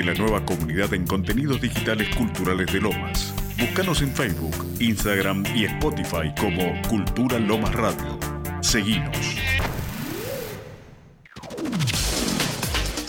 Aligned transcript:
La 0.00 0.14
nueva 0.14 0.42
comunidad 0.46 0.94
en 0.94 1.06
contenidos 1.06 1.60
digitales 1.60 2.08
culturales 2.16 2.72
de 2.72 2.80
Lomas. 2.80 3.34
Búscanos 3.58 4.00
en 4.00 4.10
Facebook, 4.10 4.56
Instagram 4.80 5.44
y 5.54 5.66
Spotify 5.66 6.32
como 6.40 6.80
Cultura 6.88 7.38
Lomas 7.38 7.74
Radio. 7.74 8.18
Seguinos. 8.62 9.36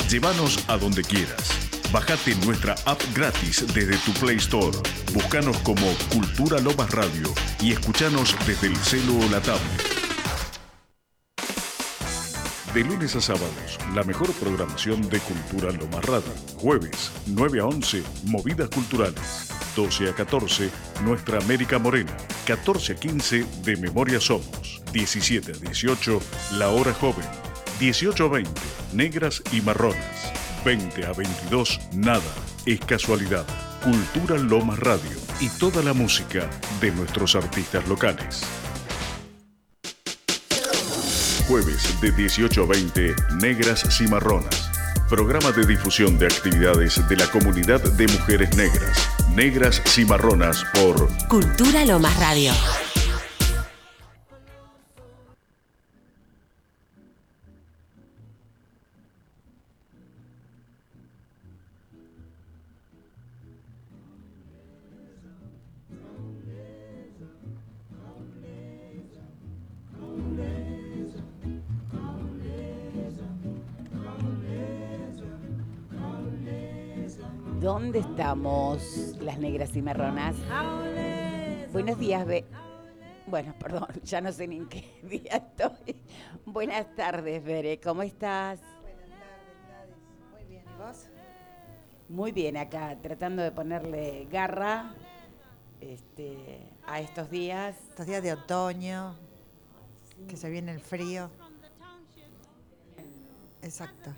Llévanos 0.09 0.65
a 0.67 0.77
donde 0.77 1.01
quieras. 1.01 1.69
Bájate 1.93 2.35
nuestra 2.45 2.75
app 2.85 3.01
gratis 3.15 3.65
desde 3.73 3.95
tu 3.99 4.11
Play 4.19 4.35
Store. 4.35 4.77
Búscanos 5.13 5.57
como 5.59 5.87
Cultura 6.11 6.59
Lomas 6.59 6.91
Radio 6.91 7.33
y 7.61 7.71
escuchanos 7.71 8.35
desde 8.45 8.67
el 8.67 8.75
celo 8.75 9.17
o 9.17 9.29
la 9.31 9.39
tablet. 9.39 9.90
De 12.73 12.85
lunes 12.85 13.17
a 13.17 13.21
sábados, 13.21 13.77
la 13.93 14.03
mejor 14.03 14.31
programación 14.31 15.01
de 15.09 15.19
Cultura 15.19 15.73
Lomas 15.73 16.05
Radio. 16.05 16.31
Jueves, 16.55 17.11
9 17.27 17.59
a 17.59 17.65
11, 17.65 18.01
Movidas 18.27 18.69
Culturales. 18.69 19.49
12 19.75 20.09
a 20.09 20.15
14, 20.15 20.69
Nuestra 21.03 21.39
América 21.39 21.79
Morena. 21.79 22.15
14 22.45 22.93
a 22.93 22.95
15, 22.95 23.45
De 23.65 23.75
Memoria 23.75 24.21
Somos. 24.21 24.81
17 24.93 25.51
a 25.51 25.57
18, 25.57 26.21
La 26.53 26.69
Hora 26.69 26.93
Joven. 26.93 27.25
18 27.77 28.23
a 28.23 28.29
20, 28.29 28.61
Negras 28.93 29.43
y 29.51 29.59
Marronas. 29.59 30.31
20 30.63 31.05
a 31.05 31.11
22, 31.11 31.77
Nada, 31.91 32.21
es 32.65 32.79
casualidad. 32.79 33.45
Cultura 33.83 34.37
Lomas 34.37 34.79
Radio 34.79 35.17
y 35.41 35.49
toda 35.59 35.83
la 35.83 35.91
música 35.91 36.49
de 36.79 36.91
nuestros 36.93 37.35
artistas 37.35 37.85
locales. 37.89 38.45
Jueves 41.51 41.99
de 41.99 42.13
18 42.13 42.63
a 42.63 42.65
20, 42.65 43.13
Negras 43.41 43.83
Cimarronas. 43.89 44.71
Programa 45.09 45.51
de 45.51 45.65
difusión 45.65 46.17
de 46.17 46.27
actividades 46.27 47.05
de 47.09 47.17
la 47.17 47.27
comunidad 47.27 47.81
de 47.81 48.07
mujeres 48.07 48.55
negras. 48.55 49.09
Negras 49.35 49.81
Cimarronas 49.85 50.63
por 50.73 51.09
Cultura 51.27 51.83
Lomas 51.83 52.17
Radio. 52.17 52.53
¿Dónde 77.91 78.09
estamos, 78.09 78.81
las 79.19 79.37
negras 79.37 79.75
y 79.75 79.81
marronas? 79.81 80.33
Buenos 81.73 81.99
días, 81.99 82.25
Be 82.25 82.45
Bueno, 83.27 83.53
perdón, 83.59 83.89
ya 84.05 84.21
no 84.21 84.31
sé 84.31 84.47
ni 84.47 84.55
en 84.55 84.69
qué 84.69 84.97
día 85.03 85.35
estoy. 85.35 86.01
Buenas 86.45 86.95
tardes, 86.95 87.43
Bere, 87.43 87.81
¿cómo 87.81 88.01
estás? 88.01 88.61
Buenas 88.81 89.09
tardes. 89.09 89.95
Muy 90.31 90.43
bien, 90.45 90.63
¿y 90.63 90.81
vos? 90.81 91.07
Muy 92.07 92.31
bien, 92.31 92.55
acá, 92.55 92.97
tratando 93.01 93.43
de 93.43 93.51
ponerle 93.51 94.25
garra 94.31 94.93
este, 95.81 96.69
a 96.87 97.01
estos 97.01 97.29
días. 97.29 97.75
Estos 97.89 98.05
días 98.05 98.23
de 98.23 98.31
otoño, 98.31 99.17
que 100.29 100.37
se 100.37 100.49
viene 100.49 100.71
el 100.71 100.79
frío. 100.79 101.29
Exacto. 103.61 104.13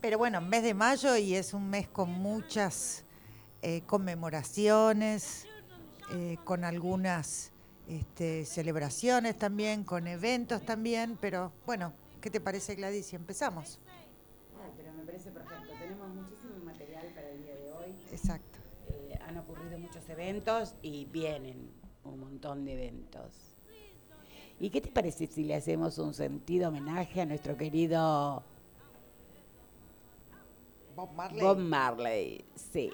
Pero 0.00 0.16
bueno, 0.16 0.40
mes 0.40 0.62
de 0.62 0.72
mayo 0.72 1.14
y 1.18 1.34
es 1.34 1.52
un 1.52 1.68
mes 1.68 1.86
con 1.86 2.10
muchas 2.10 3.04
eh, 3.62 3.82
conmemoraciones, 3.86 5.46
eh, 6.12 6.38
con 6.44 6.64
algunas 6.64 7.52
este, 7.88 8.44
celebraciones 8.44 9.36
también, 9.36 9.84
con 9.84 10.06
eventos 10.06 10.62
también. 10.62 11.18
Pero 11.20 11.52
bueno, 11.66 11.92
¿qué 12.20 12.30
te 12.30 12.40
parece, 12.40 12.74
Gladys, 12.74 13.06
si 13.06 13.16
empezamos? 13.16 13.78
Ah, 14.56 14.70
pero 14.76 14.92
me 14.92 15.04
parece 15.04 15.30
perfecto. 15.30 15.72
Tenemos 15.78 16.08
muchísimo 16.14 16.54
material 16.64 17.06
para 17.14 17.30
el 17.30 17.42
día 17.42 17.54
de 17.54 17.72
hoy. 17.72 17.94
Exacto. 18.10 18.58
Eh, 18.88 19.18
han 19.26 19.36
ocurrido 19.38 19.78
muchos 19.78 20.08
eventos 20.08 20.74
y 20.82 21.04
vienen 21.06 21.70
un 22.04 22.20
montón 22.20 22.64
de 22.64 22.72
eventos. 22.72 23.56
¿Y 24.58 24.68
qué 24.70 24.80
te 24.80 24.90
parece 24.90 25.26
si 25.26 25.44
le 25.44 25.54
hacemos 25.54 25.98
un 25.98 26.12
sentido 26.12 26.68
homenaje 26.68 27.22
a 27.22 27.26
nuestro 27.26 27.56
querido 27.56 28.42
Bob 30.94 31.12
Marley. 31.14 31.40
Bob 31.40 31.58
Marley? 31.58 32.44
Sí, 32.54 32.90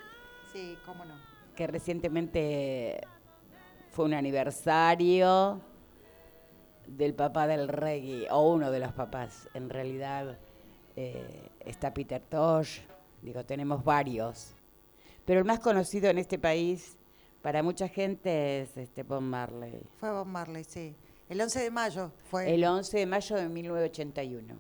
Sí, 0.57 0.79
cómo 0.87 1.05
no. 1.05 1.13
que 1.55 1.67
recientemente 1.67 3.03
fue 3.91 4.07
un 4.07 4.15
aniversario 4.15 5.61
del 6.87 7.13
papá 7.13 7.47
del 7.47 7.69
reggae, 7.69 8.27
o 8.31 8.55
uno 8.55 8.71
de 8.71 8.79
los 8.79 8.93
papás, 8.95 9.51
en 9.53 9.69
realidad 9.69 10.39
eh, 10.97 11.51
está 11.61 11.93
Peter 11.93 12.23
Tosh, 12.23 12.81
digo, 13.21 13.45
tenemos 13.45 13.85
varios. 13.85 14.55
Pero 15.27 15.41
el 15.41 15.45
más 15.45 15.59
conocido 15.59 16.09
en 16.09 16.17
este 16.17 16.39
país 16.39 16.97
para 17.43 17.63
mucha 17.63 17.87
gente 17.89 18.63
es 18.63 18.79
este 18.79 19.03
Bob 19.03 19.21
Marley. 19.21 19.83
Fue 20.01 20.11
Bob 20.11 20.27
Marley, 20.27 20.65
sí. 20.65 20.97
El 21.29 21.39
11 21.39 21.65
de 21.65 21.71
mayo 21.71 22.13
fue. 22.31 22.55
El 22.55 22.65
11 22.65 22.97
de 22.97 23.05
mayo 23.05 23.37
de 23.37 23.47
1981. 23.47 24.55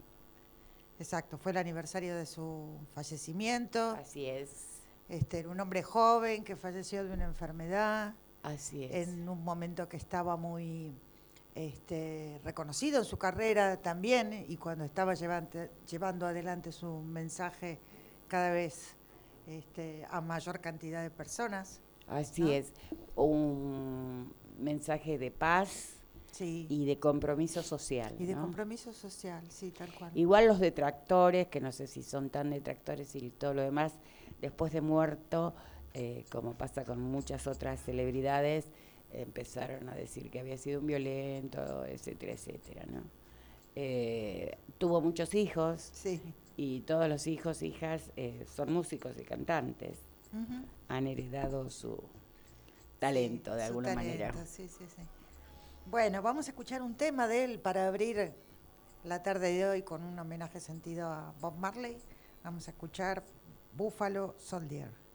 Exacto, 0.98 1.38
fue 1.38 1.52
el 1.52 1.58
aniversario 1.58 2.14
de 2.14 2.26
su 2.26 2.68
fallecimiento. 2.94 3.96
Así 3.98 4.26
es, 4.26 4.75
Este, 5.08 5.38
era 5.40 5.50
un 5.50 5.60
hombre 5.60 5.82
joven 5.82 6.42
que 6.44 6.56
falleció 6.56 7.04
de 7.04 7.12
una 7.12 7.24
enfermedad 7.24 8.14
así 8.42 8.84
es. 8.84 9.08
en 9.08 9.28
un 9.28 9.44
momento 9.44 9.88
que 9.88 9.96
estaba 9.96 10.36
muy 10.36 10.92
este, 11.54 12.40
reconocido 12.44 12.98
en 12.98 13.04
su 13.04 13.16
carrera 13.16 13.76
también 13.80 14.44
y 14.48 14.56
cuando 14.56 14.84
estaba 14.84 15.14
llevante- 15.14 15.70
llevando 15.88 16.26
adelante 16.26 16.72
su 16.72 16.98
mensaje 17.00 17.78
cada 18.28 18.50
vez 18.50 18.94
este, 19.46 20.04
a 20.10 20.20
mayor 20.20 20.60
cantidad 20.60 21.02
de 21.02 21.10
personas. 21.10 21.80
Así 22.08 22.42
¿no? 22.42 22.48
es. 22.50 22.72
Un 23.14 24.32
mensaje 24.58 25.18
de 25.18 25.30
paz 25.30 25.92
Sí. 26.32 26.66
y 26.68 26.84
de 26.84 26.98
compromiso 26.98 27.62
social. 27.62 28.14
Y 28.18 28.26
de 28.26 28.34
¿no? 28.34 28.42
compromiso 28.42 28.92
social, 28.92 29.42
sí, 29.48 29.70
tal 29.70 29.90
cual. 29.94 30.10
Igual 30.14 30.46
los 30.46 30.58
detractores, 30.60 31.46
que 31.48 31.60
no 31.62 31.72
sé 31.72 31.86
si 31.86 32.02
son 32.02 32.28
tan 32.28 32.50
detractores 32.50 33.14
y 33.16 33.30
todo 33.30 33.54
lo 33.54 33.62
demás, 33.62 33.94
después 34.40 34.72
de 34.72 34.80
muerto, 34.80 35.54
eh, 35.94 36.24
como 36.30 36.54
pasa 36.54 36.84
con 36.84 37.00
muchas 37.00 37.46
otras 37.46 37.80
celebridades, 37.82 38.66
empezaron 39.12 39.88
a 39.88 39.94
decir 39.94 40.30
que 40.30 40.40
había 40.40 40.58
sido 40.58 40.80
un 40.80 40.86
violento, 40.86 41.84
etcétera, 41.86 42.32
etcétera, 42.32 42.84
¿no? 42.90 43.02
Eh, 43.74 44.56
tuvo 44.78 45.00
muchos 45.00 45.34
hijos 45.34 45.90
Sí. 45.92 46.20
y 46.56 46.80
todos 46.80 47.08
los 47.08 47.26
hijos, 47.26 47.62
hijas, 47.62 48.10
eh, 48.16 48.44
son 48.54 48.72
músicos 48.72 49.12
y 49.18 49.24
cantantes. 49.24 49.98
Han 50.88 51.06
heredado 51.06 51.70
su 51.70 51.98
talento 52.98 53.54
de 53.54 53.60
su 53.62 53.66
alguna 53.68 53.94
manera. 53.94 54.28
talento, 54.32 54.50
sí, 54.50 54.68
sí. 54.68 54.84
Bueno, 55.86 56.20
vamos 56.20 56.46
a 56.48 56.50
escuchar 56.50 56.82
un 56.82 56.94
tema 56.94 57.26
de 57.28 57.44
él 57.44 57.58
para 57.58 57.86
abrir 57.88 58.32
la 59.04 59.22
tarde 59.22 59.52
de 59.52 59.66
hoy 59.66 59.82
con 59.82 60.02
un 60.02 60.18
homenaje 60.18 60.60
sentido 60.60 61.06
a 61.08 61.32
Bob 61.40 61.56
Marley. 61.56 61.96
Vamos 62.44 62.66
a 62.68 62.72
escuchar 62.72 63.22
Buffalo 63.76 64.34
Soldier. 64.38 65.05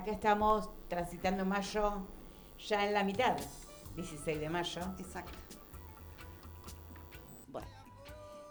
Acá 0.00 0.12
estamos 0.12 0.70
transitando 0.88 1.44
mayo 1.44 2.06
ya 2.58 2.86
en 2.86 2.94
la 2.94 3.04
mitad, 3.04 3.36
16 3.96 4.40
de 4.40 4.48
mayo. 4.48 4.80
Exacto. 4.98 5.32
Bueno, 7.48 7.68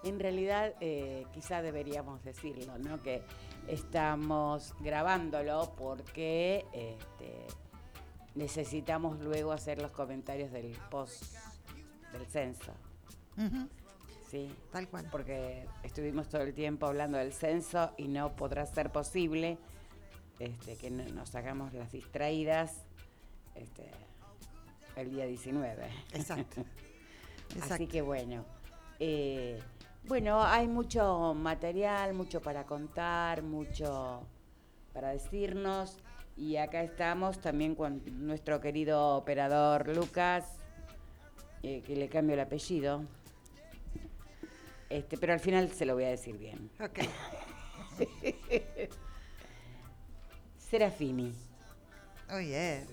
en 0.04 0.19
realidad 0.19 0.75
eh, 0.80 1.25
quizá 1.34 1.63
deberíamos 1.63 2.24
decirlo, 2.24 2.78
¿no? 2.78 3.01
Que 3.01 3.24
estamos 3.68 4.75
grabándolo 4.80 5.74
porque 5.75 6.66
este, 6.72 7.47
necesitamos 8.35 9.19
luego 9.19 9.52
hacer 9.52 9.81
los 9.81 9.92
comentarios 9.92 10.52
del 10.52 10.78
post 10.92 11.35
del 12.14 12.28
censo, 12.28 12.74
¿sí? 14.30 14.52
Tal 14.71 14.88
cual. 14.88 15.07
Porque 15.12 15.68
estuvimos 15.81 16.30
todo 16.30 16.42
el 16.44 16.54
tiempo 16.54 16.85
hablando 16.85 17.18
del 17.18 17.33
censo 17.33 17.92
y 17.97 18.07
no 18.07 18.35
podrá 18.35 18.68
ser 18.68 18.92
posible 18.92 19.57
este, 20.40 20.76
que 20.78 20.90
no- 20.90 21.04
nos 21.10 21.36
hagamos 21.36 21.74
las 21.74 21.92
distraídas 21.92 22.84
este, 23.56 23.90
el 24.96 25.10
día 25.12 25.26
19. 25.26 25.88
Exacto. 26.14 26.64
Así 27.69 27.88
que 27.88 28.02
bueno. 28.02 28.46
eh, 29.00 29.60
bueno, 30.06 30.42
hay 30.42 30.68
mucho 30.68 31.34
material, 31.36 32.14
mucho 32.14 32.42
para 32.42 32.66
contar, 32.66 33.44
mucho 33.44 34.22
para 34.94 35.10
decirnos. 35.10 35.98
Y 36.38 36.56
acá 36.56 36.81
estamos 36.84 37.40
también 37.42 37.76
con 37.76 38.02
nuestro 38.26 38.62
querido 38.62 39.18
operador 39.18 39.94
Lucas, 39.94 40.46
eh, 41.64 41.81
que 41.86 41.96
le 41.98 42.08
cambio 42.08 42.36
el 42.36 42.40
apellido. 42.40 43.04
Este, 44.90 45.18
pero 45.18 45.34
al 45.34 45.40
final 45.42 45.69
se 45.69 45.86
lo 45.86 45.96
voy 45.96 46.06
a 46.06 46.10
decir 46.10 46.38
bien. 46.38 46.72
Ok. 46.80 47.00
Serafini. 50.69 51.33
Oh, 52.31 52.40
yeah. 52.40 52.83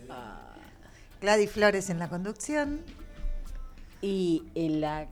Gladys 1.21 1.51
Flores 1.51 1.91
en 1.91 1.99
la 1.99 2.09
conducción. 2.09 2.81
Y 4.01 4.45
en 4.55 4.81
la 4.81 5.09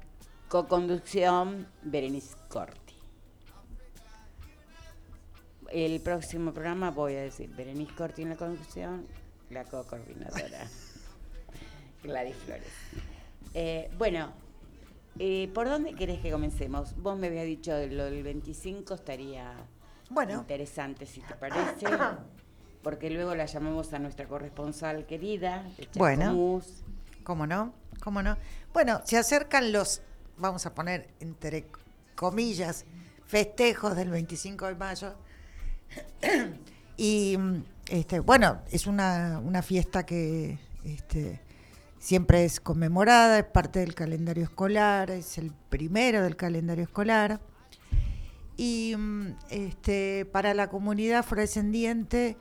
co-conducción, 0.48 1.66
Berenice 1.82 2.36
Corti. 2.48 2.94
El 5.72 6.00
próximo 6.00 6.52
programa 6.52 6.90
voy 6.90 7.14
a 7.16 7.22
decir 7.22 7.50
Berenice 7.50 7.94
Corti 7.94 8.22
en 8.22 8.28
la 8.30 8.36
conducción, 8.36 9.06
la 9.50 9.64
co-coordinadora, 9.64 10.68
Gladys 12.04 12.36
Flores. 12.36 12.68
Eh, 13.54 13.90
bueno, 13.98 14.32
eh, 15.18 15.50
¿por 15.52 15.68
dónde 15.68 15.94
querés 15.94 16.20
que 16.20 16.30
comencemos? 16.30 16.94
Vos 16.96 17.18
me 17.18 17.26
habías 17.26 17.46
dicho 17.46 17.72
lo 17.88 18.04
del 18.04 18.22
25 18.22 18.94
estaría 18.94 19.52
Bueno. 20.10 20.34
interesante, 20.34 21.06
si 21.06 21.20
te 21.22 21.34
parece, 21.34 21.86
porque 22.84 23.10
luego 23.10 23.34
la 23.34 23.46
llamamos 23.46 23.92
a 23.94 23.98
nuestra 23.98 24.28
corresponsal 24.28 25.06
querida, 25.06 25.64
de 25.76 25.88
Bueno. 25.96 26.60
¿Cómo 27.24 27.46
no? 27.46 27.72
¿Cómo 28.00 28.22
no? 28.22 28.36
Bueno, 28.74 29.00
se 29.04 29.16
acercan 29.16 29.72
los, 29.72 30.02
vamos 30.36 30.66
a 30.66 30.74
poner 30.74 31.08
entre 31.18 31.66
comillas, 32.14 32.84
festejos 33.26 33.96
del 33.96 34.10
25 34.10 34.66
de 34.66 34.74
mayo. 34.74 35.14
y 36.98 37.36
mm, 37.38 37.64
este, 37.88 38.20
bueno, 38.20 38.60
es 38.70 38.86
una, 38.86 39.40
una 39.42 39.62
fiesta 39.62 40.04
que 40.04 40.58
este, 40.84 41.40
siempre 41.98 42.44
es 42.44 42.60
conmemorada, 42.60 43.38
es 43.38 43.46
parte 43.46 43.80
del 43.80 43.94
calendario 43.94 44.44
escolar, 44.44 45.10
es 45.10 45.38
el 45.38 45.50
primero 45.70 46.22
del 46.22 46.36
calendario 46.36 46.84
escolar. 46.84 47.40
Y 48.58 48.94
mm, 48.96 49.36
este, 49.48 50.26
para 50.26 50.52
la 50.52 50.68
comunidad 50.68 51.20
afrodescendiente 51.20 52.36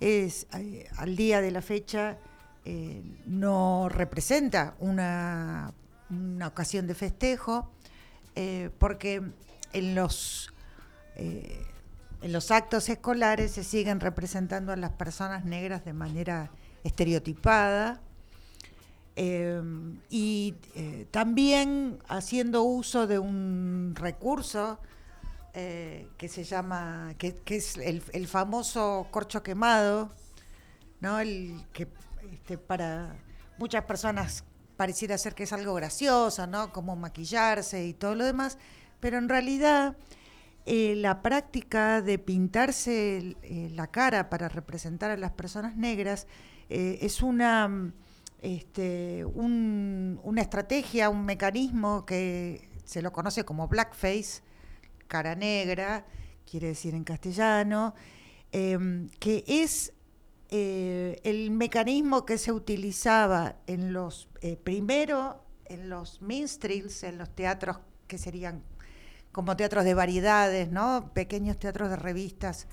es 0.00 0.46
eh, 0.54 0.88
al 0.96 1.16
día 1.16 1.40
de 1.40 1.50
la 1.50 1.62
fecha 1.62 2.18
eh, 2.64 3.02
no 3.26 3.88
representa 3.88 4.74
una, 4.80 5.72
una 6.10 6.48
ocasión 6.48 6.86
de 6.86 6.94
festejo, 6.94 7.70
eh, 8.34 8.70
porque 8.78 9.22
en 9.72 9.94
los, 9.94 10.52
en 11.16 12.32
los 12.32 12.50
actos 12.50 12.88
escolares 12.88 13.52
se 13.52 13.64
siguen 13.64 14.00
representando 14.00 14.72
a 14.72 14.76
las 14.76 14.92
personas 14.92 15.44
negras 15.44 15.84
de 15.84 15.92
manera 15.92 16.50
estereotipada. 16.84 18.00
y 20.10 20.54
también 21.10 21.98
haciendo 22.08 22.62
uso 22.62 23.06
de 23.06 23.18
un 23.18 23.94
recurso 23.96 24.78
eh, 25.58 26.06
que 26.18 26.28
se 26.28 26.44
llama, 26.44 27.14
que, 27.18 27.34
es 27.46 27.76
el, 27.78 28.02
el 28.12 28.28
famoso 28.28 29.06
corcho 29.10 29.42
quemado, 29.42 30.12
¿no? 31.00 31.18
El 31.18 31.64
que 31.72 31.88
este, 32.32 32.58
para 32.58 33.16
muchas 33.58 33.84
personas 33.84 34.44
pareciera 34.76 35.16
ser 35.16 35.34
que 35.34 35.44
es 35.44 35.52
algo 35.54 35.72
gracioso, 35.74 36.46
¿no? 36.46 36.72
Como 36.72 36.94
maquillarse 36.96 37.86
y 37.86 37.94
todo 37.94 38.14
lo 38.14 38.24
demás, 38.26 38.58
pero 39.00 39.16
en 39.18 39.28
realidad 39.30 39.96
eh, 40.66 40.94
la 40.96 41.22
práctica 41.22 42.02
de 42.02 42.18
pintarse 42.18 43.36
eh, 43.42 43.70
la 43.72 43.86
cara 43.86 44.28
para 44.28 44.48
representar 44.50 45.10
a 45.10 45.16
las 45.16 45.30
personas 45.32 45.76
negras 45.76 46.26
es 46.68 47.22
una, 47.22 47.92
este, 48.42 49.24
un- 49.24 50.20
una 50.24 50.42
estrategia, 50.42 51.08
un 51.08 51.24
mecanismo 51.24 52.04
que 52.04 52.68
se 52.84 53.00
lo 53.02 53.12
conoce 53.12 53.44
como 53.44 53.68
blackface, 53.68 54.42
cara 55.06 55.34
negra, 55.34 56.04
quiere 56.50 56.68
decir 56.68 56.94
en 56.94 57.04
castellano, 57.04 57.94
em, 58.52 59.08
que 59.18 59.44
es 59.46 59.92
eh, 60.50 61.20
el 61.24 61.50
mecanismo 61.50 62.24
que 62.24 62.38
se 62.38 62.52
utilizaba 62.52 63.56
en 63.66 63.92
los, 63.92 64.28
eh, 64.42 64.56
primero 64.56 65.42
en 65.64 65.88
los 65.88 66.22
minstrels, 66.22 67.02
en 67.02 67.18
los 67.18 67.28
teatros 67.34 67.78
que 68.06 68.16
serían 68.16 68.62
como 69.32 69.56
teatros 69.56 69.84
de 69.84 69.94
variedades, 69.94 70.70
¿no? 70.70 71.10
pequeños 71.12 71.58
teatros 71.58 71.90
de 71.90 71.96
revistas 71.96 72.68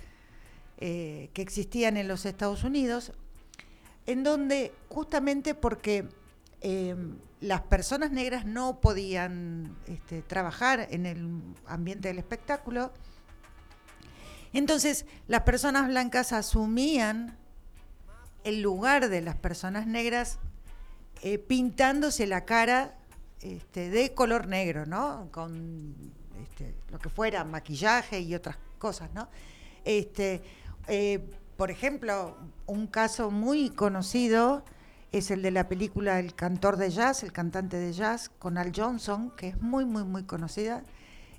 eh, 0.77 1.29
que 1.33 1.41
existían 1.41 1.97
en 1.97 2.07
los 2.07 2.25
Estados 2.25 2.63
Unidos, 2.63 3.11
en 4.05 4.23
donde 4.23 4.71
justamente 4.89 5.55
porque 5.55 6.07
eh, 6.63 6.95
las 7.39 7.61
personas 7.61 8.11
negras 8.11 8.45
no 8.45 8.79
podían 8.79 9.75
este, 9.85 10.21
trabajar 10.21 10.87
en 10.89 11.05
el 11.05 11.41
ambiente 11.67 12.07
del 12.07 12.17
espectáculo, 12.17 12.91
entonces 14.53 15.05
las 15.27 15.41
personas 15.41 15.87
blancas 15.87 16.31
asumían 16.31 17.37
el 18.43 18.61
lugar 18.61 19.09
de 19.09 19.21
las 19.21 19.35
personas 19.35 19.87
negras 19.87 20.39
eh, 21.21 21.37
pintándose 21.37 22.27
la 22.27 22.45
cara 22.45 22.97
este, 23.41 23.89
de 23.89 24.13
color 24.13 24.47
negro, 24.47 24.85
¿no? 24.85 25.27
Con 25.31 25.95
este, 26.41 26.75
lo 26.89 26.99
que 26.99 27.09
fuera, 27.09 27.43
maquillaje 27.43 28.19
y 28.21 28.35
otras 28.35 28.57
cosas, 28.77 29.09
¿no? 29.13 29.27
Este, 29.83 30.41
eh, 30.87 31.29
por 31.57 31.71
ejemplo, 31.71 32.37
un 32.65 32.87
caso 32.87 33.31
muy 33.31 33.69
conocido 33.69 34.63
es 35.13 35.29
el 35.29 35.43
de 35.43 35.51
la 35.51 35.69
película 35.69 36.19
El 36.19 36.33
cantor 36.33 36.75
de 36.75 36.89
jazz, 36.89 37.23
el 37.23 37.31
cantante 37.31 37.77
de 37.77 37.93
jazz, 37.93 38.29
con 38.39 38.57
Al 38.57 38.73
Johnson, 38.75 39.31
que 39.37 39.49
es 39.49 39.61
muy, 39.61 39.85
muy, 39.85 40.03
muy 40.03 40.23
conocida, 40.23 40.83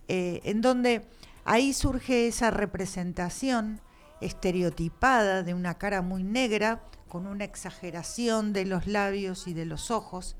eh, 0.07 0.40
en 0.45 0.61
donde 0.61 1.04
ahí 1.45 1.73
surge 1.73 2.28
esa 2.28 2.52
representación 2.52 3.81
estereotipada 4.21 5.43
de 5.43 5.54
una 5.54 5.75
cara 5.75 6.02
muy 6.02 6.23
negra, 6.23 6.83
con 7.09 7.26
una 7.26 7.45
exageración 7.45 8.52
de 8.52 8.64
los 8.64 8.87
labios 8.87 9.49
y 9.49 9.54
de 9.54 9.66
los 9.66 9.90
ojos, 9.90 10.37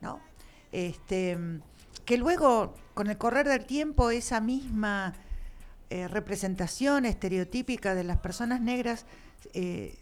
¿no? 0.00 0.20
Este, 0.72 1.38
que 2.04 2.18
luego, 2.18 2.74
con 2.94 3.08
el 3.08 3.18
correr 3.18 3.48
del 3.48 3.66
tiempo, 3.66 4.10
esa 4.10 4.40
misma 4.40 5.14
eh, 5.90 6.08
representación 6.08 7.04
estereotípica 7.04 7.94
de 7.94 8.02
las 8.02 8.18
personas 8.18 8.60
negras 8.60 9.06
eh, 9.52 9.96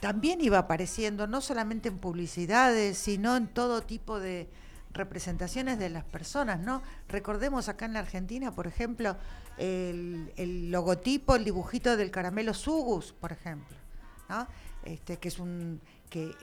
también 0.00 0.40
iba 0.40 0.58
apareciendo, 0.58 1.26
no 1.26 1.40
solamente 1.40 1.88
en 1.88 1.98
publicidades, 1.98 2.98
sino 2.98 3.36
en 3.36 3.48
todo 3.48 3.82
tipo 3.82 4.18
de 4.18 4.48
representaciones 4.92 5.78
de 5.78 5.90
las 5.90 6.04
personas, 6.04 6.58
¿no? 6.58 6.82
Recordemos 7.08 7.68
acá 7.68 7.84
en 7.84 7.92
la 7.92 8.00
Argentina, 8.00 8.52
por 8.52 8.66
ejemplo, 8.66 9.16
el, 9.56 10.70
logotipo, 10.70 11.36
el 11.36 11.44
dibujito 11.44 11.96
del 11.96 12.10
caramelo 12.10 12.54
Sugus, 12.54 13.12
por 13.12 13.32
ejemplo, 13.32 13.76
¿no? 14.28 14.46
Este, 14.84 15.18
que 15.18 15.28
es 15.28 15.38
un 15.38 15.80
que 16.08 16.34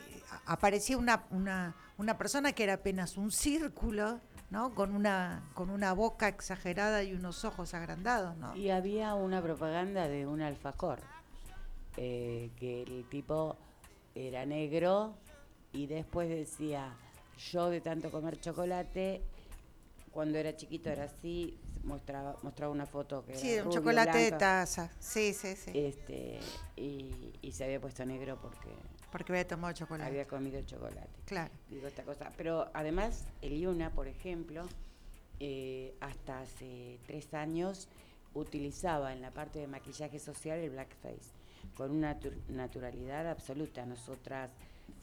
aparecía 0.46 0.98
una, 0.98 1.26
una, 1.32 1.76
una 1.98 2.18
persona 2.18 2.54
que 2.54 2.64
era 2.64 2.74
apenas 2.74 3.18
un 3.18 3.32
círculo, 3.32 4.22
¿no? 4.50 4.74
Con 4.74 4.96
una 4.96 5.44
con 5.54 5.70
una 5.70 5.92
boca 5.94 6.28
exagerada 6.28 7.04
y 7.04 7.14
unos 7.14 7.44
ojos 7.44 7.74
agrandados, 7.74 8.38
¿no? 8.38 8.56
Y 8.56 8.70
había 8.70 9.14
una 9.16 9.42
propaganda 9.42 10.08
de 10.08 10.26
un 10.26 10.42
alfajor, 10.42 11.00
eh, 11.98 12.52
que 12.58 12.84
el 12.84 13.06
tipo 13.10 13.58
era 14.16 14.46
negro 14.46 15.16
y 15.74 15.88
después 15.88 16.30
decía, 16.30 16.96
yo 17.52 17.70
de 17.70 17.82
tanto 17.82 18.10
comer 18.12 18.40
chocolate, 18.40 19.22
cuando 20.12 20.38
era 20.38 20.56
chiquito 20.56 20.90
era 20.90 21.04
así, 21.06 21.60
mostraba, 21.84 22.36
mostraba 22.42 22.72
una 22.72 22.86
foto 22.86 23.24
que 23.26 23.36
Sí, 23.36 23.52
era 23.52 23.64
un 23.64 23.68
rubio, 23.68 23.80
chocolate 23.82 24.18
de 24.18 24.32
taza. 24.32 24.92
Sí, 25.00 25.34
sí, 25.34 25.56
sí. 25.56 25.72
este, 25.74 26.40
y, 26.76 27.34
y 27.42 27.52
se 27.52 27.66
había 27.66 27.80
puesto 27.80 28.06
negro 28.06 28.40
porque 28.42 28.70
Porque 29.12 29.32
había 29.34 29.48
tomado 29.48 29.74
chocolate. 29.74 30.10
había 30.10 30.26
comido 30.28 30.62
chocolate. 30.64 31.10
Claro. 31.26 31.52
digo 31.70 31.88
esta 31.88 32.04
cosa. 32.04 32.32
Pero 32.38 32.70
además, 32.74 33.26
el 33.42 33.60
Yuna, 33.60 33.92
por 33.92 34.08
ejemplo, 34.08 34.64
eh, 35.40 35.94
hasta 36.00 36.40
hace 36.42 37.00
tres 37.06 37.34
años 37.36 37.88
utilizaba 38.34 39.14
en 39.14 39.22
la 39.22 39.32
parte 39.32 39.60
de 39.60 39.68
maquillaje 39.68 40.18
social 40.20 40.58
el 40.60 40.72
blackface 40.72 41.37
con 41.78 41.92
una 41.92 42.20
natu- 42.20 42.34
naturalidad 42.50 43.30
absoluta. 43.30 43.86
Nosotras 43.86 44.50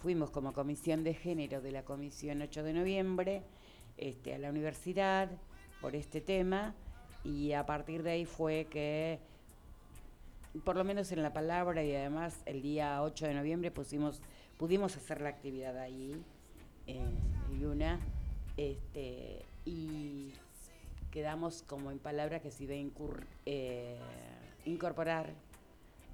fuimos 0.01 0.31
como 0.31 0.53
comisión 0.53 1.05
de 1.05 1.15
género 1.15 1.61
de 1.63 1.71
la 1.73 1.85
comisión 1.85 2.43
8 2.43 2.63
de 2.65 2.73
noviembre 2.73 3.43
este, 3.97 4.35
a 4.35 4.39
la 4.39 4.51
universidad 4.51 5.31
por 5.81 5.95
este 5.95 6.21
tema 6.21 6.75
y 7.25 7.53
a 7.53 7.65
partir 7.65 8.03
de 8.03 8.11
ahí 8.11 8.25
fue 8.27 8.67
que 8.69 9.21
por 10.65 10.77
lo 10.77 10.85
menos 10.85 11.11
en 11.13 11.23
la 11.23 11.33
palabra 11.33 11.83
y 11.85 11.95
además 11.95 12.43
el 12.47 12.61
día 12.63 13.03
8 13.03 13.27
de 13.27 13.35
noviembre 13.35 13.71
pusimos, 13.71 14.21
pudimos 14.59 14.97
hacer 14.97 15.21
la 15.21 15.29
actividad 15.29 15.77
ahí, 15.79 16.21
en 16.87 17.59
Yuna, 17.59 17.99
este, 18.57 19.43
y 19.65 20.33
quedamos 21.11 21.63
como 21.63 21.91
en 21.91 21.99
palabra 21.99 22.41
que 22.41 22.51
se 22.51 22.65
iba 22.65 22.75
incur- 22.75 23.25
eh, 23.47 23.97
incorporar 24.65 25.33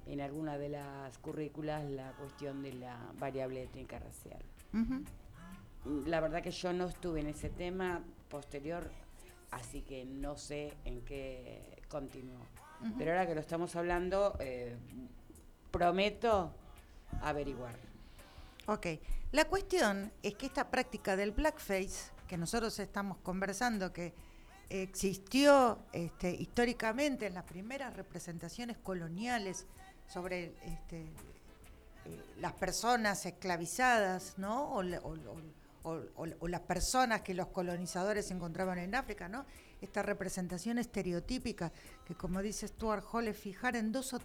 en 0.07 0.21
alguna 0.21 0.57
de 0.57 0.69
las 0.69 1.17
currículas 1.19 1.83
la 1.89 2.11
cuestión 2.13 2.61
de 2.63 2.73
la 2.73 2.97
variable 3.19 3.63
étnica 3.63 3.99
racial. 3.99 4.41
La 6.05 6.19
verdad 6.19 6.41
que 6.41 6.51
yo 6.51 6.73
no 6.73 6.85
estuve 6.85 7.21
en 7.21 7.27
ese 7.27 7.49
tema 7.49 8.03
posterior, 8.29 8.89
así 9.51 9.81
que 9.81 10.05
no 10.05 10.37
sé 10.37 10.73
en 10.85 11.01
qué 11.01 11.81
continuó. 11.89 12.39
Pero 12.97 13.11
ahora 13.11 13.27
que 13.27 13.35
lo 13.35 13.41
estamos 13.41 13.75
hablando, 13.75 14.35
eh, 14.39 14.75
prometo 15.71 16.51
averiguar. 17.21 17.75
Ok. 18.67 18.87
La 19.31 19.45
cuestión 19.45 20.11
es 20.23 20.35
que 20.35 20.47
esta 20.47 20.69
práctica 20.69 21.15
del 21.15 21.31
blackface, 21.31 22.11
que 22.27 22.37
nosotros 22.37 22.77
estamos 22.79 23.17
conversando, 23.17 23.93
que 23.93 24.13
existió 24.69 25.79
este, 25.91 26.31
históricamente 26.31 27.27
en 27.27 27.33
las 27.33 27.43
primeras 27.43 27.95
representaciones 27.95 28.77
coloniales 28.77 29.67
sobre 30.11 30.53
este, 30.65 31.05
las 32.39 32.53
personas 32.53 33.25
esclavizadas, 33.25 34.37
¿no? 34.37 34.73
O, 34.73 34.83
la- 34.83 34.99
o- 34.99 35.13
o- 35.13 35.41
o- 35.83 36.01
o- 36.15 36.27
o 36.39 36.47
las 36.47 36.61
personas 36.61 37.21
que 37.21 37.33
los 37.33 37.47
colonizadores 37.47 38.29
encontraban 38.31 38.77
en 38.79 38.93
África, 38.95 39.27
¿no? 39.29 39.45
Esta 39.81 40.01
representación 40.03 40.77
estereotípica 40.77 41.71
que, 42.05 42.15
como 42.15 42.41
dice 42.41 42.67
Stuart 42.67 43.03
Hall, 43.11 43.27
es 43.27 43.37
fijar 43.37 43.75
en 43.75 43.91
dos 43.91 44.13
o, 44.13 44.19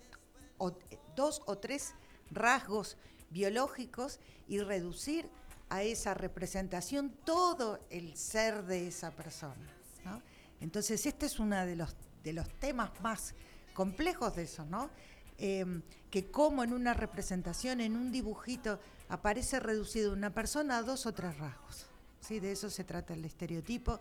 o- 0.58 0.76
dos 1.14 1.42
o 1.46 1.56
tres 1.58 1.94
rasgos 2.30 2.96
biológicos 3.30 4.18
y 4.48 4.58
reducir 4.60 5.28
a 5.68 5.82
esa 5.82 6.14
representación 6.14 7.10
todo 7.24 7.80
el 7.90 8.16
ser 8.16 8.64
de 8.64 8.88
esa 8.88 9.10
persona. 9.10 9.66
¿no? 10.04 10.22
Entonces, 10.60 11.04
este 11.06 11.26
es 11.26 11.38
uno 11.38 11.64
de 11.66 11.74
los, 11.76 11.96
de 12.22 12.32
los 12.32 12.48
temas 12.60 12.90
más 13.00 13.34
complejos 13.74 14.36
de 14.36 14.44
eso, 14.44 14.64
¿no? 14.66 14.90
Em, 15.38 15.82
que 16.10 16.30
como 16.30 16.64
en 16.64 16.72
una 16.72 16.94
representación, 16.94 17.80
en 17.80 17.96
un 17.96 18.10
dibujito, 18.10 18.78
aparece 19.08 19.60
reducido 19.60 20.12
una 20.12 20.32
persona 20.32 20.78
a 20.78 20.82
dos 20.82 21.04
o 21.06 21.12
tres 21.12 21.36
rasgos. 21.38 21.86
¿sí? 22.20 22.40
De 22.40 22.52
eso 22.52 22.70
se 22.70 22.84
trata 22.84 23.12
el 23.14 23.24
estereotipo. 23.24 24.00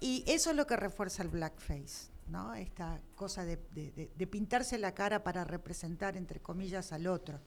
Y 0.00 0.24
eso 0.26 0.50
es 0.50 0.56
lo 0.56 0.66
que 0.66 0.76
refuerza 0.76 1.22
el 1.22 1.28
blackface, 1.28 2.08
¿no? 2.28 2.54
Esta 2.54 3.00
cosa 3.16 3.44
de, 3.44 3.56
de- 3.74 3.90
de- 3.92 4.10
de 4.14 4.26
pintarse 4.26 4.78
la 4.78 4.94
cara 4.94 5.24
para 5.24 5.42
representar, 5.44 6.16
entre 6.16 6.38
comillas, 6.40 6.92
al 6.92 7.06
otro. 7.08 7.40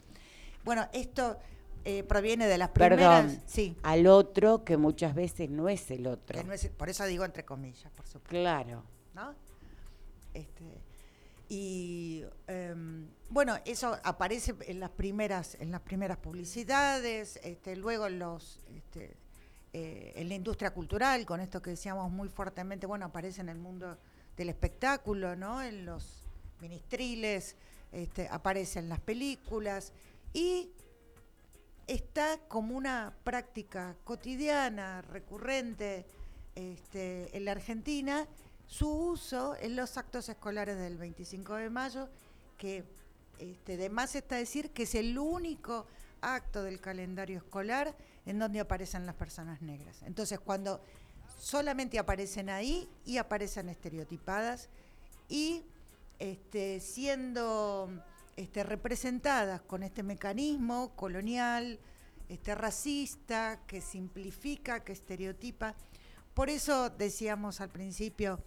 Bueno, 0.66 0.88
esto 0.92 1.38
eh, 1.86 2.04
proviene 2.04 2.48
de 2.48 2.58
las 2.58 2.70
primeras... 2.70 3.24
Perdón, 3.26 3.42
Sí, 3.48 3.78
al 3.84 4.06
otro 4.08 4.64
que 4.66 4.76
muchas 4.78 5.16
veces 5.16 5.50
no 5.50 5.70
es 5.70 5.90
el 5.92 6.08
otro. 6.08 6.38
que 6.40 6.44
no 6.44 6.52
es- 6.54 6.68
por 6.70 6.90
eso 6.90 7.06
digo 7.06 7.24
entre 7.24 7.46
comillas, 7.46 7.92
por 7.94 8.06
supuesto. 8.06 8.30
Claro. 8.30 8.84
¿no? 9.16 9.34
Este, 10.34 10.82
y 11.54 12.24
em, 12.48 13.10
bueno, 13.28 13.58
eso 13.66 14.00
aparece 14.06 14.56
en 14.68 14.80
las 14.80 14.92
primeras, 14.92 15.58
en 15.60 15.70
las 15.70 15.82
primeras 15.82 16.16
publicidades, 16.16 17.42
este, 17.44 17.76
luego 17.76 18.08
este, 18.08 19.18
eh, 19.74 20.14
en 20.16 20.30
la 20.30 20.36
industria 20.36 20.74
cultural, 20.74 21.26
con 21.26 21.42
esto 21.42 21.62
que 21.62 21.72
decíamos 21.72 22.10
muy 22.10 22.30
fuertemente, 22.30 22.88
bueno, 22.88 23.08
aparece 23.08 23.42
en 23.42 23.50
el 23.50 23.58
mundo 23.58 23.98
del 24.38 24.48
espectáculo, 24.48 25.36
¿no? 25.36 25.62
En 25.62 25.86
los 25.86 26.24
ministriles, 26.62 27.58
este, 27.92 28.30
aparece 28.30 28.80
en 28.80 28.88
las 28.88 29.02
películas 29.02 29.92
y 30.32 30.72
está 31.86 32.40
como 32.48 32.78
una 32.78 33.14
práctica 33.26 33.98
cotidiana, 34.06 35.02
recurrente 35.02 36.06
en 36.56 37.44
la 37.44 37.52
Argentina, 37.52 38.26
su 38.72 38.90
uso 38.90 39.58
en 39.60 39.76
los 39.76 39.98
actos 39.98 40.30
escolares 40.30 40.78
del 40.78 40.98
25 40.98 41.56
de 41.56 41.70
mayo, 41.70 42.08
que 42.58 42.86
este, 43.38 43.76
de 43.76 43.90
más 43.90 44.16
está 44.16 44.38
decir 44.38 44.72
que 44.72 44.84
es 44.84 44.96
el 44.96 45.18
único 45.18 45.86
acto 46.22 46.64
del 46.64 46.80
calendario 46.80 47.40
escolar 47.40 47.94
en 48.26 48.40
donde 48.40 48.62
aparecen 48.62 49.06
las 49.06 49.16
personas 49.16 49.62
negras. 49.62 50.02
Entonces, 50.04 50.40
cuando 50.40 50.80
solamente 51.38 52.00
aparecen 52.00 52.50
ahí 52.50 52.88
y 53.06 53.18
aparecen 53.18 53.68
estereotipadas 53.68 54.70
y 55.28 55.64
este, 56.18 56.80
siendo 56.80 57.90
este, 58.38 58.64
representadas 58.64 59.60
con 59.60 59.84
este 59.84 60.02
mecanismo 60.02 60.96
colonial, 60.96 61.78
este, 62.30 62.56
racista, 62.56 63.60
que 63.68 63.82
simplifica, 63.82 64.82
que 64.86 64.94
estereotipa. 64.94 65.76
Por 66.34 66.50
eso 66.50 66.90
decíamos 66.90 67.60
al 67.60 67.70
principio, 67.70 68.42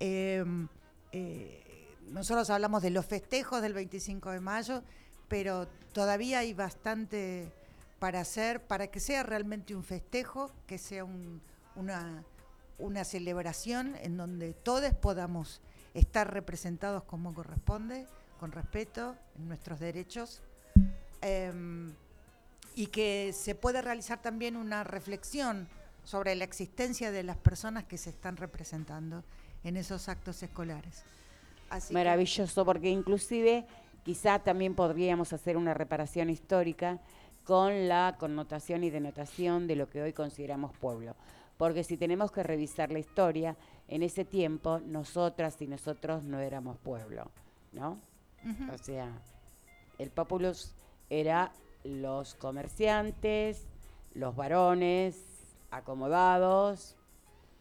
em, 0.00 0.68
eh, 1.12 1.96
nosotros 2.10 2.48
hablamos 2.50 2.82
de 2.82 2.90
los 2.90 3.04
festejos 3.06 3.60
del 3.62 3.74
25 3.74 4.30
de 4.30 4.40
mayo, 4.40 4.82
pero 5.28 5.66
todavía 5.92 6.40
hay 6.40 6.54
bastante 6.54 7.52
para 7.98 8.20
hacer, 8.20 8.60
para 8.66 8.86
que 8.86 9.00
sea 9.00 9.22
realmente 9.22 9.74
un 9.74 9.82
festejo, 9.84 10.50
que 10.66 10.78
sea 10.78 11.04
un- 11.04 11.40
una, 11.76 12.22
una 12.78 13.04
celebración 13.04 13.94
en 14.02 14.16
donde 14.16 14.54
todos 14.54 14.94
podamos 14.94 15.60
estar 15.94 16.32
representados 16.32 17.02
como 17.04 17.34
corresponde, 17.34 18.06
con 18.38 18.52
respeto, 18.52 19.16
en 19.36 19.48
nuestros 19.48 19.80
derechos, 19.80 20.40
em, 21.20 21.92
y 22.76 22.86
que 22.86 23.32
se 23.34 23.54
pueda 23.56 23.82
realizar 23.82 24.22
también 24.22 24.56
una 24.56 24.84
reflexión 24.84 25.66
sobre 26.04 26.34
la 26.36 26.44
existencia 26.44 27.10
de 27.10 27.24
las 27.24 27.36
personas 27.36 27.84
que 27.84 27.98
se 27.98 28.10
están 28.10 28.36
representando 28.36 29.24
en 29.68 29.76
esos 29.76 30.08
actos 30.08 30.42
escolares. 30.42 31.04
Así 31.70 31.88
que- 31.88 31.94
Maravilloso, 31.94 32.64
porque 32.64 32.90
inclusive 32.90 33.66
quizá 34.04 34.38
también 34.38 34.74
podríamos 34.74 35.32
hacer 35.32 35.56
una 35.56 35.74
reparación 35.74 36.30
histórica 36.30 36.98
con 37.44 37.88
la 37.88 38.16
connotación 38.18 38.84
y 38.84 38.90
denotación 38.90 39.66
de 39.66 39.76
lo 39.76 39.88
que 39.88 40.02
hoy 40.02 40.12
consideramos 40.12 40.76
pueblo. 40.76 41.14
Porque 41.56 41.82
si 41.82 41.96
tenemos 41.96 42.30
que 42.30 42.42
revisar 42.42 42.92
la 42.92 42.98
historia, 42.98 43.56
en 43.88 44.02
ese 44.02 44.24
tiempo 44.24 44.80
nosotras 44.80 45.60
y 45.60 45.66
nosotros 45.66 46.24
no 46.24 46.38
éramos 46.40 46.76
pueblo, 46.78 47.30
¿no? 47.72 47.98
O 48.72 48.78
sea, 48.78 49.10
el 49.98 50.10
populus 50.10 50.72
era 51.10 51.52
los 51.84 52.34
comerciantes, 52.34 53.66
los 54.14 54.36
varones 54.36 55.24
acomodados 55.70 56.96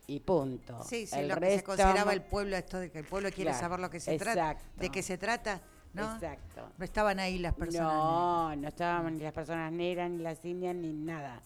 y 0.08 0.20
punto. 0.22 0.82
Sí, 0.84 1.06
sí, 1.06 1.20
El 1.20 1.28
lo 1.28 1.36
que 1.36 1.42
se 1.42 1.56
resto- 1.58 1.66
consideraba 1.66 2.14
el 2.14 2.22
pueblo, 2.22 2.56
esto 2.56 2.80
de 2.80 2.90
que 2.90 3.00
el 3.00 3.06
pueblo 3.06 3.30
quiere 3.30 3.52
Claro, 3.52 3.60
saber 3.60 3.80
lo 3.82 3.90
que 3.90 4.00
se 4.00 4.18
trata, 4.18 4.52
exacto. 4.52 4.82
de 4.82 4.90
qué 4.90 5.04
se 5.04 5.18
trata, 5.18 5.62
¿no? 5.94 6.14
Exacto. 6.16 6.70
No 6.78 6.86
estaban 6.86 7.20
ahí 7.20 7.38
las 7.40 7.54
personas. 7.54 7.94
No, 7.94 8.56
no 8.56 8.68
estaban 8.70 9.14
ni 9.18 9.24
las 9.24 9.34
personas 9.34 9.72
negras, 9.72 10.10
ni 10.10 10.20
las 10.24 10.44
indias, 10.46 10.76
ni 10.76 10.94
nada. 10.94 11.42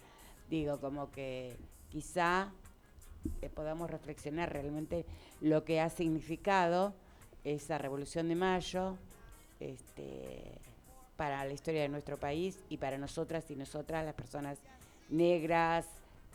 Digo, 0.50 0.80
como 0.80 1.10
que 1.10 1.58
quizá 1.89 2.52
eh, 3.41 3.50
podamos 3.50 3.89
reflexionar 3.89 4.52
realmente 4.54 5.06
lo 5.41 5.63
que 5.63 5.80
ha 5.82 5.89
significado 5.89 6.93
esa 7.43 7.80
revolución 7.80 8.28
de 8.30 8.36
mayo 8.36 8.97
este, 9.60 10.60
para 11.17 11.43
la 11.45 11.54
historia 11.54 11.82
de 11.82 11.89
nuestro 11.89 12.19
país 12.19 12.60
y 12.69 12.78
para 12.78 12.97
nosotras 13.00 13.50
y 13.50 13.56
nosotras, 13.56 14.06
las 14.06 14.13
personas 14.13 14.60
negras, 15.10 15.86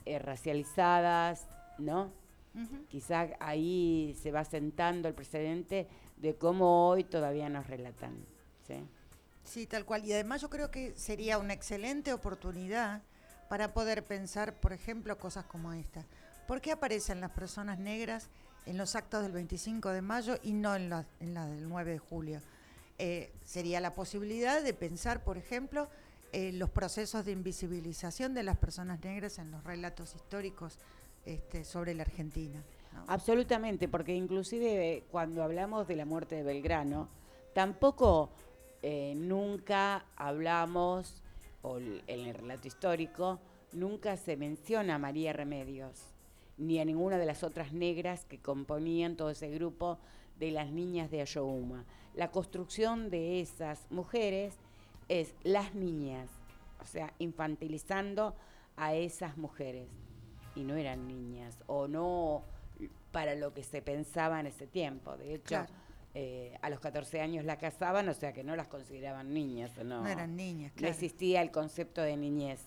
eh, 0.05 0.19
racializadas, 0.19 1.47
¿no? 1.79 2.13
Ujú. 2.55 2.87
Quizá 2.89 3.29
ahí 3.41 4.17
se 4.21 4.31
va 4.31 4.45
sentando 4.45 5.09
el 5.09 5.15
precedente 5.15 5.87
de 6.17 6.37
cómo 6.37 6.89
hoy 6.89 7.05
todavía 7.05 7.49
nos 7.49 7.67
relatan. 7.67 8.17
¿sí? 8.67 8.75
Sí, 9.45 9.67
tal 9.67 9.85
cual. 9.85 10.05
Y 10.05 10.13
además 10.13 10.41
yo 10.41 10.51
creo 10.51 10.71
que 10.71 10.95
sería 10.97 11.39
una 11.39 11.53
excelente 11.53 12.13
oportunidad 12.13 13.03
para 13.49 13.73
poder 13.73 14.05
pensar, 14.05 14.55
por 14.55 14.73
ejemplo, 14.73 15.19
cosas 15.19 15.45
como 15.45 15.73
esta. 15.73 16.05
¿Por 16.47 16.61
qué 16.61 16.73
aparecen 16.73 17.21
las 17.21 17.31
personas 17.31 17.79
negras 17.79 18.29
en 18.67 18.77
los 18.77 18.97
actos 18.97 19.23
del 19.23 19.33
25 19.33 19.91
de 19.91 20.03
mayo 20.03 20.37
y 20.43 20.53
no 20.53 20.75
en 20.75 20.91
la, 20.91 21.07
en 21.21 21.35
la 21.35 21.47
del 21.47 21.69
9 21.69 21.93
de 21.93 21.99
julio? 21.99 22.41
Eh, 22.99 23.33
sería 23.45 23.81
la 23.81 23.95
posibilidad 23.95 24.63
de 24.63 24.73
pensar, 24.73 25.23
por 25.23 25.37
ejemplo, 25.37 25.89
eh, 26.33 26.53
los 26.53 26.71
procesos 26.71 27.25
de 27.25 27.33
invisibilización 27.33 28.35
de 28.35 28.43
las 28.43 28.57
personas 28.57 29.01
negras 29.01 29.39
en 29.39 29.51
los 29.51 29.63
relatos 29.65 30.15
históricos 30.15 30.79
este, 31.27 31.65
sobre 31.65 31.93
la 31.95 32.05
Argentina. 32.05 32.63
Absolutamente, 33.09 33.89
porque 33.89 34.15
inclusive 34.15 34.95
eh, 34.95 35.05
cuando 35.11 35.43
hablamos 35.43 35.87
de 35.87 35.97
la 35.97 36.07
muerte 36.07 36.37
de 36.37 36.43
Belgrano, 36.43 37.09
tampoco 37.53 38.31
eh, 38.83 39.15
nunca 39.17 40.07
hablamos, 40.17 41.23
o 41.63 41.79
en 41.79 42.03
el 42.07 42.35
relato 42.35 42.69
histórico, 42.69 43.41
nunca 43.73 44.17
se 44.17 44.37
menciona 44.37 44.95
a 44.95 44.99
María 44.99 45.33
Remedios, 45.33 46.15
ni 46.57 46.79
a 46.79 46.85
ninguna 46.85 47.19
de 47.19 47.27
las 47.27 47.43
otras 47.43 47.73
negras 47.73 48.25
que 48.25 48.39
componían 48.39 49.17
todo 49.17 49.31
ese 49.31 49.51
grupo 49.51 49.99
de 50.39 50.51
las 50.51 50.71
niñas 50.71 51.11
de 51.11 51.21
Ayohuma. 51.21 51.85
La 52.15 52.31
construcción 52.31 53.11
de 53.11 53.41
esas 53.41 53.87
mujeres 53.91 54.55
es 55.09 55.35
las 55.43 55.75
niñas, 55.75 56.31
o 56.81 56.87
sea, 56.87 57.13
infantilizando 57.19 58.35
a 58.77 58.95
esas 58.95 59.37
mujeres. 59.37 60.06
Y 60.57 60.65
no 60.65 60.75
eran 60.75 61.07
niñas, 61.07 61.57
o 61.67 61.87
no 61.87 62.43
para 63.13 63.35
lo 63.35 63.55
que 63.55 63.63
se 63.63 63.81
pensaba 63.83 64.41
en 64.41 64.47
ese 64.47 64.67
tiempo. 64.67 65.17
De 65.17 65.35
hecho, 65.35 65.47
Claro. 65.49 65.73
eh, 66.15 66.57
a 66.63 66.69
los 66.71 66.81
14 66.81 67.21
años 67.21 67.45
la 67.45 67.57
casaban, 67.59 68.09
o 68.09 68.15
sea 68.15 68.33
que 68.33 68.43
no 68.45 68.57
las 68.57 68.67
consideraban 68.69 69.33
niñas. 69.33 69.77
No, 69.79 70.03
No 70.03 70.09
eran 70.09 70.35
niñas, 70.37 70.73
no 70.73 70.79
claro. 70.79 70.93
existía 70.95 71.41
el 71.43 71.51
concepto 71.51 72.03
de 72.03 72.17
niñez. 72.17 72.61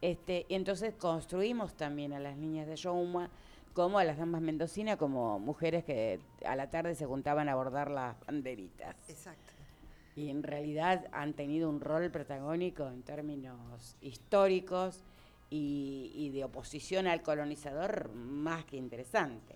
Este, 0.00 0.46
y 0.48 0.54
entonces 0.54 0.94
construimos 0.94 1.74
también 1.74 2.12
a 2.12 2.20
las 2.20 2.36
niñas 2.36 2.66
de 2.68 2.76
Youma 2.76 3.30
como 3.72 3.98
a 3.98 4.04
las 4.04 4.18
damas 4.18 4.40
mendocinas, 4.40 4.96
como 4.96 5.38
mujeres 5.40 5.84
que 5.84 6.20
a 6.44 6.54
la 6.56 6.70
tarde 6.70 6.94
se 6.94 7.06
juntaban 7.06 7.48
a 7.48 7.54
bordar 7.56 7.90
las 7.90 8.18
banderitas. 8.26 8.96
Exacto. 9.08 9.52
Y 10.16 10.30
en 10.30 10.42
realidad 10.42 11.06
han 11.12 11.32
tenido 11.34 11.68
un 11.68 11.80
rol 11.80 12.10
protagónico 12.10 12.86
en 12.88 13.02
términos 13.02 13.96
históricos 14.00 15.04
y, 15.50 16.12
y 16.14 16.30
de 16.30 16.44
oposición 16.44 17.06
al 17.06 17.22
colonizador 17.22 18.10
más 18.14 18.64
que 18.64 18.76
interesante. 18.76 19.54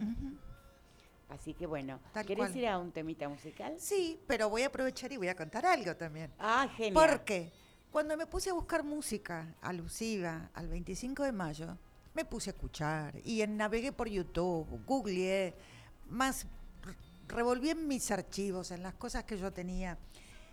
Así 1.28 1.54
que 1.54 1.66
bueno, 1.66 1.98
Tal 2.12 2.26
¿querés 2.26 2.46
cual. 2.48 2.56
ir 2.56 2.66
a 2.68 2.78
un 2.78 2.92
temita 2.92 3.28
musical? 3.28 3.74
Sí, 3.78 4.20
pero 4.26 4.50
voy 4.50 4.62
a 4.62 4.66
aprovechar 4.66 5.12
y 5.12 5.16
voy 5.16 5.28
a 5.28 5.34
contar 5.34 5.64
algo 5.64 5.96
también. 5.96 6.30
Ah, 6.38 6.68
genial. 6.76 6.94
Porque 7.08 7.50
cuando 7.90 8.16
me 8.16 8.26
puse 8.26 8.50
a 8.50 8.52
buscar 8.52 8.84
música 8.84 9.54
alusiva 9.62 10.50
al 10.54 10.68
25 10.68 11.22
de 11.22 11.32
mayo, 11.32 11.78
me 12.14 12.24
puse 12.26 12.50
a 12.50 12.52
escuchar 12.52 13.14
y 13.24 13.46
navegué 13.46 13.92
por 13.92 14.08
YouTube, 14.08 14.84
googleé, 14.84 15.54
más 16.10 16.46
revolví 17.28 17.70
en 17.70 17.88
mis 17.88 18.10
archivos, 18.10 18.70
en 18.70 18.82
las 18.82 18.94
cosas 18.94 19.24
que 19.24 19.38
yo 19.38 19.50
tenía. 19.52 19.96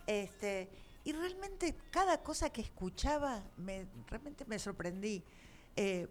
Este, 0.08 0.70
y 1.10 1.12
realmente 1.12 1.76
cada 1.90 2.22
cosa 2.22 2.52
que 2.52 2.62
escuchaba, 2.62 3.44
me, 3.58 3.88
realmente 4.08 4.46
me 4.46 4.60
sorprendí. 4.60 5.24
Eh, 5.76 6.08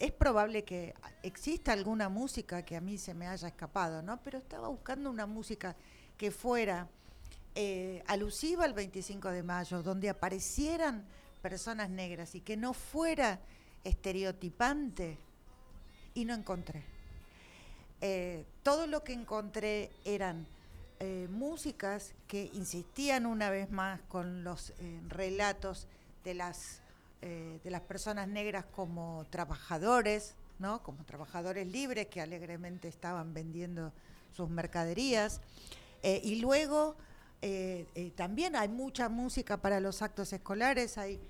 es 0.00 0.10
probable 0.10 0.64
que 0.64 0.96
exista 1.22 1.72
alguna 1.72 2.08
música 2.08 2.64
que 2.64 2.74
a 2.74 2.80
mí 2.80 2.98
se 2.98 3.14
me 3.14 3.28
haya 3.28 3.46
escapado, 3.46 4.02
¿no? 4.02 4.20
Pero 4.20 4.38
estaba 4.38 4.66
buscando 4.66 5.10
una 5.10 5.26
música 5.26 5.76
que 6.18 6.32
fuera 6.32 6.88
eh, 7.54 8.02
alusiva 8.08 8.64
al 8.64 8.72
25 8.72 9.30
de 9.30 9.44
mayo, 9.44 9.80
donde 9.80 10.08
aparecieran 10.08 11.04
personas 11.40 11.88
negras 11.88 12.34
y 12.34 12.40
que 12.40 12.56
no 12.56 12.72
fuera 12.72 13.38
estereotipante, 13.84 15.18
y 16.14 16.24
no 16.24 16.34
encontré. 16.34 16.82
Eh, 18.00 18.44
todo 18.64 18.88
lo 18.88 19.04
que 19.04 19.12
encontré 19.12 19.92
eran 20.04 20.48
eh, 21.04 21.26
músicas 21.32 22.14
que 22.28 22.48
insistían 22.54 23.26
una 23.26 23.50
vez 23.50 23.72
más 23.72 24.00
con 24.02 24.44
los 24.44 24.70
eh, 24.70 25.00
relatos 25.08 25.88
de 26.22 26.32
las, 26.32 26.80
eh, 27.22 27.58
de 27.64 27.70
las 27.72 27.80
personas 27.80 28.28
negras 28.28 28.66
como 28.66 29.26
trabajadores, 29.28 30.36
¿no? 30.60 30.80
como 30.84 31.04
trabajadores 31.04 31.66
libres 31.66 32.06
que 32.06 32.20
alegremente 32.20 32.86
estaban 32.86 33.34
vendiendo 33.34 33.92
sus 34.30 34.48
mercaderías. 34.48 35.40
Y 36.04 36.36
luego 36.36 36.94
también 38.14 38.54
hay 38.54 38.68
mucha 38.68 39.08
música 39.08 39.56
para 39.56 39.80
los 39.80 40.02
actos 40.02 40.32
escolares, 40.32 40.98
hay 40.98 41.20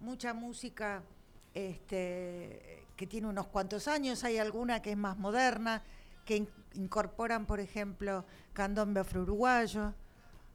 mucha 0.00 0.32
música 0.32 1.02
este, 1.52 2.86
que 2.96 3.06
tiene 3.06 3.26
unos 3.26 3.46
cuantos 3.48 3.88
años, 3.88 4.24
hay 4.24 4.38
alguna 4.38 4.80
que 4.80 4.92
es 4.92 4.96
más 4.96 5.18
moderna, 5.18 5.82
que 6.24 6.46
incorporan, 6.74 7.46
por 7.46 7.60
ejemplo, 7.60 8.24
candombe 8.52 9.00
afro-uruguayo 9.00 9.94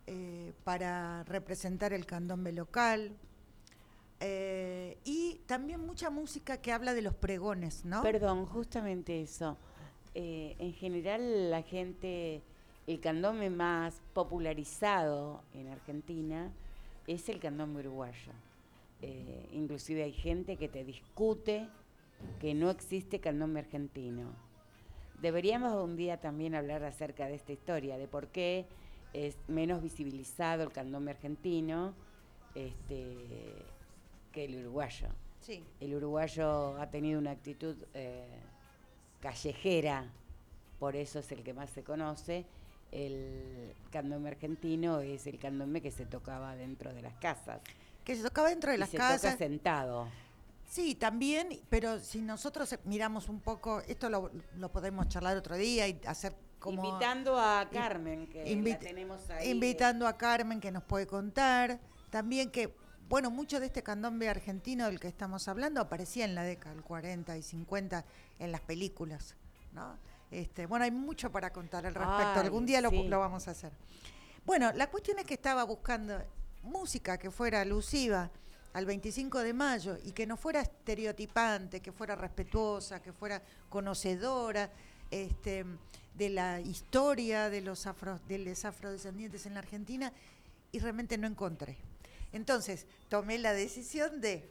eh, 0.05 0.53
para 0.63 1.23
representar 1.23 1.93
el 1.93 2.05
candombe 2.05 2.51
local. 2.51 3.15
Eh, 4.19 4.97
y 5.03 5.41
también 5.45 5.85
mucha 5.85 6.09
música 6.09 6.57
que 6.57 6.71
habla 6.71 6.93
de 6.93 7.01
los 7.01 7.13
pregones, 7.13 7.85
¿no? 7.85 8.01
Perdón, 8.01 8.45
justamente 8.45 9.21
eso. 9.21 9.57
Eh, 10.15 10.55
en 10.59 10.73
general 10.73 11.49
la 11.49 11.61
gente, 11.61 12.41
el 12.87 12.99
candombe 12.99 13.49
más 13.49 14.01
popularizado 14.13 15.43
en 15.53 15.67
Argentina 15.69 16.51
es 17.07 17.27
el 17.29 17.39
candombe 17.39 17.79
uruguayo. 17.79 18.33
Inclusive 19.51 20.03
hay 20.03 20.13
gente 20.13 20.55
que 20.55 20.69
te 20.69 20.85
discute 20.85 21.67
que 22.39 22.53
no 22.53 22.69
existe 22.69 23.19
candombe 23.19 23.59
argentino. 23.59 24.33
Deberíamos 25.23 25.81
un 25.81 25.95
día 25.95 26.17
también 26.17 26.53
hablar 26.53 26.83
acerca 26.83 27.27
de 27.27 27.35
esta 27.35 27.53
historia, 27.53 27.97
de 27.97 28.09
por 28.09 28.27
qué 28.27 28.65
es 29.13 29.37
menos 29.47 29.81
visibilizado 29.81 30.63
el 30.63 30.73
candombe 30.73 31.11
argentino 31.11 31.93
este, 32.55 33.15
que 34.33 34.43
el 34.43 34.57
uruguayo. 34.57 35.07
Sí. 35.39 35.63
El 35.79 35.95
uruguayo 35.95 36.75
ha 36.75 36.89
tenido 36.89 37.19
una 37.19 37.31
actitud 37.31 37.77
eh, 37.93 38.27
callejera, 39.21 40.11
por 40.77 40.97
eso 40.97 41.19
es 41.19 41.31
el 41.31 41.41
que 41.41 41.53
más 41.53 41.69
se 41.69 41.83
conoce. 41.85 42.45
El 42.91 43.73
candombe 43.91 44.27
argentino 44.27 44.99
es 44.99 45.25
el 45.25 45.39
candombe 45.39 45.79
que 45.79 45.91
se 45.91 46.05
tocaba 46.05 46.53
dentro 46.57 46.93
de 46.93 47.01
las 47.01 47.13
casas. 47.13 47.61
Que 48.03 48.17
se 48.17 48.23
tocaba 48.23 48.49
dentro 48.49 48.71
de 48.71 48.75
y 48.75 48.79
las 48.81 48.89
se 48.89 48.97
toca 48.97 49.07
casas. 49.07 49.37
sentado. 49.37 50.09
Sí, 50.73 50.95
también, 50.95 51.61
pero 51.69 51.99
si 51.99 52.19
nosotros 52.19 52.75
miramos 52.85 53.29
un 53.29 53.41
poco, 53.41 53.81
esto 53.81 54.09
lo, 54.09 54.31
lo 54.57 54.71
podemos 54.71 55.07
charlar 55.07 55.37
otro 55.37 55.55
día 55.55 55.87
y 55.87 56.01
hacer 56.07 56.35
como... 56.57 56.83
Invitando 56.83 57.39
a 57.39 57.69
Carmen, 57.71 58.25
que 58.25 58.55
la 58.55 58.79
tenemos 58.79 59.29
ahí. 59.29 59.51
Invitando 59.51 60.07
a 60.07 60.17
Carmen 60.17 60.59
que 60.59 60.71
nos 60.71 60.81
puede 60.81 61.05
contar. 61.05 61.79
También 62.09 62.49
que, 62.49 62.75
bueno, 63.07 63.29
mucho 63.29 63.59
de 63.59 63.67
este 63.67 63.83
candombe 63.83 64.27
argentino 64.27 64.87
del 64.87 64.99
que 64.99 65.07
estamos 65.07 65.47
hablando 65.47 65.79
aparecía 65.79 66.25
en 66.25 66.33
la 66.33 66.41
década 66.41 66.73
del 66.73 66.83
40 66.83 67.37
y 67.37 67.43
50 67.43 68.03
en 68.39 68.51
las 68.51 68.61
películas, 68.61 69.35
¿no? 69.73 69.95
Este, 70.31 70.65
bueno, 70.65 70.85
hay 70.85 70.91
mucho 70.91 71.31
para 71.31 71.53
contar 71.53 71.85
al 71.85 71.93
respecto. 71.93 72.31
Ay, 72.33 72.45
Algún 72.45 72.65
día 72.65 72.81
lo, 72.81 72.89
sí. 72.89 73.07
lo 73.07 73.19
vamos 73.19 73.47
a 73.47 73.51
hacer. 73.51 73.73
Bueno, 74.43 74.71
la 74.73 74.89
cuestión 74.89 75.19
es 75.19 75.25
que 75.25 75.35
estaba 75.35 75.65
buscando 75.65 76.19
música 76.63 77.19
que 77.19 77.29
fuera 77.29 77.61
alusiva 77.61 78.31
al 78.73 78.85
25 78.85 79.39
de 79.39 79.53
mayo 79.53 79.97
y 80.03 80.11
que 80.11 80.25
no 80.25 80.35
fuera 80.35 80.61
estereotipante, 80.61 81.79
que 81.79 81.91
fuera 81.91 82.15
respetuosa, 82.15 83.01
que 83.01 83.13
fuera 83.13 83.41
conocedora 83.69 84.69
este, 85.11 85.65
de 86.15 86.29
la 86.29 86.59
historia 86.59 87.49
de 87.49 87.61
los, 87.61 87.85
afro, 87.85 88.19
de 88.27 88.39
los 88.39 88.65
afrodescendientes 88.65 89.45
en 89.45 89.53
la 89.53 89.59
Argentina 89.59 90.11
y 90.71 90.79
realmente 90.79 91.17
no 91.17 91.27
encontré. 91.27 91.77
Entonces 92.31 92.87
tomé 93.09 93.37
la 93.37 93.53
decisión 93.53 94.19
de 94.19 94.49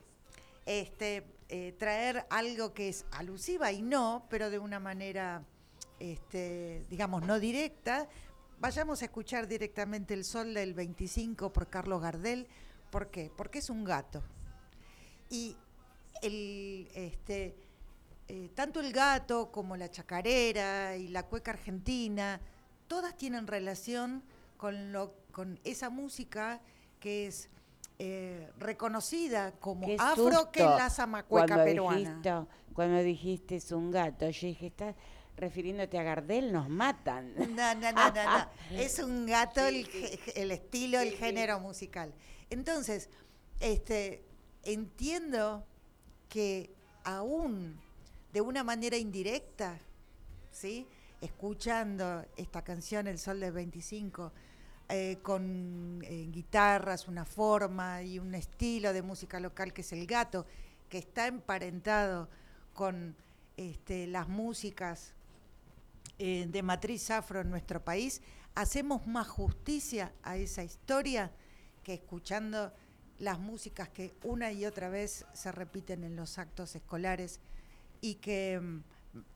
este, 0.67 1.25
eh, 1.49 1.75
traer 1.79 2.25
algo 2.31 2.73
que 2.73 2.89
es 2.89 3.05
alusiva 3.11 3.73
y 3.73 3.83
no, 3.83 4.25
pero 4.31 4.51
de 4.51 4.59
una 4.59 4.79
manera, 4.79 5.43
este, 5.99 6.85
digamos, 6.89 7.25
no 7.27 7.41
directa. 7.41 8.09
Vayamos 8.61 9.03
a 9.03 9.07
escuchar 9.07 9.49
directamente 9.49 10.15
El 10.15 10.25
Sol 10.25 10.55
del 10.55 10.75
25 10.75 11.53
por 11.53 11.69
Carlos 11.69 12.01
Gardel. 12.01 12.47
¿Por 12.93 13.11
qué? 13.11 13.33
Porque 13.35 13.61
es 13.61 13.71
un 13.71 13.85
gato. 13.85 14.23
Y 15.31 15.57
el, 16.21 16.87
este, 16.95 17.57
eh, 18.29 18.51
tanto 18.55 18.81
el 18.81 18.93
gato 18.93 19.51
como 19.51 19.79
la 19.79 19.91
chacarera 19.91 20.95
y 20.95 21.09
la 21.09 21.23
cueca 21.23 21.53
argentina, 21.53 22.39
todas 22.89 23.17
tienen 23.17 23.47
relación 23.47 24.23
con, 24.59 24.93
lo, 24.93 25.15
con 25.33 25.59
esa 25.65 25.89
música 25.89 26.61
que 27.01 27.29
es 27.29 27.49
eh, 27.99 28.51
reconocida 28.59 29.53
como 29.53 29.87
Qué 29.87 29.97
afro, 29.99 30.53
que 30.53 30.61
es 30.61 30.67
la 30.67 30.91
zamacueca 30.91 31.47
cuando 31.47 31.65
peruana. 31.65 31.99
Dijiste, 32.11 32.31
cuando 32.75 33.03
dijiste 33.03 33.57
es 33.57 33.73
un 33.73 33.91
gato, 33.91 34.29
yo 34.29 34.49
dije, 34.49 34.67
estás 34.67 34.95
refiriéndote 35.37 35.99
a 35.99 36.03
Gardel, 36.03 36.53
nos 36.53 36.69
matan. 36.69 37.35
No, 37.37 37.75
no, 37.75 37.93
no, 37.93 37.93
no, 37.93 38.13
no. 38.13 38.49
Es 38.79 38.99
un 38.99 39.27
gato 39.27 39.67
Sí, 39.69 39.81
el, 39.81 39.87
sí. 39.87 40.17
ge- 40.19 40.43
el 40.43 40.51
estilo, 40.51 41.01
Sí, 41.01 41.07
el 41.09 41.13
sí. 41.15 41.19
género 41.19 41.59
musical. 41.61 42.15
Entonces, 42.51 43.09
este, 43.61 44.23
entiendo 44.63 45.67
que 46.29 46.71
aún 47.05 47.81
de 48.33 48.41
una 48.41 48.63
manera 48.65 48.97
indirecta, 48.97 49.79
¿sí? 50.51 50.87
Escuchando 51.21 52.25
esta 52.37 52.63
canción 52.63 53.07
El 53.07 53.19
Sol 53.19 53.41
del 53.41 53.53
25, 53.53 54.33
eh, 54.89 55.19
con 55.23 56.03
eh, 56.05 56.29
guitarras, 56.31 57.09
una 57.09 57.25
forma 57.25 58.03
y 58.03 58.19
un 58.19 58.35
estilo 58.35 58.93
de 58.93 59.03
música 59.03 59.41
local 59.41 59.73
que 59.73 59.81
es 59.83 59.93
el 59.93 60.07
gato, 60.07 60.47
que 60.89 60.99
está 60.99 61.27
emparentado 61.27 62.29
con 62.75 63.17
este, 63.57 64.07
las 64.07 64.29
músicas 64.29 65.15
eh, 66.25 66.47
de 66.47 66.63
matriz 66.63 67.11
afro 67.11 67.41
en 67.41 67.51
nuestro 67.51 67.83
país, 67.83 68.23
hacemos 68.55 69.09
más 69.09 69.27
justicia 69.27 70.13
a 70.23 70.37
esa 70.37 70.63
historia 70.63 71.33
que 71.83 71.95
escuchando 71.95 72.73
las 73.19 73.41
músicas 73.41 73.89
que 73.89 74.15
una 74.23 74.53
y 74.53 74.65
otra 74.65 74.89
vez 74.89 75.27
se 75.33 75.51
repiten 75.51 76.05
en 76.05 76.15
los 76.15 76.39
actos 76.39 76.77
escolares 76.77 77.41
y 78.01 78.15
que 78.15 78.61
mm, 78.61 78.85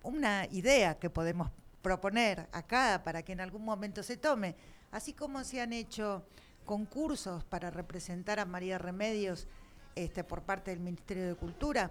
una 0.05 0.47
idea 0.53 0.97
que 0.97 1.11
podemos 1.11 1.51
proponer 1.83 2.49
acá 2.53 3.03
para 3.05 3.25
que 3.25 3.33
en 3.33 3.41
algún 3.41 3.65
momento 3.65 4.05
se 4.05 4.17
tome, 4.17 4.55
así 4.93 5.13
como 5.13 5.43
se 5.43 5.61
han 5.61 5.73
hecho 5.73 6.25
concursos 6.65 7.43
para 7.43 7.69
representar 7.69 8.39
a 8.39 8.45
María 8.45 8.79
Remedios 8.79 9.49
este, 9.97 10.23
por 10.23 10.43
parte 10.43 10.71
del 10.71 10.79
Ministerio 10.79 11.27
de 11.27 11.35
Cultura, 11.35 11.91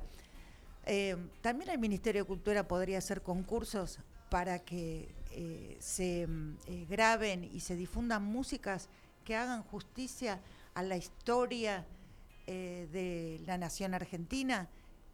eh, 0.86 1.18
también 1.42 1.70
el 1.72 1.80
Ministerio 1.80 2.22
de 2.22 2.28
Cultura 2.28 2.66
podría 2.66 3.00
hacer 3.00 3.22
concursos 3.22 4.00
para 4.30 4.60
que 4.60 5.14
eh, 5.32 5.78
se 5.80 6.28
mm, 6.28 6.58
eh, 6.68 6.86
graben 6.90 7.44
y 7.44 7.60
se 7.60 7.76
difundan 7.76 8.24
músicas 8.24 8.90
que 9.24 9.36
hagan 9.36 9.64
justicia 9.64 10.40
a 10.74 10.84
la 10.84 10.98
historia 10.98 11.86
eh, 12.48 12.88
de 12.92 13.42
la 13.46 13.58
nación 13.58 13.94
argentina, 13.94 14.70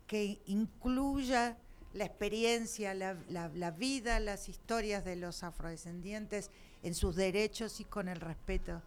que 0.06 0.42
incluya 0.46 1.58
la 1.94 2.06
experiencia, 2.06 2.94
la, 2.94 3.72
vida, 3.72 4.20
las 4.20 4.50
historias 4.50 5.06
de 5.06 5.16
los 5.16 5.44
afrodescendientes 5.44 6.52
en 6.84 6.94
sus 6.94 7.16
derechos 7.16 7.80
y 7.80 7.86
con 7.86 8.08
el 8.10 8.20
respeto 8.20 8.82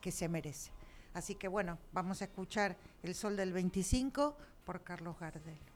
que 0.00 0.12
se 0.12 0.28
merece. 0.28 0.70
Así 1.14 1.34
que 1.34 1.48
bueno, 1.48 1.78
vamos 1.92 2.22
a 2.22 2.26
escuchar 2.26 2.76
El 3.02 3.14
Sol 3.14 3.36
del 3.36 3.52
25 3.52 4.36
por 4.64 4.82
Carlos 4.82 5.18
Gardel. 5.18 5.71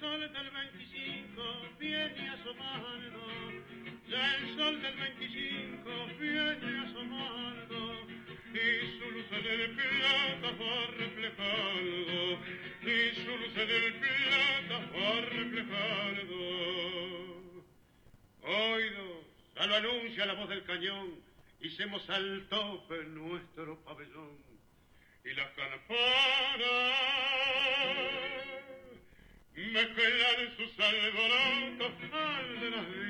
Sol 0.00 0.20
del 0.32 0.50
25 0.50 1.42
viene 1.78 2.28
asomando, 2.30 3.20
ya 4.08 4.36
el 4.36 4.56
sol 4.56 4.80
del 4.80 4.96
25 4.96 6.06
viene 6.18 6.78
asomando, 6.88 8.06
y 8.54 8.98
su 8.98 9.10
luz 9.10 9.30
del 9.30 9.70
plata 9.76 10.50
va 10.58 10.86
reflejando, 10.96 12.38
y 12.80 13.14
su 13.14 13.36
luz 13.36 13.54
del 13.54 13.94
plata 14.00 14.78
va 14.96 15.20
reflejando. 15.20 16.38
Oído, 18.42 19.06
ya 19.54 19.66
lo 19.66 19.74
anuncia 19.76 20.24
la 20.24 20.32
voz 20.32 20.48
del 20.48 20.64
cañón, 20.64 21.20
hicimos 21.60 22.08
al 22.08 22.48
tope 22.48 23.04
nuestro 23.04 23.78
pabellón, 23.84 24.38
y 25.26 25.34
las 25.34 25.50
campanas 25.50 26.60
mezclan 29.68 30.56
sus 30.56 30.80
alborotos 30.80 31.92
al 32.12 32.60
de 32.60 32.70
las. 32.70 33.00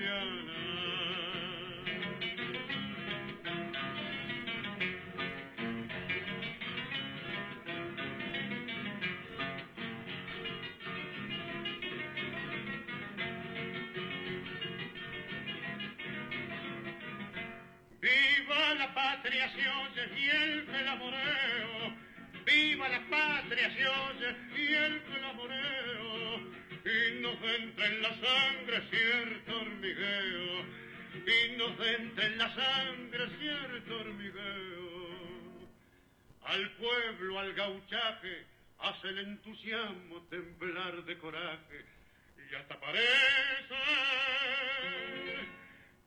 Viva 18.00 18.74
la 18.74 18.94
patria 18.94 19.48
se 19.50 19.68
oye 19.68 20.20
y 20.20 20.28
el 20.28 20.64
clamoreo. 20.64 21.94
Viva 22.46 22.88
la 22.88 23.00
patria 23.08 23.70
se 23.74 23.86
oye 23.86 24.36
y 24.56 24.74
el 24.74 25.02
clamoreo. 25.02 25.89
Inocente 26.84 27.84
en 27.84 28.02
la 28.02 28.10
sangre 28.10 28.82
cierto 28.90 29.60
hormigueo, 29.60 30.64
inocente 31.50 32.26
en 32.26 32.38
la 32.38 32.54
sangre 32.54 33.28
cierto 33.38 34.00
hormigueo. 34.00 34.90
Al 36.44 36.70
pueblo, 36.72 37.38
al 37.38 37.52
gauchaje, 37.54 38.46
hace 38.78 39.08
el 39.08 39.18
entusiasmo 39.18 40.22
temblar 40.30 41.04
de 41.04 41.18
coraje 41.18 41.84
y 42.50 42.54
hasta 42.54 42.80
parece 42.80 43.74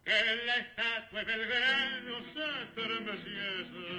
que 0.04 0.46
la 0.46 0.56
estatua 0.58 1.24
de 1.24 1.26
Belgrano 1.26 2.20
se 2.34 2.64
estremeciese. 2.64 3.93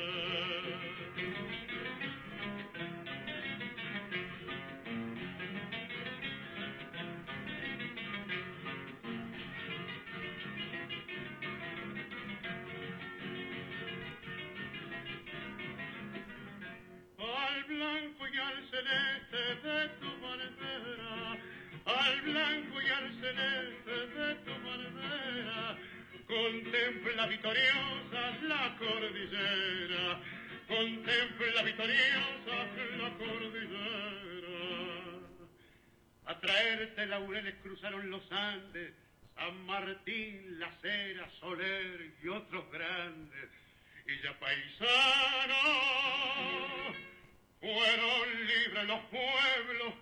Blanco 22.24 22.80
y 22.80 22.88
al 22.88 23.12
celeste 23.20 24.06
de 24.18 24.34
tu 24.36 24.52
bandera, 24.66 25.78
contempla 26.26 27.26
victoriosa 27.26 28.38
la 28.42 28.76
cordillera, 28.78 30.20
contempla 30.66 31.62
victoriosa 31.62 32.66
la 32.98 33.10
cordillera. 33.18 34.14
A 36.26 36.40
traerte 36.40 37.06
laureles 37.06 37.54
cruzaron 37.62 38.10
los 38.10 38.32
Andes, 38.32 38.94
San 39.34 39.66
Martín, 39.66 40.58
La 40.58 40.70
Cera, 40.80 41.28
Soler 41.40 42.12
y 42.22 42.28
otros 42.28 42.70
grandes. 42.70 43.50
Y 44.06 44.22
ya 44.22 44.38
paisano, 44.38 45.54
fueron 47.60 48.46
libres 48.46 48.84
los 48.86 49.00
pueblos. 49.06 49.94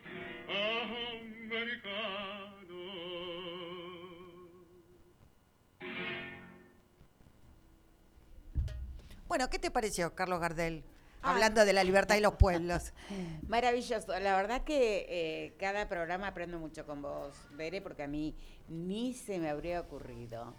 Bueno, 9.28 9.48
¿qué 9.50 9.58
te 9.58 9.70
pareció, 9.70 10.14
Carlos 10.14 10.40
Gardel? 10.40 10.84
Ah. 11.22 11.32
Hablando 11.32 11.64
de 11.64 11.72
la 11.72 11.84
libertad 11.84 12.16
y 12.16 12.20
los 12.20 12.34
pueblos. 12.34 12.92
Maravilloso. 13.48 14.18
La 14.18 14.36
verdad 14.36 14.64
que 14.64 15.06
eh, 15.08 15.54
cada 15.58 15.88
programa 15.88 16.28
aprendo 16.28 16.58
mucho 16.58 16.86
con 16.86 17.02
vos, 17.02 17.34
Bere, 17.52 17.80
porque 17.82 18.02
a 18.02 18.08
mí 18.08 18.34
ni 18.68 19.14
se 19.14 19.38
me 19.38 19.50
habría 19.50 19.80
ocurrido, 19.80 20.54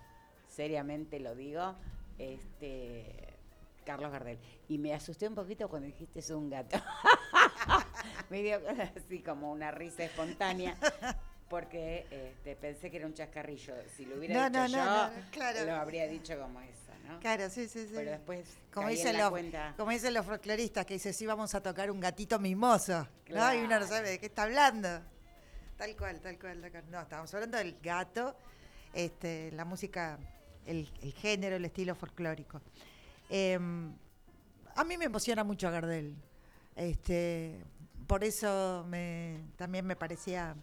seriamente 0.48 1.20
lo 1.20 1.36
digo, 1.36 1.76
este 2.18 3.33
Carlos 3.84 4.12
Gardel. 4.12 4.40
Y 4.68 4.78
me 4.78 4.94
asusté 4.94 5.28
un 5.28 5.36
poquito 5.36 5.68
cuando 5.70 5.88
dijiste 5.88 6.20
es 6.20 6.30
un 6.30 6.50
gato. 6.50 6.78
me 8.30 8.42
dio 8.42 8.60
así 8.96 9.20
como 9.22 9.52
una 9.52 9.72
risa 9.72 10.04
espontánea. 10.04 10.78
Porque 11.50 12.08
este, 12.10 12.56
pensé 12.56 12.90
que 12.90 12.98
era 12.98 13.06
un 13.06 13.14
chascarrillo. 13.14 13.76
Si 13.96 14.06
lo 14.06 14.18
hubiera 14.18 14.50
No, 14.50 14.66
dicho 14.68 14.78
no, 14.78 14.84
yo, 15.10 15.12
no, 15.16 15.30
claro. 15.32 15.66
lo 15.66 15.76
habría 15.76 16.08
dicho 16.08 16.40
como 16.40 16.60
eso, 16.62 16.92
¿no? 17.08 17.20
Claro, 17.20 17.50
sí, 17.50 17.68
sí, 17.68 17.86
sí. 17.86 17.92
Pero 17.94 18.12
después 18.12 18.48
como 18.74 18.88
caí 18.88 18.96
en 18.96 18.98
dicen, 18.98 19.18
la 19.18 19.24
los, 19.26 19.30
cuenta. 19.30 19.74
como 19.78 19.92
dicen 19.92 20.14
los 20.16 20.26
folcloristas, 20.26 20.86
que 20.86 20.96
dice, 20.96 21.14
sí, 21.14 21.28
vamos 21.28 21.54
a 21.54 21.62
tocar 21.62 21.92
un 21.92 22.00
gatito 22.00 22.40
mimoso. 22.40 23.08
¿no? 23.30 23.54
Y 23.54 23.60
uno 23.60 23.80
no 23.80 23.86
sabe 23.86 24.10
de 24.12 24.20
qué 24.20 24.26
está 24.28 24.44
hablando. 24.44 24.90
Tal 25.78 25.96
cual, 25.96 26.20
tal 26.22 26.40
cual. 26.40 26.60
tal 26.62 26.72
cual. 26.72 26.84
No, 26.90 27.02
estábamos 27.02 27.32
hablando 27.36 27.58
del 27.58 27.78
gato, 27.84 28.36
este, 28.94 29.52
la 29.52 29.66
música, 29.66 30.18
el, 30.66 30.90
el 31.04 31.14
género, 31.14 31.58
el 31.58 31.66
estilo 31.66 31.94
folclórico. 31.94 32.62
Em, 33.36 33.92
a 34.76 34.84
mí 34.84 34.96
me 34.96 35.06
emociona 35.06 35.44
mucho 35.44 35.72
Gardel. 35.72 36.16
Este, 36.76 37.60
por 38.06 38.24
eso 38.24 38.86
me, 38.88 39.40
también 39.56 39.88
me 39.88 39.96
parecía, 39.96 40.56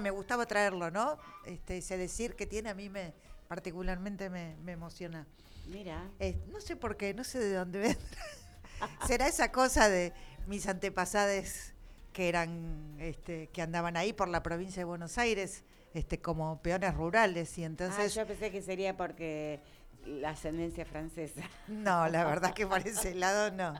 me 0.00 0.10
gustaba 0.10 0.46
traerlo, 0.46 0.90
¿no? 0.90 1.18
Este, 1.44 1.76
ese 1.76 1.98
decir 1.98 2.34
que 2.34 2.46
tiene 2.46 2.70
a 2.70 2.74
mí 2.74 2.88
me 2.88 3.12
particularmente 3.46 4.30
me, 4.30 4.56
me 4.64 4.72
emociona. 4.72 5.26
Mira. 5.66 6.10
Eh, 6.18 6.34
no 6.50 6.62
sé 6.62 6.76
por 6.76 6.96
qué, 6.96 7.12
no 7.12 7.24
sé 7.24 7.40
de 7.40 7.56
dónde 7.56 7.78
vendrá. 7.80 9.06
Será 9.06 9.28
esa 9.28 9.52
cosa 9.52 9.90
de 9.90 10.14
mis 10.46 10.66
antepasados 10.66 11.74
que 12.14 12.30
eran, 12.30 12.96
este, 13.00 13.48
que 13.48 13.60
andaban 13.60 13.98
ahí 13.98 14.14
por 14.14 14.28
la 14.28 14.42
provincia 14.42 14.80
de 14.80 14.84
Buenos 14.84 15.18
Aires, 15.18 15.62
este, 15.92 16.22
como 16.22 16.62
peones 16.62 16.94
rurales 16.94 17.58
y 17.58 17.64
Ah, 17.64 17.66
entonces, 17.66 18.14
yo 18.14 18.26
pensé 18.26 18.50
que 18.50 18.62
sería 18.62 18.96
porque 18.96 19.60
la 20.06 20.30
ascendencia 20.30 20.84
francesa. 20.84 21.42
no, 21.68 22.08
la 22.08 22.24
verdad 22.24 22.52
que 22.54 22.66
por 22.66 22.78
ese 22.86 23.14
lado 23.14 23.50
no. 23.50 23.74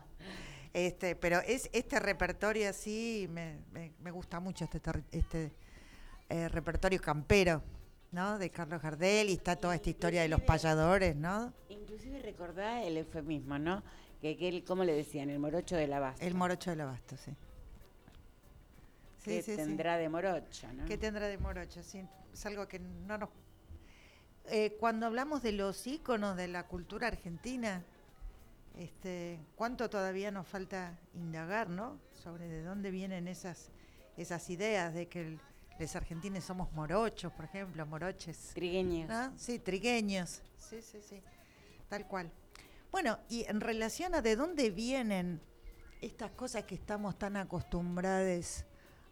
Este, 0.72 1.14
pero 1.14 1.38
es 1.40 1.70
este 1.72 2.00
repertorio 2.00 2.68
así 2.68 3.28
me, 3.30 3.58
me- 3.72 3.92
me 4.00 4.10
gusta 4.10 4.40
mucho 4.40 4.64
este, 4.64 4.80
este 5.12 5.52
eh, 6.28 6.48
repertorio 6.48 7.00
campero, 7.00 7.62
¿no? 8.10 8.38
De 8.38 8.50
Carlos 8.50 8.82
Gardel 8.82 9.30
y 9.30 9.34
está 9.34 9.54
toda 9.56 9.74
esta 9.76 9.90
historia 9.90 10.22
de 10.22 10.28
los 10.28 10.40
payadores, 10.40 11.14
¿no? 11.14 11.52
Inclusive 11.68 12.20
recordá 12.22 12.82
el 12.82 12.96
eufemismo, 12.96 13.58
¿no? 13.58 13.82
Que, 14.20 14.37
que 14.37 14.48
él, 14.48 14.64
¿cómo 14.66 14.82
le 14.84 14.94
decían? 14.94 15.30
El 15.30 15.38
morocho 15.38 15.76
del 15.76 15.92
abasto. 15.92 16.24
El 16.24 16.34
morocho 16.34 16.70
del 16.70 16.80
abasto, 16.80 17.16
sí. 17.18 17.30
Sí, 19.18 19.30
que 19.30 19.42
sí, 19.42 19.50
sí. 19.52 19.56
tendrá 19.56 19.96
de 19.96 20.08
morocho, 20.08 20.72
¿no? 20.72 20.84
¿Qué 20.87 20.98
tendrá 20.98 21.28
de 21.28 21.38
morocho? 21.38 21.82
Sí, 21.82 22.04
es 22.32 22.46
algo 22.46 22.66
que 22.68 22.78
no 22.78 23.16
nos... 23.16 23.28
Eh, 24.46 24.76
cuando 24.78 25.07
hablamos 25.07 25.42
de 25.42 25.52
los 25.52 25.87
íconos 25.87 26.37
de 26.37 26.48
la 26.48 26.66
cultura 26.66 27.09
argentina, 27.09 27.83
este, 28.78 29.40
¿cuánto 29.57 29.88
todavía 29.88 30.30
nos 30.30 30.46
falta 30.46 30.98
indagar, 31.14 31.70
no? 31.70 31.98
Sobre 32.22 32.48
de 32.48 32.62
dónde 32.62 32.90
vienen 32.90 33.26
esas, 33.28 33.70
esas 34.16 34.48
ideas 34.50 34.92
de 34.92 35.07
que 35.09 35.20
el- 35.22 35.40
los 35.78 35.96
argentinos 35.96 36.44
somos 36.44 36.70
morochos, 36.72 37.33
por 37.33 37.46
ejemplo, 37.46 37.85
moroches. 37.87 38.50
Trigueños. 38.54 39.09
¿no? 39.09 39.33
Sí, 39.37 39.59
trigueños. 39.59 40.42
Sí, 40.59 40.80
sí, 40.83 41.00
sí. 41.00 41.20
Tal 41.88 42.07
cual. 42.07 42.30
Bueno, 42.92 43.18
y 43.28 43.44
en 43.44 43.61
relación 43.61 44.14
a 44.14 44.22
de 44.22 44.37
dónde 44.37 44.70
vienen 44.70 45.40
estas 46.00 46.30
cosas 46.33 46.64
que 46.64 46.74
estamos 46.74 47.18
tan 47.18 47.37
acostumbrados 47.37 48.64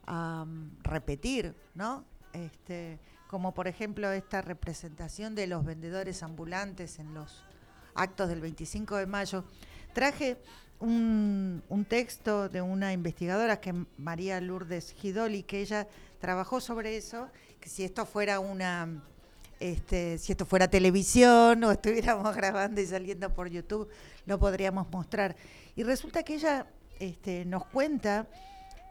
a 0.06 0.44
mm, 0.46 0.82
repetir, 0.82 1.54
¿no? 1.74 2.04
Este, 2.32 2.98
como 3.32 3.54
por 3.54 3.66
ejemplo 3.66 4.12
esta 4.12 4.42
representación 4.42 5.34
de 5.34 5.46
los 5.46 5.64
vendedores 5.64 6.22
ambulantes 6.22 6.98
en 6.98 7.14
los 7.14 7.42
actos 7.94 8.28
del 8.28 8.42
25 8.42 8.96
de 8.96 9.06
mayo, 9.06 9.44
traje 9.94 10.36
un, 10.80 11.62
texto 11.88 12.50
de 12.50 12.60
una 12.60 12.92
investigadora 12.92 13.58
que 13.58 13.72
María 13.96 14.38
Lourdes 14.42 14.92
Gidoli, 14.92 15.44
que 15.44 15.62
ella 15.62 15.88
trabajó 16.20 16.60
sobre 16.60 16.98
eso, 16.98 17.30
que 17.58 17.70
si 17.70 17.84
esto 17.84 18.04
fuera 18.04 18.38
una 18.38 19.02
este, 19.60 20.18
si 20.18 20.32
esto 20.32 20.44
fuera 20.44 20.68
televisión 20.68 21.64
o 21.64 21.72
estuviéramos 21.72 22.36
grabando 22.36 22.82
y 22.82 22.86
saliendo 22.86 23.32
por 23.32 23.48
YouTube, 23.48 23.88
lo 24.26 24.38
podríamos 24.38 24.90
mostrar. 24.90 25.36
Y 25.74 25.84
resulta 25.84 26.22
que 26.22 26.34
ella 26.34 26.66
este, 27.00 27.46
nos 27.46 27.64
cuenta, 27.64 28.26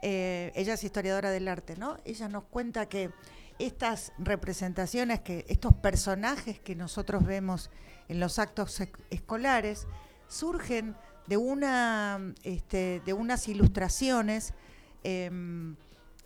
eh, 0.02 0.50
ella 0.56 0.74
es 0.74 0.82
historiadora 0.82 1.30
del 1.30 1.46
arte, 1.46 1.76
¿no? 1.76 1.96
Ella 2.04 2.26
nos 2.26 2.42
cuenta 2.42 2.88
que 2.88 3.12
estas 3.58 4.12
representaciones, 4.18 5.20
que 5.20 5.44
estos 5.48 5.74
personajes 5.74 6.58
que 6.60 6.74
nosotros 6.74 7.24
vemos 7.24 7.70
en 8.08 8.20
los 8.20 8.38
actos 8.38 8.82
escolares, 9.10 9.86
surgen 10.28 10.96
de 11.26 11.36
una 11.36 12.34
este, 12.42 13.00
de 13.04 13.12
unas 13.12 13.48
ilustraciones 13.48 14.54
em, 15.04 15.76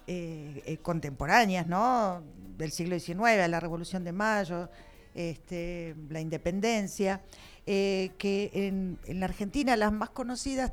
eh, 0.06 0.62
eh, 0.66 0.78
contemporáneas, 0.78 1.66
¿no? 1.66 2.22
Del 2.56 2.70
siglo 2.70 2.98
XIX, 2.98 3.40
a 3.42 3.48
la 3.48 3.60
Revolución 3.60 4.04
de 4.04 4.12
Mayo, 4.12 4.70
este, 5.14 5.96
la 6.08 6.20
independencia, 6.20 7.22
eh, 7.66 8.12
que 8.16 8.50
en, 8.54 8.98
la 9.08 9.26
Argentina 9.26 9.76
las 9.76 9.92
más 9.92 10.10
conocidas 10.10 10.72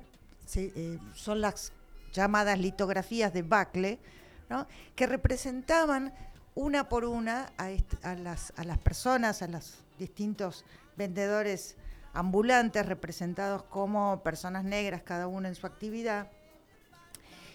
son 1.15 1.41
las 1.41 1.71
llamadas 2.13 2.59
litografías 2.59 3.33
de 3.33 3.41
Bacle, 3.41 3.97
que 4.95 5.07
representaban 5.07 6.13
una 6.55 6.89
por 6.89 7.05
una 7.05 7.51
a, 7.57 7.71
est- 7.71 8.03
a 8.05 8.15
las, 8.15 8.53
a 8.57 8.63
las 8.63 8.77
personas, 8.77 9.41
a 9.41 9.47
los 9.47 9.83
distintos 9.97 10.65
vendedores 10.95 11.75
ambulantes 12.13 12.85
representados 12.85 13.63
como 13.63 14.21
personas 14.21 14.63
negras, 14.63 15.01
cada 15.03 15.27
uno 15.27 15.47
en 15.47 15.55
su 15.55 15.65
actividad. 15.65 16.27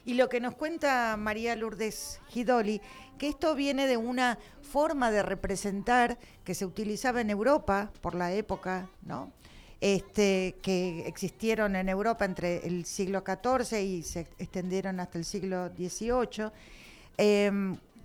Y 0.04 0.14
lo 0.14 0.28
que 0.28 0.40
nos 0.40 0.54
cuenta 0.54 1.16
María 1.18 1.54
Lourdes 1.54 2.20
Gidoli, 2.28 2.80
que 3.18 3.28
esto 3.28 3.54
viene 3.54 3.86
de 3.86 3.96
una 3.96 4.38
forma 4.62 5.10
de 5.10 5.22
representar 5.22 6.18
que 6.44 6.54
se 6.54 6.64
utilizaba 6.64 7.20
en 7.20 7.30
Europa 7.30 7.92
por 8.00 8.14
la 8.14 8.32
época, 8.32 8.88
¿no? 9.02 9.30
Este, 9.80 10.56
que 10.62 11.06
existieron 11.06 11.76
en 11.76 11.88
Europa 11.88 12.24
entre 12.24 12.66
el 12.66 12.84
siglo 12.84 13.22
XIV 13.24 13.78
y 13.80 14.02
se 14.02 14.20
extendieron 14.38 14.98
hasta 14.98 15.18
el 15.18 15.24
siglo 15.24 15.68
XVIII, 15.68 16.50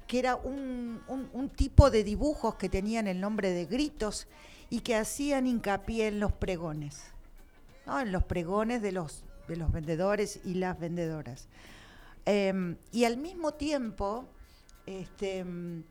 que 0.08 0.20
era 0.20 0.36
un, 0.36 1.02
un- 1.08 1.50
tipo 1.50 1.90
de 1.90 2.04
dibujos 2.04 2.56
que 2.56 2.70
tenían 2.70 3.08
el 3.08 3.20
nombre 3.20 3.52
de 3.52 3.66
gritos 3.66 4.28
y 4.70 4.80
que 4.82 4.96
hacían 4.96 5.48
hincapié 5.48 6.08
en 6.08 6.20
los 6.20 6.32
pregones, 6.34 7.04
¿no? 7.86 8.00
en 8.00 8.12
los 8.12 8.24
pregones 8.24 8.82
de 8.82 8.92
los, 8.92 9.24
de 9.48 9.56
los 9.56 9.72
vendedores 9.72 10.40
y 10.44 10.56
las 10.56 10.80
vendedoras. 10.80 11.48
Em, 12.26 12.78
y 12.92 13.04
al 13.06 13.18
mismo 13.18 13.54
tiempo, 13.54 14.26
este, 14.86 15.44
mm, 15.44 15.84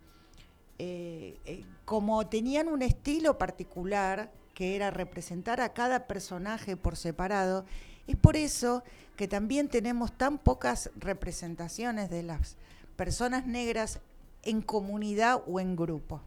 eh, 0.78 1.38
eh, 1.44 1.64
como 1.84 2.26
tenían 2.26 2.68
un 2.68 2.82
estilo 2.82 3.38
particular, 3.38 4.32
que 4.54 4.76
era 4.76 4.90
representar 4.90 5.60
a 5.60 5.72
cada 5.72 6.06
personaje 6.06 6.76
por 6.76 6.96
separado, 6.96 7.64
es 8.06 8.16
por 8.16 8.36
eso 8.36 8.82
que 9.16 9.28
también 9.28 9.68
tenemos 9.68 10.12
tan 10.12 10.38
pocas 10.38 10.90
representaciones 10.96 12.10
de 12.10 12.22
las 12.22 12.56
personas 12.96 13.46
negras 13.46 14.00
en 14.42 14.62
comunidad 14.62 15.42
o 15.46 15.60
en 15.60 15.76
grupo. 15.76 16.20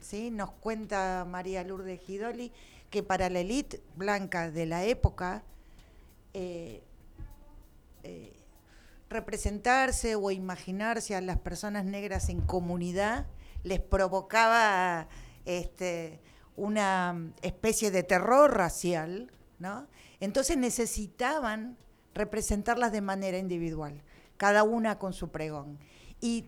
¿sí? 0.00 0.30
Nos 0.30 0.50
cuenta 0.52 1.26
María 1.28 1.64
Lourdes 1.64 2.00
Gidoli 2.00 2.52
que 2.90 3.02
para 3.02 3.30
la 3.30 3.40
élite 3.40 3.80
blanca 3.96 4.50
de 4.50 4.66
la 4.66 4.84
época, 4.84 5.44
eh, 6.34 6.82
eh, 8.02 8.32
representarse 9.08 10.16
o 10.16 10.30
imaginarse 10.30 11.14
a 11.14 11.20
las 11.20 11.38
personas 11.38 11.84
negras 11.84 12.28
en 12.28 12.40
comunidad 12.40 13.26
les 13.62 13.80
provocaba 13.80 15.08
este, 15.44 16.20
una 16.56 17.32
especie 17.42 17.90
de 17.90 18.02
terror 18.02 18.56
racial, 18.56 19.30
¿no? 19.58 19.86
Entonces 20.20 20.56
necesitaban 20.56 21.76
representarlas 22.14 22.92
de 22.92 23.00
manera 23.00 23.38
individual, 23.38 24.02
cada 24.36 24.62
una 24.62 24.98
con 24.98 25.12
su 25.12 25.30
pregón. 25.30 25.78
Y 26.20 26.46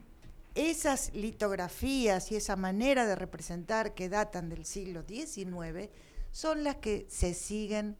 esas 0.54 1.14
litografías 1.14 2.30
y 2.30 2.36
esa 2.36 2.56
manera 2.56 3.06
de 3.06 3.14
representar 3.14 3.94
que 3.94 4.08
datan 4.08 4.48
del 4.48 4.66
siglo 4.66 5.02
XIX 5.06 5.90
son 6.30 6.64
las 6.64 6.76
que 6.76 7.06
se 7.08 7.34
siguen 7.34 7.96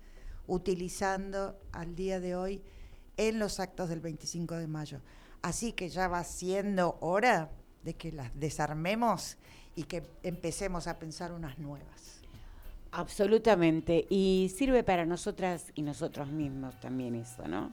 utilizando 0.46 1.58
al 1.72 1.94
día 1.94 2.20
de 2.20 2.36
hoy 2.36 2.62
en 3.16 3.38
los 3.38 3.60
actos 3.60 3.88
del 3.88 4.00
25 4.00 4.56
de 4.56 4.66
mayo. 4.66 5.00
Así 5.40 5.72
que 5.72 5.88
ya 5.88 6.08
va 6.08 6.24
siendo 6.24 6.98
hora 7.00 7.50
de 7.82 7.94
que 7.94 8.12
las 8.12 8.30
desarmemos 8.38 9.36
y 9.74 9.84
que 9.84 10.02
empecemos 10.22 10.86
a 10.86 10.98
pensar 10.98 11.32
unas 11.32 11.58
nuevas. 11.58 12.20
Absolutamente. 12.92 14.06
Y 14.10 14.52
sirve 14.54 14.84
para 14.84 15.06
nosotras 15.06 15.72
y 15.74 15.82
nosotros 15.82 16.28
mismos 16.28 16.78
también 16.80 17.14
eso, 17.14 17.48
¿no? 17.48 17.72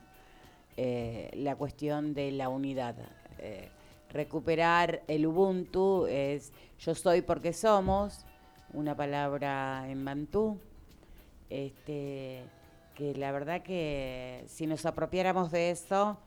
Eh, 0.78 1.30
la 1.36 1.56
cuestión 1.58 2.14
de 2.14 2.32
la 2.32 2.48
unidad. 2.48 2.96
Eh, 3.38 3.70
recuperar 4.10 5.04
el 5.08 5.26
Ubuntu 5.26 6.08
es 6.08 6.52
yo 6.80 6.96
soy 6.96 7.22
porque 7.22 7.54
somos, 7.54 8.26
una 8.74 8.96
palabra 8.96 9.90
en 9.90 10.06
bantú, 10.06 10.60
este, 11.50 12.44
que 12.96 13.16
la 13.16 13.32
verdad 13.32 13.62
que 13.62 14.44
si 14.48 14.68
nos 14.68 14.86
apropiáramos 14.86 15.52
de 15.52 15.72
eso, 15.72 16.18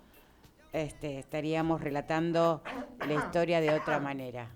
este, 0.72 1.18
estaríamos 1.18 1.80
relatando 1.80 2.62
la 3.06 3.14
historia 3.14 3.60
de 3.60 3.70
otra 3.70 4.00
manera. 4.00 4.50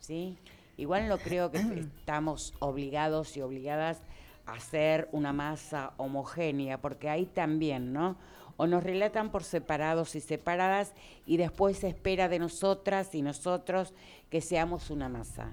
¿sí? 0.00 0.38
Igual 0.76 1.08
no 1.08 1.18
creo 1.18 1.50
que 1.50 1.58
estamos 1.98 2.54
obligados 2.60 3.36
y 3.36 3.42
obligadas 3.42 4.00
a 4.48 4.60
ser 4.60 5.08
una 5.12 5.32
masa 5.32 5.92
homogénea, 5.98 6.80
porque 6.80 7.08
ahí 7.08 7.26
también, 7.26 7.92
¿no? 7.92 8.16
O 8.56 8.66
nos 8.66 8.82
relatan 8.82 9.30
por 9.30 9.44
separados 9.44 10.16
y 10.16 10.20
separadas 10.20 10.94
y 11.26 11.36
después 11.36 11.78
se 11.78 11.88
espera 11.88 12.28
de 12.28 12.38
nosotras 12.38 13.14
y 13.14 13.22
nosotros 13.22 13.94
que 14.30 14.40
seamos 14.40 14.90
una 14.90 15.08
masa. 15.08 15.52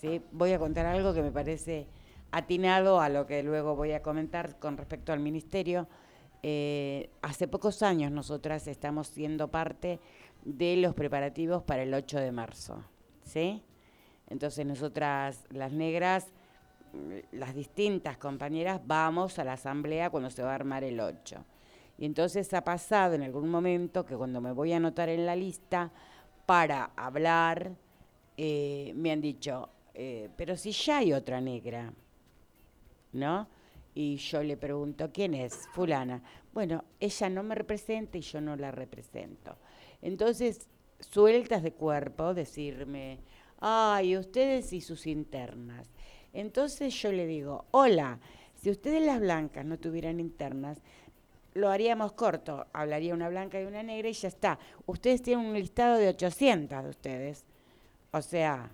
¿sí? 0.00 0.22
Voy 0.30 0.52
a 0.52 0.58
contar 0.58 0.86
algo 0.86 1.12
que 1.12 1.22
me 1.22 1.32
parece 1.32 1.88
atinado 2.30 3.00
a 3.00 3.08
lo 3.08 3.26
que 3.26 3.42
luego 3.42 3.74
voy 3.74 3.92
a 3.92 4.02
comentar 4.02 4.58
con 4.58 4.76
respecto 4.76 5.12
al 5.12 5.20
ministerio. 5.20 5.88
Eh, 6.42 7.10
hace 7.22 7.48
pocos 7.48 7.82
años 7.82 8.12
nosotras 8.12 8.68
estamos 8.68 9.08
siendo 9.08 9.48
parte 9.48 9.98
de 10.44 10.76
los 10.76 10.94
preparativos 10.94 11.62
para 11.62 11.82
el 11.82 11.94
8 11.94 12.20
de 12.20 12.32
marzo. 12.32 12.84
¿sí? 13.24 13.62
Entonces 14.28 14.66
nosotras, 14.66 15.46
las 15.50 15.72
negras, 15.72 16.33
las 17.32 17.54
distintas 17.54 18.16
compañeras, 18.18 18.80
vamos 18.84 19.38
a 19.38 19.44
la 19.44 19.54
asamblea 19.54 20.10
cuando 20.10 20.30
se 20.30 20.42
va 20.42 20.52
a 20.52 20.54
armar 20.54 20.84
el 20.84 21.00
8. 21.00 21.44
Y 21.98 22.06
entonces 22.06 22.52
ha 22.54 22.64
pasado 22.64 23.14
en 23.14 23.22
algún 23.22 23.48
momento 23.48 24.04
que 24.04 24.16
cuando 24.16 24.40
me 24.40 24.52
voy 24.52 24.72
a 24.72 24.78
anotar 24.78 25.08
en 25.08 25.26
la 25.26 25.36
lista 25.36 25.92
para 26.46 26.92
hablar, 26.96 27.72
eh, 28.36 28.92
me 28.96 29.12
han 29.12 29.20
dicho, 29.20 29.68
eh, 29.94 30.28
pero 30.36 30.56
si 30.56 30.72
ya 30.72 30.98
hay 30.98 31.12
otra 31.12 31.40
negra, 31.40 31.92
¿no? 33.12 33.48
Y 33.94 34.16
yo 34.16 34.42
le 34.42 34.56
pregunto, 34.56 35.10
¿quién 35.12 35.34
es? 35.34 35.68
Fulana. 35.72 36.20
Bueno, 36.52 36.84
ella 36.98 37.30
no 37.30 37.44
me 37.44 37.54
representa 37.54 38.18
y 38.18 38.22
yo 38.22 38.40
no 38.40 38.56
la 38.56 38.72
represento. 38.72 39.56
Entonces, 40.02 40.68
sueltas 40.98 41.62
de 41.62 41.72
cuerpo, 41.72 42.34
decirme, 42.34 43.20
ay, 43.60 44.16
ustedes 44.16 44.72
y 44.72 44.80
sus 44.80 45.06
internas. 45.06 45.88
Entonces 46.34 46.92
yo 47.00 47.12
le 47.12 47.26
digo, 47.26 47.64
hola, 47.70 48.18
si 48.60 48.70
ustedes 48.70 49.04
las 49.06 49.20
blancas 49.20 49.64
no 49.64 49.78
tuvieran 49.78 50.20
internas, 50.20 50.78
lo 51.54 51.70
haríamos 51.70 52.12
corto, 52.12 52.66
hablaría 52.72 53.14
una 53.14 53.28
blanca 53.28 53.60
y 53.60 53.64
una 53.64 53.82
negra 53.82 54.08
y 54.08 54.12
ya 54.12 54.28
está. 54.28 54.58
Ustedes 54.86 55.22
tienen 55.22 55.46
un 55.46 55.54
listado 55.54 55.96
de 55.96 56.08
800 56.08 56.82
de 56.82 56.90
ustedes. 56.90 57.44
O 58.10 58.20
sea, 58.20 58.68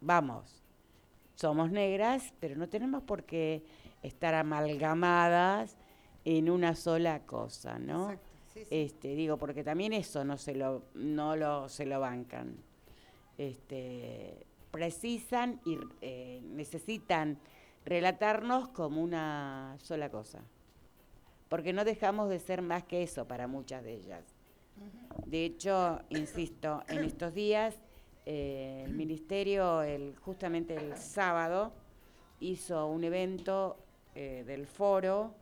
vamos, 0.00 0.62
somos 1.34 1.70
negras, 1.70 2.32
pero 2.40 2.56
no 2.56 2.68
tenemos 2.68 3.02
por 3.02 3.24
qué 3.24 3.62
estar 4.02 4.34
amalgamadas 4.34 5.76
en 6.24 6.48
una 6.48 6.74
sola 6.74 7.20
cosa, 7.26 7.78
¿no? 7.78 8.10
Exacto, 8.10 8.30
sí, 8.54 8.60
sí. 8.64 8.68
Este, 8.70 9.14
digo, 9.14 9.36
porque 9.36 9.62
también 9.62 9.92
eso 9.92 10.24
no 10.24 10.38
se 10.38 10.54
lo, 10.54 10.84
no 10.94 11.36
lo, 11.36 11.68
se 11.68 11.84
lo 11.84 12.00
bancan. 12.00 12.56
Este, 13.36 14.46
precisan 14.72 15.60
y 15.64 15.78
eh, 16.00 16.40
necesitan 16.42 17.38
relatarnos 17.84 18.68
como 18.68 19.00
una 19.00 19.76
sola 19.78 20.10
cosa. 20.10 20.42
Porque 21.48 21.72
no 21.72 21.84
dejamos 21.84 22.28
de 22.28 22.40
ser 22.40 22.62
más 22.62 22.82
que 22.82 23.04
eso 23.04 23.28
para 23.28 23.46
muchas 23.46 23.84
de 23.84 23.94
ellas. 23.94 24.24
De 25.26 25.44
hecho, 25.44 26.00
insisto, 26.08 26.82
en 26.88 27.04
estos 27.04 27.34
días 27.34 27.76
eh, 28.24 28.82
el 28.86 28.94
ministerio, 28.94 29.82
el, 29.82 30.16
justamente 30.16 30.74
el 30.76 30.96
sábado, 30.96 31.72
hizo 32.40 32.86
un 32.86 33.04
evento 33.04 33.76
eh, 34.14 34.44
del 34.46 34.66
foro, 34.66 35.34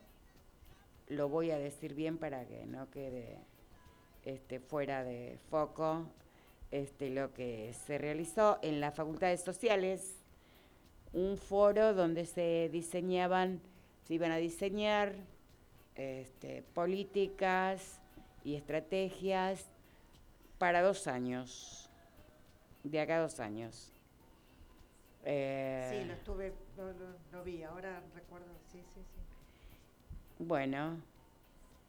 lo 1.09 1.29
voy 1.29 1.51
a 1.51 1.59
decir 1.59 1.95
bien 1.95 2.19
para 2.19 2.45
que 2.47 2.67
no 2.67 2.91
quede 2.91 3.39
este, 4.25 4.61
fuera 4.61 5.05
de 5.05 5.39
foco, 5.51 6.07
este, 6.71 7.11
lo 7.11 7.33
que 7.33 7.73
se 7.87 7.99
realizó 7.99 8.59
en 8.63 8.81
las 8.81 8.95
facultades 8.95 9.43
sociales, 9.43 10.17
un 11.13 11.37
foro 11.37 11.95
donde 11.95 12.27
se 12.27 12.69
diseñaban, 12.73 13.61
se 14.07 14.15
iban 14.15 14.31
a 14.33 14.37
diseñar 14.37 15.15
este, 15.97 16.63
políticas 16.75 18.01
y 18.45 18.55
estrategias 18.55 19.67
para 20.59 20.83
dos 20.83 21.07
años, 21.07 21.89
de 22.85 23.01
acá 23.01 23.17
a 23.17 23.21
dos 23.23 23.41
años. 23.41 23.93
Eh, 25.25 25.89
Sí, 25.91 26.05
lo 26.07 26.15
estuve, 26.15 26.53
lo, 26.77 26.93
lo- 26.93 27.17
lo 27.33 27.45
vi, 27.45 27.63
ahora 27.63 28.03
recuerdo, 28.15 28.47
sí, 28.71 28.79
sí, 28.95 29.01
sí. 29.03 29.21
Bueno, 30.39 30.99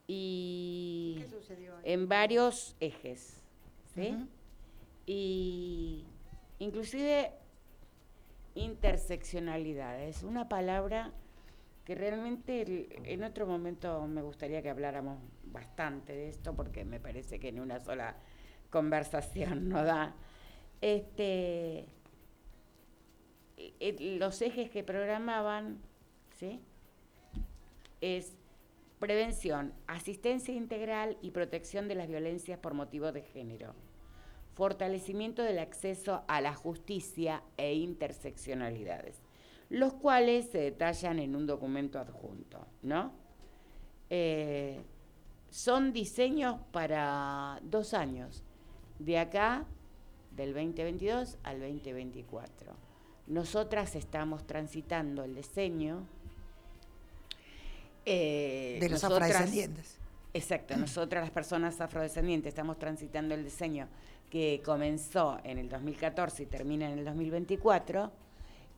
y 0.07 1.15
¿Qué 1.19 1.27
sucedió 1.29 1.73
en 1.84 2.09
varios 2.09 2.75
ejes, 2.79 3.41
¿sí? 3.95 4.09
Ujú. 4.15 4.27
Y 5.06 6.06
inclusive 6.60 7.34
interseccionalidad, 8.56 10.02
es 10.02 10.24
una 10.24 10.49
palabra 10.49 11.14
que 11.86 11.95
realmente 11.95 12.89
en 13.12 13.24
otro 13.24 13.47
momento 13.47 14.06
me 14.08 14.22
gustaría 14.22 14.62
que 14.62 14.70
habláramos 14.70 15.20
bastante 15.45 16.14
de 16.14 16.30
esto 16.30 16.56
porque 16.56 16.86
me 16.86 16.99
parece 16.99 17.39
que 17.39 17.49
en 17.49 17.60
una 17.60 17.80
sola 17.80 18.16
conversación 18.70 19.70
no 19.70 19.84
da. 19.84 20.16
Este, 20.82 21.86
e- 23.58 23.74
e- 23.80 24.18
los 24.18 24.41
ejes 24.41 24.70
que 24.70 24.84
programaban, 24.84 25.80
¿sí? 26.36 26.62
Es 28.02 28.36
prevención, 28.99 29.74
asistencia 29.88 30.54
integral 30.54 31.18
y 31.22 31.32
protección 31.32 31.88
de 31.88 31.95
las 31.95 32.08
violencias 32.08 32.60
por 32.60 32.74
motivos 32.74 33.14
de 33.14 33.22
género, 33.22 33.74
fortalecimiento 34.62 35.41
del 35.41 35.57
acceso 35.57 36.22
a 36.28 36.39
la 36.39 36.53
justicia 36.53 37.41
e 37.57 37.74
interseccionalidades, 37.74 39.16
los 39.70 39.93
cuales 39.93 40.51
se 40.51 40.59
detallan 40.59 41.18
en 41.18 41.36
un 41.36 41.47
documento 41.47 41.97
adjunto, 41.97 42.68
¿no? 42.84 43.12
Eh, 44.12 44.80
son 45.49 45.93
diseños 45.93 46.59
para 46.72 47.59
dos 47.64 47.95
años, 47.95 48.43
de 48.99 49.18
acá 49.18 49.66
del 50.30 50.53
2022 50.53 51.39
al 51.41 51.59
2024. 51.59 52.72
Nosotras 53.26 53.95
estamos 53.95 54.45
transitando 54.45 55.24
el 55.24 55.34
diseño 55.34 56.05
eh, 58.05 58.78
De 58.80 58.89
los 58.89 59.03
afrodescendientes. 59.03 59.97
Exacto, 60.34 60.77
nosotras 60.77 61.23
las 61.23 61.32
personas 61.32 61.82
afrodescendientes 61.82 62.49
estamos 62.49 62.79
transitando 62.79 63.36
el 63.36 63.43
diseño 63.43 63.88
que 64.29 64.61
comenzó 64.63 65.39
en 65.43 65.57
el 65.57 65.67
2014 65.67 66.43
y 66.43 66.45
termina 66.45 66.89
en 66.89 66.99
el 66.99 67.05
2024 67.05 68.11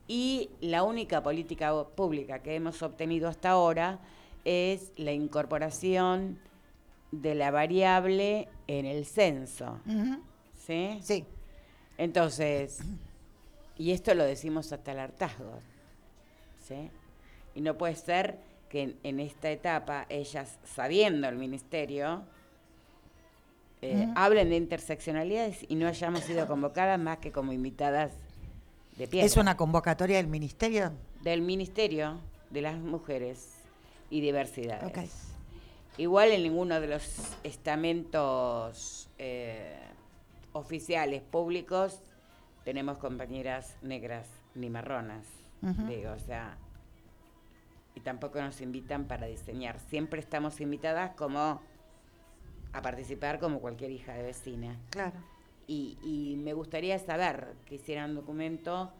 y 0.08 0.50
la 0.60 0.82
única 0.82 1.22
política 1.22 1.72
pública 1.84 2.40
que 2.40 2.56
hemos 2.56 2.82
obtenido 2.82 3.28
hasta 3.28 3.50
ahora 3.50 4.00
es 4.44 4.92
la 4.96 5.12
incorporación 5.12 6.40
de 7.12 7.36
la 7.36 7.52
variable 7.52 8.48
en 8.66 8.84
el 8.84 9.06
censo. 9.06 9.78
¿sí? 10.66 10.98
Sí, 11.02 11.24
Entonces, 11.96 12.80
y 13.78 13.92
esto 13.92 14.14
lo 14.14 14.24
decimos 14.24 14.72
hasta 14.72 14.92
el 14.92 14.98
hartazgo, 14.98 15.60
¿sí? 16.66 16.90
Y 17.54 17.60
no 17.60 17.78
puede 17.78 17.94
ser 17.94 18.38
que 18.68 18.82
en, 18.82 18.98
en 19.02 19.20
esta 19.20 19.50
etapa 19.50 20.06
ellas, 20.08 20.58
sabiendo 20.64 21.28
el 21.28 21.36
ministerio, 21.36 22.24
eh, 23.84 24.08
hablen 24.14 24.48
de 24.48 24.56
interseccionalidades 24.56 25.66
y 25.68 25.74
no 25.74 25.86
hayamos 25.86 26.20
sido 26.20 26.46
convocadas 26.46 26.98
más 26.98 27.18
que 27.18 27.32
como 27.32 27.52
invitadas 27.52 28.12
de 28.96 29.06
pie. 29.06 29.24
es 29.24 29.36
una 29.36 29.58
convocatoria 29.58 30.16
del 30.16 30.26
ministerio. 30.26 30.92
Del 31.22 31.42
Ministerio 31.42 32.18
de 32.48 32.62
las 32.62 32.78
Mujeres 32.78 33.56
y 34.08 34.22
Diversidades. 34.22 35.34
Igual 35.98 36.32
en 36.32 36.44
ninguno 36.44 36.80
de 36.80 36.86
los 36.86 37.36
estamentos 37.42 39.10
eh, 39.18 39.76
oficiales 40.52 41.22
públicos 41.22 42.00
tenemos 42.64 42.96
compañeras 42.96 43.76
negras 43.82 44.26
ni 44.54 44.70
marronas. 44.70 45.26
Digo, 45.60 46.12
o 46.12 46.18
sea, 46.18 46.58
y 47.94 48.00
tampoco 48.00 48.40
nos 48.40 48.60
invitan 48.60 49.04
para 49.04 49.26
diseñar. 49.26 49.78
Siempre 49.88 50.20
estamos 50.20 50.60
invitadas 50.60 51.12
como 51.16 51.60
a 52.72 52.82
participar 52.82 53.38
como 53.38 53.60
cualquier 53.60 53.90
hija 53.92 54.14
de 54.14 54.22
vecina. 54.24 54.76
Claro. 54.90 55.16
Y, 55.66 55.96
y 56.02 56.36
me 56.36 56.52
gustaría 56.52 56.98
saber 56.98 57.54
que 57.66 57.76
hicieran 57.76 58.10
un 58.10 58.16
documento 58.16 58.92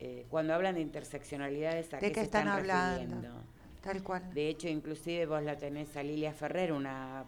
eh, 0.00 0.26
cuando 0.30 0.54
hablan 0.54 0.76
de 0.76 0.80
interseccionalidades, 0.80 1.92
¿a 1.92 1.96
¿De 1.98 2.06
qué, 2.06 2.12
qué 2.12 2.20
se 2.20 2.24
están 2.26 2.46
están 2.46 2.58
hablando? 2.58 3.00
refiriendo? 3.00 3.42
Tal 3.82 4.02
cual. 4.02 4.34
De 4.34 4.48
hecho, 4.48 4.68
inclusive 4.68 5.26
vos 5.26 5.42
la 5.42 5.56
tenés 5.56 5.96
a 5.96 6.02
Lilia 6.02 6.32
Ferrer, 6.32 6.72
una 6.72 7.24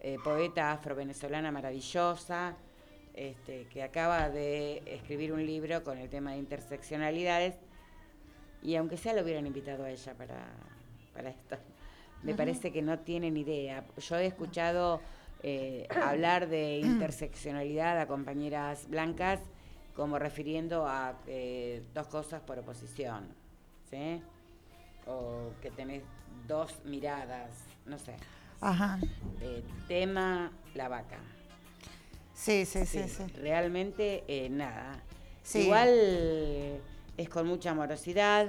eh, 0.00 0.18
poeta 0.22 0.72
afro-venezolana 0.72 1.50
maravillosa, 1.52 2.56
este, 3.14 3.66
que 3.66 3.82
acaba 3.82 4.30
de 4.30 4.82
escribir 4.86 5.32
un 5.32 5.44
libro 5.44 5.84
con 5.84 5.98
el 5.98 6.08
tema 6.08 6.32
de 6.32 6.38
interseccionalidades, 6.38 7.54
y 8.62 8.76
aunque 8.76 8.96
sea 8.96 9.12
lo 9.12 9.22
hubieran 9.22 9.46
invitado 9.46 9.84
a 9.84 9.90
ella 9.90 10.14
para, 10.14 10.46
para 11.12 11.30
esto. 11.30 11.56
Me 12.22 12.34
parece 12.34 12.70
que 12.70 12.82
no 12.82 13.00
tienen 13.00 13.36
idea. 13.36 13.84
Yo 13.96 14.16
he 14.16 14.26
escuchado 14.26 15.00
eh, 15.42 15.88
hablar 15.90 16.48
de 16.48 16.78
interseccionalidad 16.84 17.98
a 17.98 18.06
compañeras 18.06 18.88
blancas 18.88 19.40
como 19.96 20.18
refiriendo 20.18 20.86
a 20.86 21.18
eh, 21.26 21.82
dos 21.92 22.06
cosas 22.06 22.40
por 22.40 22.58
oposición, 22.58 23.26
¿sí? 23.90 24.22
O 25.06 25.50
que 25.60 25.70
tenés 25.70 26.02
dos 26.46 26.84
miradas, 26.84 27.50
no 27.86 27.98
sé. 27.98 28.14
Ajá. 28.60 28.98
Eh, 29.40 29.64
tema 29.88 30.52
la 30.74 30.88
vaca. 30.88 31.18
Sí, 32.32 32.64
sí, 32.64 32.86
sí, 32.86 33.08
sí. 33.08 33.24
Realmente 33.34 34.24
eh, 34.28 34.48
nada. 34.48 35.02
Sí. 35.42 35.62
Igual 35.62 36.80
es 37.16 37.28
con 37.28 37.46
mucha 37.46 37.70
amorosidad, 37.70 38.48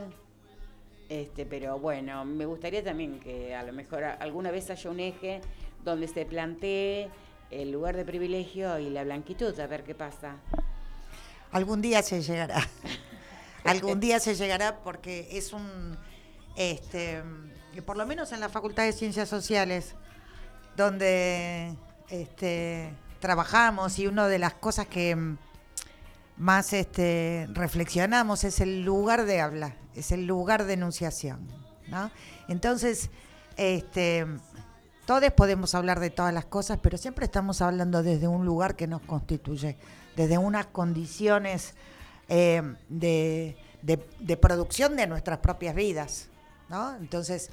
este, 1.10 1.46
pero 1.46 1.80
bueno, 1.80 2.26
me 2.26 2.46
gustaría 2.46 2.84
también 2.84 3.20
que 3.20 3.54
a 3.54 3.64
lo 3.64 3.74
mejor 3.74 4.04
alguna 4.04 4.52
vez 4.52 4.70
haya 4.70 4.90
un 4.90 5.00
eje 5.00 5.42
donde 5.84 6.08
se 6.08 6.26
plantee 6.26 7.10
el 7.52 7.72
lugar 7.72 7.96
de 7.96 8.06
privilegio 8.06 8.80
y 8.80 8.90
la 8.90 9.04
blanquitud, 9.04 9.58
a 9.60 9.68
ver 9.68 9.84
qué 9.84 9.94
pasa. 9.94 10.38
Algún 11.52 11.82
día 11.82 12.02
se 12.02 12.22
llegará. 12.22 12.68
Algún 13.64 14.00
día 14.00 14.20
se 14.20 14.36
llegará 14.36 14.80
porque 14.84 15.28
es 15.32 15.54
un, 15.54 15.98
este, 16.56 17.22
por 17.86 17.98
lo 17.98 18.06
menos 18.06 18.32
en 18.32 18.40
la 18.40 18.50
Facultad 18.50 18.84
de 18.84 18.92
Ciencias 18.92 19.30
Sociales, 19.30 19.96
donde 20.76 21.76
este, 22.10 22.94
trabajamos 23.20 24.00
y 24.00 24.08
una 24.08 24.28
de 24.28 24.40
las 24.40 24.54
cosas 24.56 24.88
que 24.88 25.16
más 26.38 26.74
este, 26.74 27.48
reflexionamos 27.54 28.44
es 28.44 28.60
el 28.60 28.84
lugar 28.84 29.26
de 29.26 29.42
habla, 29.42 29.76
es 29.96 30.12
el 30.12 30.26
lugar 30.26 30.66
de 30.66 30.74
enunciación. 30.74 31.48
Entonces, 32.48 33.10
este, 33.56 34.26
todos 35.06 35.32
podemos 35.34 35.76
hablar 35.76 36.00
de 36.00 36.10
todas 36.10 36.34
las 36.34 36.46
cosas, 36.46 36.80
pero 36.82 36.98
siempre 36.98 37.26
estamos 37.26 37.62
hablando 37.62 38.02
desde 38.02 38.28
un 38.28 38.46
lugar 38.46 38.76
que 38.76 38.88
nos 38.88 39.02
constituye, 39.02 39.78
desde 40.16 40.38
unas 40.38 40.66
condiciones 40.68 41.76
eh, 42.30 42.62
de, 42.90 44.38
producción 44.42 44.96
de 44.96 45.08
nuestras 45.08 45.40
propias 45.40 45.76
vidas. 45.76 46.30
Entonces, 47.00 47.52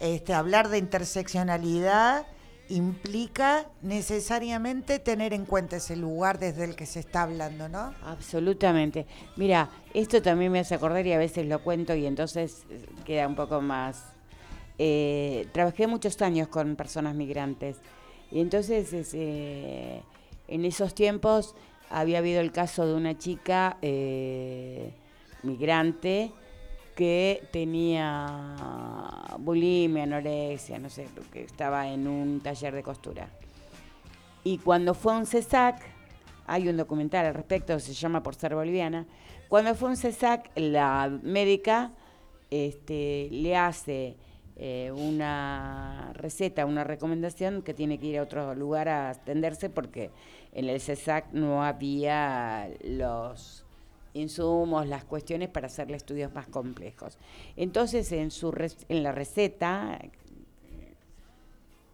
este, 0.00 0.34
hablar 0.34 0.68
de 0.68 0.78
interseccionalidad 0.78 2.26
implica 2.68 3.66
necesariamente 3.82 4.98
tener 4.98 5.32
en 5.32 5.44
cuenta 5.44 5.76
ese 5.76 5.96
lugar 5.96 6.38
desde 6.38 6.64
el 6.64 6.74
que 6.74 6.86
se 6.86 7.00
está 7.00 7.22
hablando, 7.22 7.68
¿no? 7.68 7.94
Absolutamente. 8.02 9.06
Mira, 9.36 9.70
esto 9.94 10.20
también 10.22 10.52
me 10.52 10.60
hace 10.60 10.74
acordar 10.74 11.06
y 11.06 11.12
a 11.12 11.18
veces 11.18 11.46
lo 11.46 11.62
cuento 11.62 11.94
y 11.94 12.06
entonces 12.06 12.64
eh, 12.70 12.86
queda 13.04 13.26
un 13.28 13.36
poco 13.36 13.60
más... 13.60 14.04
Eh, 14.78 15.48
trabajé 15.52 15.86
muchos 15.86 16.20
años 16.20 16.48
con 16.48 16.76
personas 16.76 17.14
migrantes 17.14 17.78
y 18.30 18.40
entonces 18.40 18.92
es, 18.92 19.14
eh, 19.14 20.02
en 20.48 20.64
esos 20.64 20.94
tiempos 20.94 21.54
había 21.88 22.18
habido 22.18 22.40
el 22.40 22.52
caso 22.52 22.86
de 22.86 22.94
una 22.94 23.16
chica 23.16 23.78
eh, 23.82 24.92
migrante 25.42 26.32
que 26.96 27.46
tenía 27.52 28.26
bulimia, 29.38 30.04
anorexia, 30.04 30.78
no 30.78 30.88
sé, 30.88 31.06
porque 31.14 31.44
estaba 31.44 31.88
en 31.88 32.08
un 32.08 32.40
taller 32.40 32.74
de 32.74 32.82
costura. 32.82 33.28
Y 34.42 34.58
cuando 34.58 34.94
fue 34.94 35.12
a 35.12 35.18
un 35.18 35.26
CESAC, 35.26 35.82
hay 36.46 36.68
un 36.68 36.76
documental 36.78 37.26
al 37.26 37.34
respecto, 37.34 37.78
se 37.78 37.92
llama 37.92 38.22
Por 38.22 38.34
ser 38.34 38.54
boliviana, 38.54 39.06
cuando 39.48 39.74
fue 39.74 39.88
a 39.88 39.90
un 39.90 39.96
CESAC, 39.98 40.50
la 40.56 41.10
médica 41.22 41.92
este, 42.50 43.28
le 43.30 43.56
hace 43.56 44.16
eh, 44.56 44.90
una 44.96 46.12
receta, 46.14 46.64
una 46.64 46.82
recomendación 46.82 47.60
que 47.60 47.74
tiene 47.74 47.98
que 47.98 48.06
ir 48.06 48.18
a 48.18 48.22
otro 48.22 48.54
lugar 48.54 48.88
a 48.88 49.10
atenderse 49.10 49.68
porque 49.68 50.10
en 50.52 50.70
el 50.70 50.80
CESAC 50.80 51.30
no 51.32 51.62
había 51.62 52.70
los 52.82 53.65
insumos, 54.16 54.86
las 54.86 55.04
cuestiones 55.04 55.48
para 55.48 55.66
hacerle 55.68 55.96
estudios 55.96 56.32
más 56.34 56.46
complejos. 56.48 57.18
Entonces, 57.56 58.10
en, 58.12 58.30
su 58.30 58.52
en 58.88 59.02
la 59.02 59.12
receta, 59.12 59.98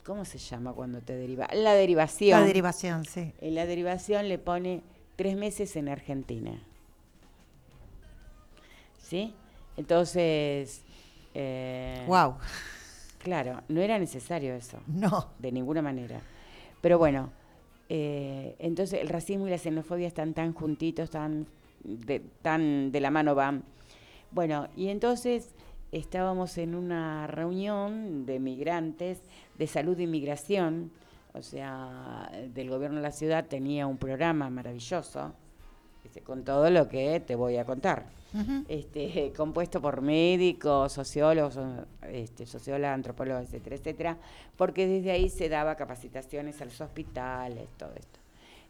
¿cómo 0.04 0.24
se 0.24 0.38
llama 0.38 0.72
cuando 0.72 1.00
te 1.00 1.14
deriva? 1.14 1.48
La 1.52 1.74
derivación. 1.74 2.40
La 2.40 2.46
derivación, 2.46 3.04
sí. 3.04 3.32
En 3.40 3.54
la 3.54 3.66
derivación 3.66 4.28
le 4.28 4.38
pone 4.38 4.82
tres 5.16 5.36
meses 5.36 5.76
en 5.76 5.88
Argentina. 5.88 6.62
¿Sí? 8.98 9.34
Entonces, 9.76 10.82
eh, 11.34 12.04
Wow. 12.06 12.36
claro, 13.18 13.62
no 13.68 13.80
era 13.80 13.98
necesario 13.98 14.54
eso, 14.54 14.78
No. 14.86 15.30
de 15.38 15.52
ninguna 15.52 15.82
manera. 15.82 16.20
Pero 16.80 16.98
bueno, 16.98 17.30
eh, 17.88 18.56
entonces 18.58 19.00
el 19.00 19.08
racismo 19.08 19.46
y 19.46 19.50
la 19.50 19.58
xenofobia 19.58 20.06
están 20.08 20.34
tan 20.34 20.52
juntitos, 20.54 21.10
tan 21.10 21.46
de, 21.84 22.20
tan 22.42 22.92
de 22.92 23.00
la 23.00 23.10
mano 23.10 23.34
van. 23.34 23.64
Bueno, 24.30 24.68
y 24.76 24.88
entonces 24.88 25.54
estábamos 25.92 26.56
en 26.58 26.74
una 26.74 27.26
reunión 27.26 28.24
de 28.24 28.40
migrantes 28.40 29.20
de 29.58 29.66
salud 29.66 29.98
e 30.00 30.04
inmigración, 30.04 30.90
o 31.34 31.42
sea, 31.42 32.30
del 32.52 32.70
gobierno 32.70 32.96
de 32.96 33.02
la 33.02 33.12
ciudad 33.12 33.46
tenía 33.46 33.86
un 33.86 33.98
programa 33.98 34.48
maravilloso, 34.50 35.34
este, 36.04 36.20
con 36.22 36.44
todo 36.44 36.70
lo 36.70 36.88
que 36.88 37.20
te 37.20 37.34
voy 37.34 37.56
a 37.58 37.64
contar. 37.64 38.06
Este, 38.68 39.32
compuesto 39.36 39.82
por 39.82 40.00
médicos, 40.00 40.92
sociólogos, 40.92 41.58
este, 42.10 42.46
sociólogas, 42.46 42.94
antropólogos, 42.94 43.44
etcétera, 43.44 43.76
etcétera, 43.76 44.18
porque 44.56 44.86
desde 44.86 45.10
ahí 45.10 45.28
se 45.28 45.50
daba 45.50 45.76
capacitaciones 45.76 46.60
a 46.62 46.64
los 46.64 46.80
hospitales, 46.80 47.68
todo 47.76 47.92
esto. 47.94 48.18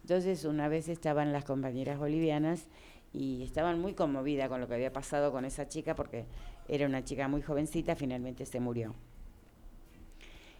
Entonces, 0.01 0.43
una 0.43 0.67
vez 0.67 0.89
estaban 0.89 1.31
las 1.31 1.45
compañeras 1.45 1.97
bolivianas 1.97 2.67
y 3.13 3.43
estaban 3.43 3.79
muy 3.79 3.93
conmovidas 3.93 4.49
con 4.49 4.59
lo 4.59 4.67
que 4.67 4.73
había 4.73 4.91
pasado 4.91 5.31
con 5.31 5.45
esa 5.45 5.67
chica, 5.67 5.95
porque 5.95 6.25
era 6.67 6.87
una 6.87 7.03
chica 7.03 7.27
muy 7.27 7.41
jovencita, 7.41 7.95
finalmente 7.95 8.45
se 8.45 8.59
murió. 8.59 8.95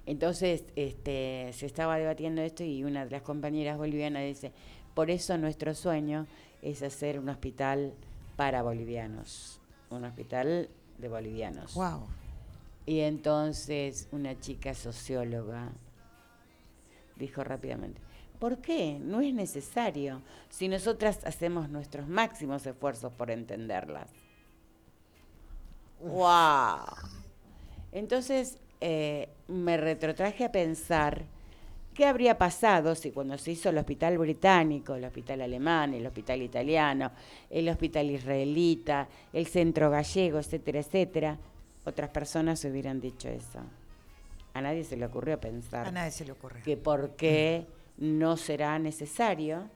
Entonces, 0.06 0.66
este, 0.76 1.52
se 1.54 1.66
estaba 1.66 1.98
debatiendo 1.98 2.42
esto 2.42 2.64
y 2.64 2.84
una 2.84 3.06
de 3.06 3.12
las 3.12 3.22
compañeras 3.22 3.78
bolivianas 3.78 4.24
dice, 4.24 4.52
Por 4.94 5.10
eso 5.10 5.38
nuestro 5.38 5.74
sueño 5.74 6.28
es 6.62 6.84
hacer 6.84 7.20
un 7.20 7.30
hospital 7.30 7.94
para 8.36 8.62
bolivianos, 8.62 9.60
un 9.90 10.06
hospital 10.06 10.70
de 10.98 11.08
bolivianos. 11.08 11.74
Wow. 11.74 12.08
Y 12.86 13.00
entonces 13.00 14.08
una 14.12 14.40
chica 14.40 14.74
socióloga 14.74 15.72
dijo 17.16 17.44
rápidamente, 17.44 18.02
¿por 18.44 18.58
qué? 18.58 19.00
No 19.00 19.22
es 19.22 19.34
necesario 19.34 20.22
si 20.50 20.68
nosotras 20.68 21.22
hacemos 21.24 21.70
nuestros 21.70 22.10
máximos 22.10 22.66
esfuerzos 22.66 23.14
por 23.14 23.32
entenderlas. 23.32 24.10
¡Wow! 26.02 26.84
Entonces 27.94 28.58
eh, 28.82 29.30
me 29.48 29.78
retrotraje 29.78 30.44
a 30.44 30.52
pensar 30.52 31.24
qué 31.94 32.06
habría 32.06 32.38
pasado 32.38 32.96
si 32.96 33.12
cuando 33.12 33.38
se 33.38 33.52
hizo 33.52 33.70
el 33.70 33.78
hospital 33.78 34.18
británico, 34.18 34.94
el 34.96 35.06
hospital 35.06 35.40
alemán, 35.40 35.94
el 35.94 36.06
hospital 36.06 36.42
italiano, 36.42 37.14
el 37.50 37.70
hospital 37.70 38.12
israelita, 38.12 39.08
el 39.32 39.48
centro 39.48 39.90
gallego, 39.90 40.40
etcétera, 40.40 40.82
etcétera, 40.82 41.38
otras 41.86 42.10
personas 42.10 42.66
hubieran 42.66 43.00
dicho 43.00 43.30
eso. 43.30 43.60
A 44.54 44.60
nadie 44.60 44.84
se 44.84 44.98
le 44.98 45.06
ocurrió 45.06 45.40
pensar 45.40 45.88
A 45.88 45.92
nadie 45.94 46.12
se 46.12 46.26
le 46.26 46.34
ocurre. 46.34 46.62
que 46.62 46.76
por 46.76 47.12
qué 47.16 47.66
no 47.98 48.38
será 48.38 48.80
necesario, 48.80 49.70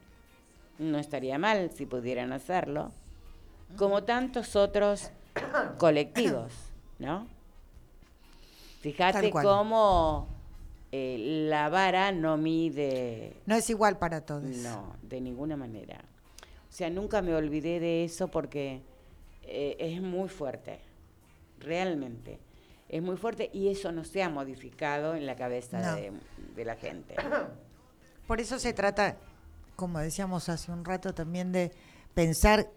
no 0.79 0.97
estaría 0.99 1.37
mal 1.37 1.71
si 1.73 1.85
pudieran 1.85 2.31
hacerlo, 2.33 2.91
como 3.77 4.03
tantos 4.03 4.55
otros 4.55 5.11
colectivos, 5.77 6.53
¿no? 6.99 7.27
Fíjate 8.81 9.31
cómo 9.31 10.27
eh, 10.91 11.45
la 11.49 11.69
vara 11.69 12.11
no 12.11 12.37
mide, 12.37 13.33
No 13.45 13.55
es 13.55 13.69
igual 13.69 13.97
para 13.97 14.21
todos. 14.21 14.43
no, 14.43 14.95
de 15.01 15.19
ninguna 15.21 15.57
manera. 15.57 15.99
O 16.69 16.73
sea, 16.77 16.89
nunca 16.89 17.21
me 17.21 17.33
olvidé 17.33 17.79
de 17.79 18.03
eso 18.03 18.27
porque 18.27 18.81
eh, 19.43 19.75
es 19.79 20.01
muy 20.01 20.29
fuerte, 20.29 20.79
realmente. 21.59 22.39
Es 22.87 23.01
muy 23.01 23.17
fuerte 23.17 23.49
y 23.51 23.67
eso 23.69 23.91
no 23.91 24.05
se 24.05 24.23
ha 24.23 24.29
modificado 24.29 25.15
en 25.15 25.25
la 25.25 25.35
cabeza 25.35 25.81
No. 25.81 25.95
de, 25.95 26.11
de 26.55 26.65
la 26.65 26.75
gente. 26.75 27.15
Por 28.27 28.41
eso 28.41 28.59
se 28.59 28.73
trata, 28.73 29.15
como 29.77 29.99
decíamos 29.99 30.49
hace 30.49 30.69
un 30.69 30.83
rato, 30.83 31.13
también 31.13 31.53
de 31.53 31.71
pensar 32.13 32.69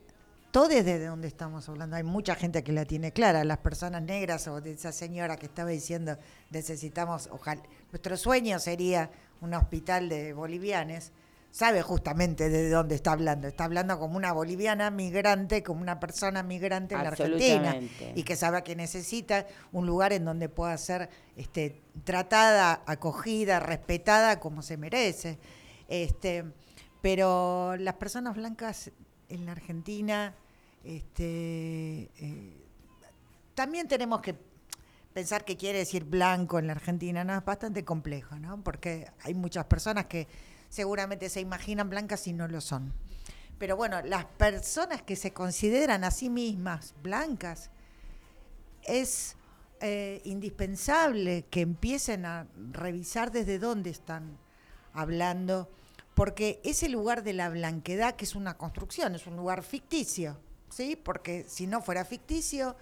todo 0.53 0.69
desde 0.69 1.05
donde 1.05 1.27
estamos 1.27 1.69
hablando. 1.69 1.97
Hay 1.97 2.05
mucha 2.05 2.37
gente 2.37 2.63
que 2.63 2.73
la 2.73 2.85
tiene 2.85 3.13
clara, 3.13 3.43
las 3.43 3.59
personas 3.59 4.03
negras 4.03 4.47
o 4.47 4.61
de 4.61 4.73
esa 4.73 4.93
señora 4.93 5.37
que 5.37 5.47
estaba 5.47 5.71
diciendo 5.71 6.17
necesitamos, 6.51 7.29
ojalá, 7.33 7.63
nuestro 7.91 8.17
sueño 8.17 8.61
sería 8.61 9.11
un 9.41 9.53
hospital 9.55 10.09
de 10.09 10.33
bolivianes. 10.33 11.13
Sabe 11.51 11.83
justamente 11.83 12.49
de 12.49 12.71
dónde 12.71 12.95
está 12.95 13.13
hablando. 13.13 13.49
Está 13.49 13.65
hablando 13.65 13.99
como 13.99 14.17
una 14.17 14.33
boliviana 14.33 14.91
migrante, 14.91 15.63
como 15.65 15.81
una 15.81 15.99
persona 15.99 16.45
migrante 16.45 16.95
en 16.95 17.03
la 17.03 17.09
Argentina. 17.09 17.77
Y 18.15 18.23
que 18.23 18.37
sabe 18.37 18.63
que 18.63 18.77
necesita 18.77 19.47
un 19.73 19.87
lugar 19.87 20.13
en 20.13 20.25
donde 20.25 20.49
pueda 20.49 20.77
ser 20.79 21.11
este, 21.37 21.83
tratada, 22.05 22.83
acogida, 22.87 23.59
respetada 23.59 24.39
como 24.39 24.63
se 24.63 24.77
merece. 24.77 25.39
Este, 25.89 26.45
pero 27.01 27.77
las 27.77 27.95
personas 27.95 28.37
blancas 28.37 28.93
en 29.29 29.47
la 29.47 29.53
Argentina, 29.53 30.35
este, 30.85 32.11
eh, 32.17 32.65
también 33.55 33.89
tenemos 33.89 34.21
que 34.21 34.37
pensar 35.13 35.45
qué 35.45 35.57
quiere 35.57 35.79
decir 35.79 36.05
blanco 36.05 36.59
en 36.59 36.67
la 36.67 36.75
Argentina, 36.75 37.25
¿no? 37.25 37.37
Es 37.37 37.45
bastante 37.45 37.85
complejo, 37.85 38.39
¿no? 38.39 38.63
Porque 38.63 39.11
hay 39.23 39.35
muchas 39.35 39.65
personas 39.65 40.07
que 40.07 40.29
seguramente 40.71 41.29
se 41.29 41.41
imaginan 41.41 41.91
blancas 41.91 42.27
y 42.27 42.33
no 42.33 42.49
lo 42.49 42.63
son. 42.63 42.95
Pero 43.59 43.77
bueno, 43.77 44.01
las 44.01 44.25
personas 44.25 45.03
que 45.03 45.17
se 45.17 45.35
consideran 45.35 46.03
a 46.05 46.11
sí 46.11 46.31
mismas 46.31 46.95
blancas, 47.03 47.71
es 48.85 49.37
eh, 49.81 50.21
indispensable 50.25 51.45
que 51.51 51.61
empiecen 51.61 52.25
a 52.27 52.47
revisar 52.73 53.31
desde 53.31 53.59
dónde 53.59 53.91
están 53.91 54.39
hablando, 54.93 55.71
porque 56.15 56.61
ese 56.65 56.89
lugar 56.89 57.23
de 57.23 57.33
la 57.33 57.49
blanquedad, 57.49 58.17
que 58.17 58.25
es 58.25 58.35
una 58.35 58.57
construcción, 58.57 59.15
es 59.15 59.27
un 59.27 59.37
lugar 59.37 59.63
ficticio, 59.63 60.37
¿sí? 60.69 60.97
Porque 60.97 61.45
si 61.49 61.67
no 61.67 61.81
fuera 61.81 62.05
ficticio, 62.05 62.77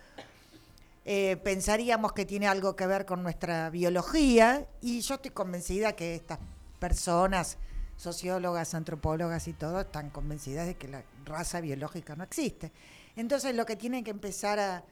eh, 1.04 1.36
pensaríamos 1.36 2.12
que 2.12 2.24
tiene 2.24 2.48
algo 2.48 2.74
que 2.74 2.86
ver 2.86 3.06
con 3.06 3.22
nuestra 3.22 3.70
biología, 3.70 4.66
y 4.80 5.00
yo 5.00 5.16
estoy 5.16 5.30
convencida 5.30 5.94
que 5.94 6.14
estas 6.14 6.38
personas, 6.80 7.58
sociólogas, 7.98 8.72
antropólogas 8.72 9.46
y 9.48 9.52
todo, 9.52 9.80
están 9.80 10.08
convencidas 10.08 10.66
de 10.66 10.76
que 10.76 10.88
la 10.88 11.04
raza 11.26 11.60
biológica 11.60 12.16
no 12.16 12.24
existe. 12.24 12.72
Entonces 13.16 13.54
lo 13.54 13.66
que 13.66 13.76
tienen 13.76 14.02
que 14.02 14.10
empezar 14.10 14.58
a 14.58 14.84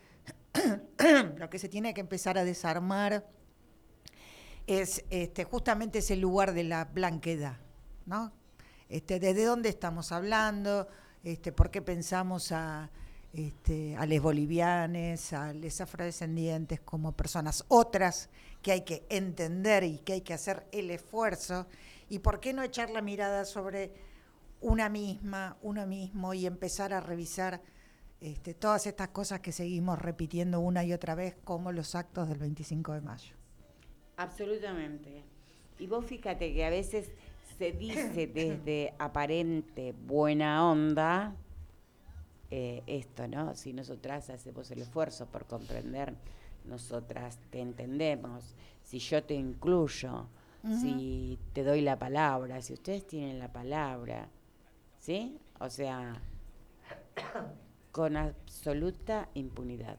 lo 1.36 1.48
que 1.48 1.58
se 1.58 1.68
tiene 1.68 1.94
que 1.94 2.00
empezar 2.00 2.36
a 2.38 2.44
desarmar 2.44 3.26
es 4.66 5.04
este, 5.10 5.44
justamente 5.44 6.00
ese 6.00 6.16
lugar 6.16 6.52
de 6.52 6.64
la 6.64 6.86
blanquedad, 6.86 7.56
¿no? 8.04 8.32
Este, 8.88 9.20
¿Desde 9.20 9.44
dónde 9.44 9.68
estamos 9.68 10.12
hablando? 10.12 10.88
Este, 11.22 11.52
¿Por 11.52 11.70
qué 11.70 11.82
pensamos 11.82 12.50
a, 12.52 12.90
este, 13.32 13.96
a 13.96 14.06
les 14.06 14.20
bolivianes, 14.20 15.32
a 15.32 15.52
les 15.52 15.80
afrodescendientes 15.80 16.80
como 16.80 17.12
personas 17.12 17.64
otras 17.68 18.28
que 18.62 18.72
hay 18.72 18.80
que 18.82 19.06
entender 19.08 19.84
y 19.84 19.98
que 19.98 20.14
hay 20.14 20.20
que 20.22 20.34
hacer 20.34 20.66
el 20.72 20.90
esfuerzo? 20.90 21.66
¿Y 22.08 22.20
por 22.20 22.40
qué 22.40 22.52
no 22.52 22.62
echar 22.62 22.90
la 22.90 23.02
mirada 23.02 23.44
sobre 23.44 23.92
una 24.60 24.88
misma, 24.88 25.56
uno 25.62 25.86
mismo 25.86 26.34
y 26.34 26.46
empezar 26.46 26.92
a 26.92 27.00
revisar 27.00 27.60
este, 28.20 28.54
todas 28.54 28.86
estas 28.86 29.08
cosas 29.08 29.40
que 29.40 29.52
seguimos 29.52 29.98
repitiendo 29.98 30.60
una 30.60 30.84
y 30.84 30.92
otra 30.92 31.14
vez 31.14 31.36
como 31.44 31.72
los 31.72 31.94
actos 31.94 32.28
del 32.28 32.38
25 32.38 32.92
de 32.92 33.00
mayo? 33.00 33.34
Absolutamente. 34.16 35.22
Y 35.78 35.86
vos 35.86 36.04
fíjate 36.06 36.54
que 36.54 36.64
a 36.64 36.70
veces 36.70 37.10
se 37.58 37.72
dice 37.72 38.26
desde 38.34 38.94
aparente 38.98 39.92
buena 39.92 40.68
onda 40.68 41.34
eh, 42.50 42.82
esto, 42.86 43.26
¿no? 43.26 43.54
Si 43.54 43.72
nosotras 43.72 44.30
hacemos 44.30 44.70
el 44.70 44.80
esfuerzo 44.80 45.26
por 45.26 45.46
comprender, 45.46 46.14
nosotras 46.64 47.38
te 47.50 47.60
entendemos, 47.60 48.54
si 48.82 48.98
yo 48.98 49.22
te 49.22 49.34
incluyo, 49.34 50.28
si 50.80 51.38
te 51.52 51.62
doy 51.62 51.80
la 51.80 51.98
palabra, 51.98 52.60
si 52.62 52.72
ustedes 52.72 53.06
tienen 53.06 53.38
la 53.38 53.52
palabra, 53.52 54.28
¿sí? 54.98 55.38
O 55.60 55.70
sea, 55.70 56.20
con 57.92 58.16
absoluta 58.16 59.28
impunidad. 59.34 59.98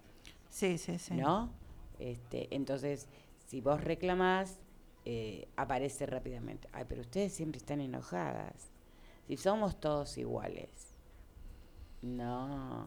Sí, 0.50 0.78
sí, 0.78 0.98
sí. 1.00 1.14
¿no? 1.16 1.52
Este, 2.00 2.54
entonces, 2.56 3.08
si 3.48 3.62
vos 3.62 3.84
reclamás, 3.84 4.60
eh, 5.06 5.48
aparece 5.56 6.06
rápidamente. 6.06 6.68
Ay, 6.74 6.86
pero 6.88 7.02
ustedes 7.02 7.34
siempre 7.34 7.60
están 7.60 7.80
enojadas. 7.80 8.72
Si 9.28 9.38
somos 9.38 9.80
todos 9.80 10.18
iguales. 10.18 10.70
No. 12.02 12.86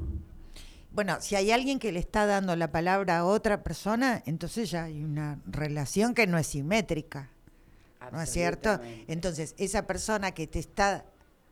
Bueno, 0.93 1.19
si 1.21 1.37
hay 1.37 1.51
alguien 1.51 1.79
que 1.79 1.93
le 1.93 2.01
está 2.01 2.27
dando 2.27 2.57
la 2.57 2.73
palabra 2.73 3.19
a 3.19 3.25
otra 3.25 3.63
persona, 3.63 4.23
entonces 4.27 4.71
ya 4.71 4.85
hay 4.85 5.03
una 5.03 5.41
relación 5.47 6.15
que 6.15 6.27
no 6.27 6.37
es 6.37 6.49
simétrica, 6.49 7.31
¿no 8.11 8.21
es 8.21 8.31
cierto? 8.31 8.81
Entonces, 9.07 9.55
esa 9.59 9.87
persona 9.87 10.33
que 10.33 10.47
te 10.47 10.59
está 10.59 11.05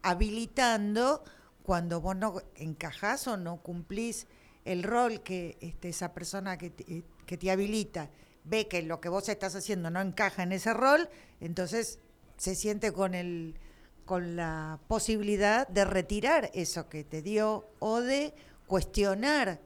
habilitando, 0.02 1.22
cuando 1.62 2.00
vos 2.00 2.16
no 2.16 2.40
encajás 2.56 3.26
o 3.28 3.36
no 3.36 3.58
cumplís 3.58 4.26
el 4.64 4.82
rol 4.82 5.22
que 5.22 5.56
este, 5.60 5.90
esa 5.90 6.12
persona 6.14 6.56
que 6.56 6.70
te, 6.70 7.04
que 7.26 7.36
te 7.36 7.50
habilita 7.50 8.10
ve 8.44 8.68
que 8.68 8.82
lo 8.82 9.00
que 9.00 9.08
vos 9.08 9.28
estás 9.28 9.54
haciendo 9.54 9.90
no 9.90 10.00
encaja 10.00 10.42
en 10.42 10.52
ese 10.52 10.72
rol, 10.72 11.08
entonces 11.40 11.98
se 12.36 12.54
siente 12.54 12.92
con 12.92 13.14
el 13.14 13.54
con 14.08 14.36
la 14.36 14.80
posibilidad 14.88 15.68
de 15.68 15.84
retirar 15.84 16.50
eso 16.54 16.88
que 16.88 17.04
te 17.04 17.20
dio 17.20 17.68
o 17.78 18.00
de 18.00 18.32
cuestionar 18.66 19.60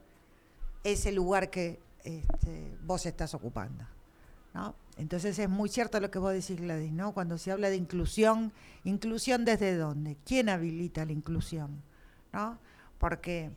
ese 0.83 1.13
lugar 1.13 1.49
que 1.49 1.79
este, 2.03 2.77
vos 2.83 3.07
estás 3.07 3.35
ocupando. 3.35 3.87
¿no? 4.53 4.75
Entonces 4.99 5.39
es 5.39 5.49
muy 5.49 5.69
cierto 5.69 6.01
lo 6.01 6.11
que 6.11 6.19
vos 6.19 6.33
decís, 6.33 6.61
Gladys, 6.61 6.93
¿no? 6.93 7.13
Cuando 7.15 7.39
se 7.39 7.51
habla 7.51 7.71
de 7.71 7.77
inclusión, 7.77 8.53
¿inclusión 8.85 9.45
desde 9.45 9.77
dónde? 9.77 10.17
¿Quién 10.25 10.49
habilita 10.49 11.05
la 11.05 11.13
inclusión? 11.13 11.83
¿No? 12.33 12.59
Porque 12.99 13.51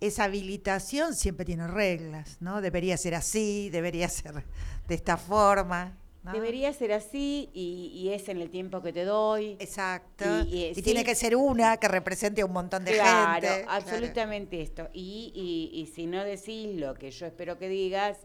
esa 0.00 0.24
habilitación 0.24 1.14
siempre 1.14 1.44
tiene 1.46 1.68
reglas, 1.68 2.36
¿no? 2.40 2.60
Debería 2.60 2.96
ser 2.96 3.14
así, 3.14 3.70
debería 3.70 4.08
ser 4.08 4.44
de 4.88 4.94
esta 4.94 5.16
forma. 5.16 5.96
¿no? 6.24 6.32
Debería 6.32 6.72
ser 6.72 6.92
así 6.92 7.48
y, 7.52 7.90
y 7.94 8.10
es 8.10 8.28
en 8.28 8.40
el 8.40 8.50
tiempo 8.50 8.80
que 8.82 8.92
te 8.92 9.04
doy. 9.04 9.56
Exacto. 9.60 10.24
Y- 10.46 10.54
Y, 10.56 10.64
y, 10.70 10.74
sí. 10.74 10.82
tiene 10.82 11.04
que 11.04 11.14
ser 11.14 11.34
una 11.36 11.76
que 11.78 11.88
represente 11.88 12.42
a 12.42 12.46
un 12.46 12.52
montón 12.52 12.84
de 12.84 12.92
claro, 12.92 13.46
gente. 13.48 13.64
absolutamente 13.68 14.60
esto. 14.62 14.88
Y, 14.92 15.70
y 15.72 15.86
si 15.94 16.06
no 16.06 16.22
decís 16.24 16.76
lo 16.80 16.94
que 16.94 17.10
yo 17.12 17.26
espero 17.26 17.58
que 17.58 17.68
digas, 17.68 18.18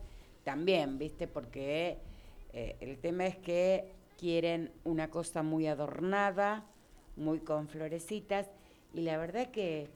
también, 0.43 0.97
¿viste? 0.97 1.27
Porque 1.27 1.97
eh, 2.57 2.75
el 2.79 2.97
tema 2.97 3.27
es 3.27 3.37
que 3.37 3.91
quieren 4.17 4.71
una 4.83 5.09
cosa 5.11 5.43
muy 5.43 5.67
adornada, 5.67 6.63
muy 7.15 7.39
con 7.41 7.67
florecitas. 7.67 8.47
Y 8.95 9.01
la 9.01 9.17
verdad 9.17 9.51
que, 9.51 9.87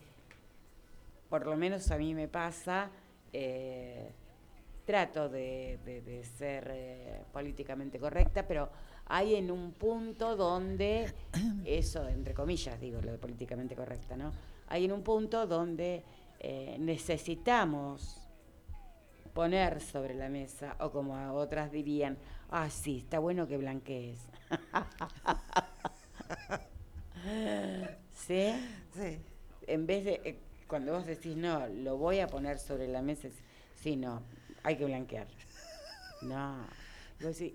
por 1.30 1.46
lo 1.48 1.56
menos 1.56 1.90
a 1.90 1.98
mí 1.98 2.14
me 2.14 2.28
pasa, 2.28 2.92
eh, 3.34 4.12
trato 4.86 5.28
de, 5.30 5.80
de- 5.86 6.02
de 6.02 6.24
ser 6.24 6.70
eh, 6.72 7.22
políticamente 7.34 7.98
correcta, 8.00 8.46
pero 8.48 8.70
hay 9.06 9.36
en 9.36 9.50
un 9.50 9.72
punto 9.72 10.36
donde, 10.36 11.12
eso 11.66 12.08
entre 12.08 12.34
comillas 12.36 12.80
digo, 12.80 13.02
lo 13.02 13.12
de 13.14 13.18
políticamente 13.18 13.76
correcta, 13.76 14.16
¿no? 14.16 14.32
Hay 14.68 14.86
en 14.86 14.92
un 14.92 15.02
punto 15.02 15.48
donde 15.48 16.04
eh, 16.40 16.78
necesitamos 16.80 18.18
poner 19.34 19.80
sobre 19.82 20.14
la 20.14 20.28
mesa, 20.30 20.76
o 20.80 20.92
como 20.92 21.14
otras 21.34 21.72
dirían, 21.72 22.18
ah, 22.52 22.70
sí, 22.70 23.00
está 23.00 23.20
bueno 23.20 23.48
que 23.48 23.58
blanquees. 23.58 24.20
¿Sí? 28.14 28.54
Sí. 28.94 29.20
En 29.68 29.88
vez 29.88 30.06
de, 30.06 30.22
eh, 30.24 30.40
cuando 30.68 30.94
vos 30.94 31.06
decís, 31.06 31.36
no, 31.36 31.68
lo 31.68 31.98
voy 31.98 32.20
a 32.20 32.28
poner 32.28 32.60
sobre 32.60 32.88
la 32.88 33.02
mesa, 33.02 33.28
es, 33.28 33.34
sí, 33.82 33.96
no, 33.96 34.22
hay 34.64 34.78
que 34.78 34.86
blanquear. 34.86 35.28
No. 36.22 36.66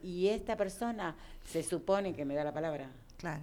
Y 0.02 0.28
esta 0.28 0.56
persona 0.56 1.16
se 1.44 1.62
supone 1.62 2.14
que 2.14 2.24
me 2.24 2.34
da 2.34 2.44
la 2.44 2.52
palabra. 2.52 2.90
Claro. 3.16 3.42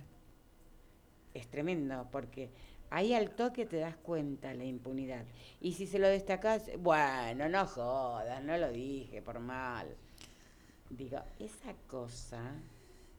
Es 1.34 1.47
tremendo, 1.47 2.08
porque 2.12 2.49
ahí 2.89 3.14
al 3.14 3.32
toque 3.32 3.66
te 3.66 3.78
das 3.78 3.95
cuenta 3.97 4.54
la 4.54 4.64
impunidad. 4.64 5.26
Y 5.60 5.74
si 5.74 5.88
se 5.88 5.99
lo 5.99 6.08
destacás, 6.08 6.70
bueno, 6.80 7.49
no 7.49 7.66
jodas, 7.66 8.43
no 8.43 8.58
lo 8.58 8.72
dije 8.72 9.22
por 9.22 9.39
mal. 9.39 9.88
Digo, 10.96 11.20
esa 11.39 11.74
cosa, 11.88 12.39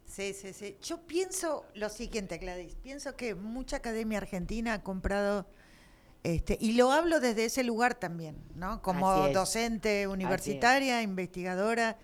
Sí, 0.07 0.33
sí, 0.33 0.53
sí. 0.53 0.77
Yo 0.83 0.99
pienso 1.07 1.64
lo 1.75 1.89
siguiente, 1.89 2.39
Gladys. 2.39 2.77
Pienso 2.77 3.16
que 3.16 3.35
mucha 3.35 3.79
academia 3.79 4.18
argentina 4.18 4.75
ha 4.75 4.83
comprado, 4.83 5.47
este, 6.22 6.57
y 6.61 6.75
lo 6.75 6.93
hablo 6.93 7.20
desde 7.20 7.47
ese 7.47 7.64
lugar 7.64 7.95
también, 7.95 8.37
¿no? 8.55 8.81
Como 8.83 9.29
docente 9.31 10.07
universitaria, 10.07 11.03
investigadora. 11.03 11.99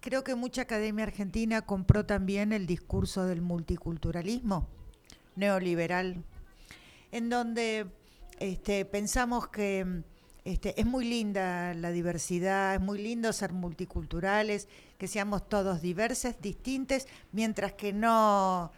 Creo 0.00 0.24
que 0.24 0.34
mucha 0.34 0.62
academia 0.62 1.04
argentina 1.04 1.62
compró 1.62 2.04
también 2.04 2.52
el 2.52 2.66
discurso 2.66 3.24
del 3.24 3.40
multiculturalismo 3.40 4.68
neoliberal, 5.36 6.22
en 7.12 7.30
donde 7.30 7.86
este, 8.38 8.84
pensamos 8.84 9.48
que 9.48 10.02
este, 10.44 10.80
es 10.80 10.86
muy 10.86 11.04
linda 11.04 11.74
la 11.74 11.90
diversidad, 11.90 12.74
es 12.74 12.80
muy 12.80 12.98
lindo 13.00 13.32
ser 13.32 13.52
multiculturales, 13.52 14.68
que 14.98 15.06
seamos 15.06 15.48
todos 15.48 15.82
diversos, 15.82 16.40
distintos, 16.40 17.06
mientras 17.32 17.72
que 17.74 17.92
no, 17.92 18.72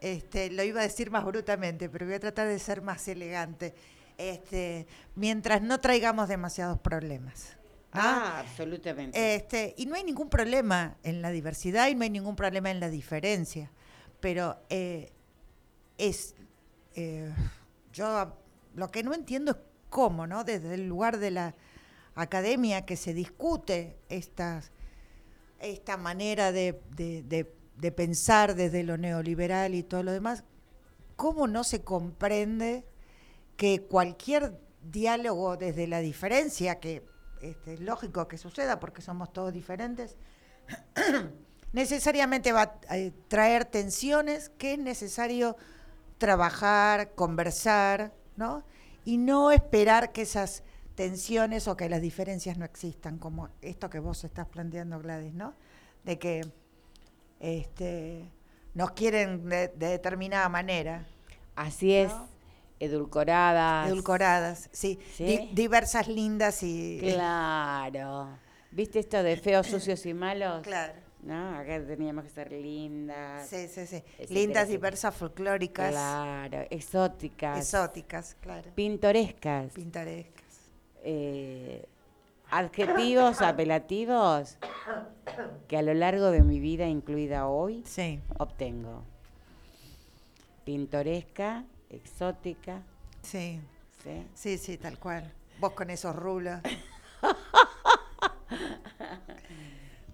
este, 0.00 0.50
lo 0.50 0.62
iba 0.62 0.80
a 0.80 0.84
decir 0.84 1.10
más 1.10 1.24
brutamente, 1.24 1.88
pero 1.88 2.06
voy 2.06 2.14
a 2.14 2.20
tratar 2.20 2.48
de 2.48 2.58
ser 2.58 2.82
más 2.82 3.06
elegante, 3.08 3.74
este, 4.16 4.86
mientras 5.14 5.62
no 5.62 5.80
traigamos 5.80 6.28
demasiados 6.28 6.78
problemas. 6.78 7.56
¿no? 7.94 8.00
ah, 8.00 8.40
absolutamente. 8.40 9.34
Este, 9.34 9.74
y 9.76 9.86
no 9.86 9.96
hay 9.96 10.04
ningún 10.04 10.30
problema 10.30 10.96
en 11.02 11.20
la 11.20 11.30
diversidad 11.30 11.88
y 11.88 11.94
no 11.94 12.04
hay 12.04 12.10
ningún 12.10 12.36
problema 12.36 12.70
en 12.70 12.80
la 12.80 12.88
diferencia. 12.88 13.70
Pero 14.20 14.58
eh, 14.70 15.12
es. 15.98 16.34
eh, 16.94 17.30
yo 17.92 18.34
lo 18.74 18.90
que 18.90 19.02
no 19.02 19.12
entiendo 19.12 19.52
es 19.52 19.58
cómo, 19.92 20.26
¿no? 20.26 20.42
Desde 20.42 20.74
el 20.74 20.88
lugar 20.88 21.18
de 21.18 21.30
la 21.30 21.54
academia 22.16 22.84
que 22.84 22.96
se 22.96 23.14
discute 23.14 23.96
esta 24.08 24.62
manera 25.98 26.50
de- 26.50 26.80
de 27.76 27.92
pensar 27.92 28.54
desde 28.54 28.82
lo 28.84 28.96
neoliberal 28.96 29.74
y 29.74 29.82
todo 29.82 30.02
lo 30.02 30.12
demás, 30.12 30.44
¿cómo 31.16 31.46
no 31.46 31.64
se 31.64 31.82
comprende 31.82 32.84
que 33.56 33.82
cualquier 33.82 34.58
diálogo 34.82 35.56
desde 35.56 35.86
la 35.86 36.00
diferencia, 36.00 36.80
que 36.80 37.04
este, 37.40 37.74
es 37.74 37.80
lógico 37.80 38.28
que 38.28 38.38
suceda 38.38 38.78
porque 38.80 39.02
somos 39.02 39.32
todos 39.32 39.52
diferentes, 39.52 40.16
necesariamente 41.72 42.52
va 42.52 42.78
a 42.88 42.98
eh, 42.98 43.12
traer 43.28 43.64
tensiones 43.64 44.48
que 44.50 44.74
es 44.74 44.78
necesario 44.78 45.56
trabajar, 46.18 47.14
conversar, 47.14 48.12
¿no? 48.36 48.64
Y 49.04 49.16
no 49.18 49.50
esperar 49.50 50.12
que 50.12 50.22
esas 50.22 50.62
tensiones 50.94 51.66
o 51.68 51.76
que 51.76 51.88
las 51.88 52.00
diferencias 52.00 52.56
no 52.58 52.64
existan, 52.64 53.18
como 53.18 53.48
esto 53.62 53.88
que 53.90 53.98
vos 53.98 54.22
estás 54.24 54.46
planteando, 54.46 54.98
Gladys, 55.00 55.34
¿no? 55.34 55.54
De 56.04 56.18
que 56.18 56.42
este, 57.40 58.30
nos 58.74 58.92
quieren 58.92 59.48
de, 59.48 59.68
de 59.68 59.88
determinada 59.88 60.48
manera, 60.48 61.06
Así 61.56 61.92
es, 61.94 62.10
¿no? 62.10 62.28
edulcoradas. 62.80 63.88
edulcoradas, 63.88 64.68
sí, 64.72 64.98
Sí. 65.16 65.24
di- 65.24 65.50
diversas, 65.52 66.08
lindas 66.08 66.62
y... 66.62 66.98
Claro. 67.00 68.28
¿Viste 68.70 69.00
esto 69.00 69.22
de 69.22 69.36
feos, 69.36 69.66
sucios 69.66 70.06
y 70.06 70.14
malos? 70.14 70.62
Claro. 70.62 70.94
¿No? 71.22 71.56
Acá 71.56 71.80
teníamos 71.86 72.24
que 72.24 72.30
ser 72.30 72.50
lindas. 72.50 73.48
Sí, 73.48 73.68
sí, 73.68 73.86
sí. 73.86 74.02
Lindas, 74.28 74.68
diversas, 74.68 75.14
folclóricas, 75.14 75.92
Claro, 75.92 76.66
exóticas. 76.70 77.58
exóticas, 77.60 78.36
claro, 78.40 78.70
Pintorescas. 78.74 79.72
pintorescas. 79.72 80.42
eh, 81.04 81.84
adjetivos 82.50 83.40
apelativos 83.40 84.56
que 85.68 85.76
a 85.78 85.82
lo 85.82 85.94
largo 85.94 86.30
de 86.30 86.42
mi 86.42 86.58
vida, 86.60 86.86
incluida 86.86 87.46
hoy, 87.46 87.82
Sí, 87.86 88.20
obtengo. 88.38 89.02
Pintoresca, 90.64 91.64
exótica, 91.90 92.82
sí, 93.22 93.60
¿sí? 94.04 94.26
sí, 94.34 94.58
sí, 94.58 94.76
tal 94.76 94.98
cual. 94.98 95.32
Vos 95.58 95.72
con 95.72 95.90
esos 95.90 96.14
rulos. 96.16 96.60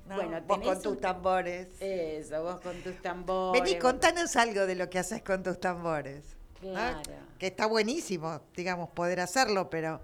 No, 0.09 0.17
Bueno, 0.17 0.41
vos 0.47 0.59
con 0.61 0.83
tus 0.83 1.01
tambores. 1.01 1.69
Eso, 1.81 2.43
vos 2.43 2.61
con 2.61 2.77
tus 2.83 3.01
tambores. 3.03 3.63
Vení, 3.63 3.79
contanos 3.79 4.37
algo 4.37 4.67
de 4.67 4.75
lo 4.75 4.89
que 4.91 4.99
haces 4.99 5.23
con 5.23 5.43
tus 5.43 5.61
tambores. 5.61 6.25
¿no? 6.63 6.71
Claro. 6.73 7.01
Que 7.39 7.49
está 7.49 7.67
buenísimo, 7.67 8.41
digamos, 8.57 8.89
poder 8.91 9.21
hacerlo, 9.21 9.71
pero 9.71 10.01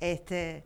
este. 0.00 0.64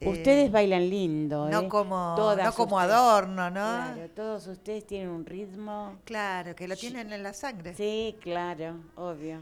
eh, 0.00 0.08
Ustedes 0.08 0.52
bailan 0.52 0.88
lindo, 0.88 1.48
no 1.48 1.62
¿eh? 1.62 1.68
como, 1.68 2.14
Todas 2.16 2.44
no 2.44 2.52
como 2.54 2.76
ustedes. 2.76 2.92
adorno, 2.94 3.50
¿no? 3.50 3.94
Claro, 3.94 4.10
todos 4.14 4.46
ustedes 4.46 4.86
tienen 4.86 5.08
un 5.08 5.26
ritmo. 5.26 5.98
Claro, 6.04 6.54
que 6.54 6.68
lo 6.68 6.76
tienen 6.76 7.12
en 7.12 7.22
la 7.22 7.32
sangre. 7.32 7.74
Sí, 7.74 8.16
claro, 8.20 8.76
obvio. 8.96 9.40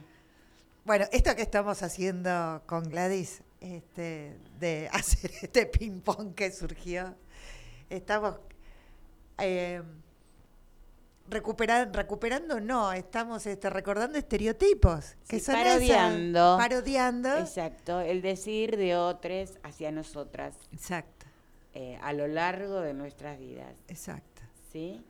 Bueno, 0.84 1.04
esto 1.12 1.34
que 1.36 1.42
estamos 1.42 1.82
haciendo 1.82 2.62
con 2.66 2.84
Gladys, 2.88 3.42
este, 3.60 4.36
de 4.58 4.88
hacer 4.92 5.30
este 5.42 5.66
ping-pong 5.66 6.34
que 6.34 6.50
surgió, 6.50 7.14
estamos 7.90 8.36
eh, 9.38 9.82
recuperando, 11.28 12.60
no, 12.60 12.92
estamos 12.92 13.46
este, 13.46 13.70
recordando 13.70 14.18
estereotipos. 14.18 15.16
Que 15.28 15.38
Sí, 15.38 15.44
son 15.44 15.54
parodiando. 15.56 16.56
esas, 16.56 16.68
parodiando. 16.68 17.38
Exacto, 17.38 18.00
el 18.00 18.22
decir 18.22 18.76
de 18.76 18.96
otros 18.96 19.58
hacia 19.62 19.90
nosotras 19.92 20.54
Exacto, 20.72 21.26
eh, 21.74 21.98
a 22.02 22.12
lo 22.12 22.26
largo 22.26 22.80
de 22.80 22.94
nuestras 22.94 23.38
vidas, 23.38 23.74
exacto. 23.88 24.42
¿sí? 24.72 25.02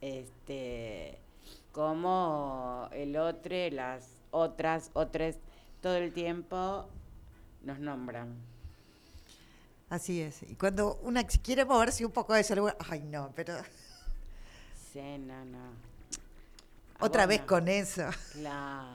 Este, 0.00 1.18
como 1.72 2.88
el 2.92 3.16
otro, 3.16 3.54
las 3.70 4.08
otras, 4.30 4.90
otras, 4.94 5.36
todo 5.80 5.96
el 5.96 6.12
tiempo 6.12 6.88
nos 7.62 7.78
nombran. 7.78 8.34
Así 9.90 10.22
es. 10.22 10.44
Y 10.44 10.54
cuando 10.54 11.00
una 11.02 11.24
quiere 11.24 11.64
moverse 11.64 12.06
un 12.06 12.12
poco 12.12 12.32
de 12.32 12.40
ese 12.40 12.54
lugar, 12.56 12.76
ay 12.88 13.00
no, 13.00 13.32
pero 13.34 13.54
Sí, 14.92 15.18
no, 15.18 15.44
no. 15.44 15.58
A 16.98 17.04
otra 17.04 17.26
vez 17.26 17.42
con 17.42 17.68
eso, 17.68 18.04
Claro, 18.32 18.88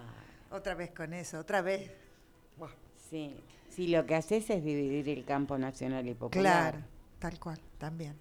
otra 0.52 0.74
vez 0.74 0.92
con 0.92 1.14
eso, 1.14 1.40
otra 1.40 1.62
vez. 1.62 1.92
Sí. 3.10 3.36
Sí, 3.70 3.88
lo 3.88 4.06
que 4.06 4.16
haces 4.16 4.50
es 4.50 4.64
dividir 4.64 5.10
el 5.10 5.26
campo 5.26 5.58
nacional 5.58 6.08
y 6.08 6.14
popular. 6.14 6.72
Claro, 6.72 6.86
tal 7.20 7.40
cual, 7.40 7.60
también. 7.78 8.16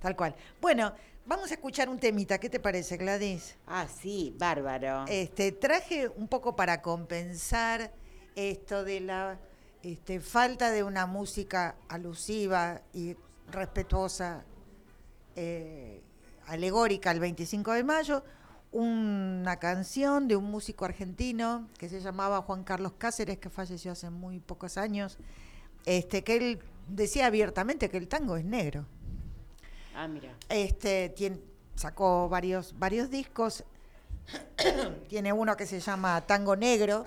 Tal 0.00 0.16
cual. 0.16 0.34
Bueno, 0.60 0.92
vamos 1.26 1.50
a 1.50 1.54
escuchar 1.54 1.88
un 1.88 1.98
temita, 1.98 2.38
¿qué 2.38 2.48
te 2.48 2.60
parece, 2.60 2.96
Gladys? 2.96 3.56
Ah, 3.66 3.86
sí, 3.88 4.34
bárbaro. 4.38 5.04
Este, 5.08 5.50
traje 5.52 6.08
un 6.08 6.28
poco 6.28 6.54
para 6.54 6.82
compensar 6.82 7.92
esto 8.36 8.84
de 8.84 9.00
la 9.00 9.38
este, 9.82 10.20
falta 10.20 10.70
de 10.70 10.82
una 10.82 11.06
música 11.06 11.74
alusiva 11.88 12.80
y 12.92 13.16
respetuosa, 13.50 14.44
eh, 15.36 16.02
alegórica 16.46 17.10
al 17.10 17.20
25 17.20 17.72
de 17.72 17.84
mayo, 17.84 18.24
una 18.70 19.56
canción 19.58 20.28
de 20.28 20.36
un 20.36 20.44
músico 20.44 20.84
argentino 20.84 21.68
que 21.78 21.88
se 21.88 22.00
llamaba 22.00 22.42
Juan 22.42 22.64
Carlos 22.64 22.92
Cáceres, 22.96 23.38
que 23.38 23.50
falleció 23.50 23.92
hace 23.92 24.08
muy 24.10 24.40
pocos 24.40 24.78
años, 24.78 25.18
este, 25.84 26.24
que 26.24 26.36
él 26.36 26.58
decía 26.88 27.26
abiertamente 27.26 27.90
que 27.90 27.98
el 27.98 28.08
tango 28.08 28.36
es 28.36 28.44
negro. 28.44 28.86
Ah, 29.94 30.08
mira. 30.08 30.34
Este, 30.48 31.14
tien- 31.14 31.40
sacó 31.74 32.28
varios, 32.28 32.78
varios 32.78 33.10
discos 33.10 33.64
tiene 35.08 35.32
uno 35.32 35.56
que 35.56 35.66
se 35.66 35.80
llama 35.80 36.20
Tango 36.22 36.56
Negro. 36.56 37.04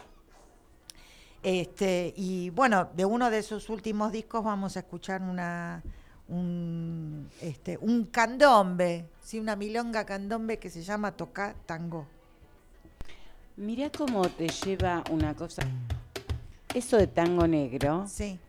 Este, 1.46 2.12
y 2.18 2.50
bueno, 2.50 2.90
de 2.96 3.06
uno 3.06 3.30
de 3.30 3.44
sus 3.44 3.70
últimos 3.70 4.12
discos 4.12 4.44
vamos 4.44 4.76
a 4.78 4.80
escuchar 4.80 5.22
una 5.22 5.84
un, 6.28 7.30
este, 7.40 7.78
un 7.78 8.06
candombe, 8.06 9.06
sí, 9.22 9.40
una 9.40 9.56
milonga 9.56 10.08
candombe 10.08 10.58
que 10.58 10.72
se 10.72 10.82
llama 10.82 11.12
Toca 11.12 11.54
Tango. 11.68 12.08
Mirá 13.58 13.92
cómo 13.92 14.28
te 14.28 14.48
lleva 14.48 15.04
una 15.12 15.36
cosa. 15.36 15.62
Eso 16.74 16.98
de 16.98 17.06
tango 17.06 17.46
negro. 17.48 18.06
Sí. 18.08 18.40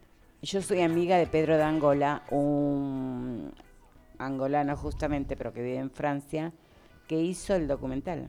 Yo 0.41 0.63
soy 0.63 0.81
amiga 0.81 1.19
de 1.19 1.27
Pedro 1.27 1.59
de 1.59 1.65
Angola, 1.65 2.23
un 2.31 3.53
angolano 4.17 4.75
justamente, 4.75 5.37
pero 5.37 5.53
que 5.53 5.63
vive 5.63 5.77
en 5.77 5.91
Francia, 5.91 6.51
que 7.07 7.21
hizo 7.21 7.55
el 7.55 7.69
documental 7.69 8.29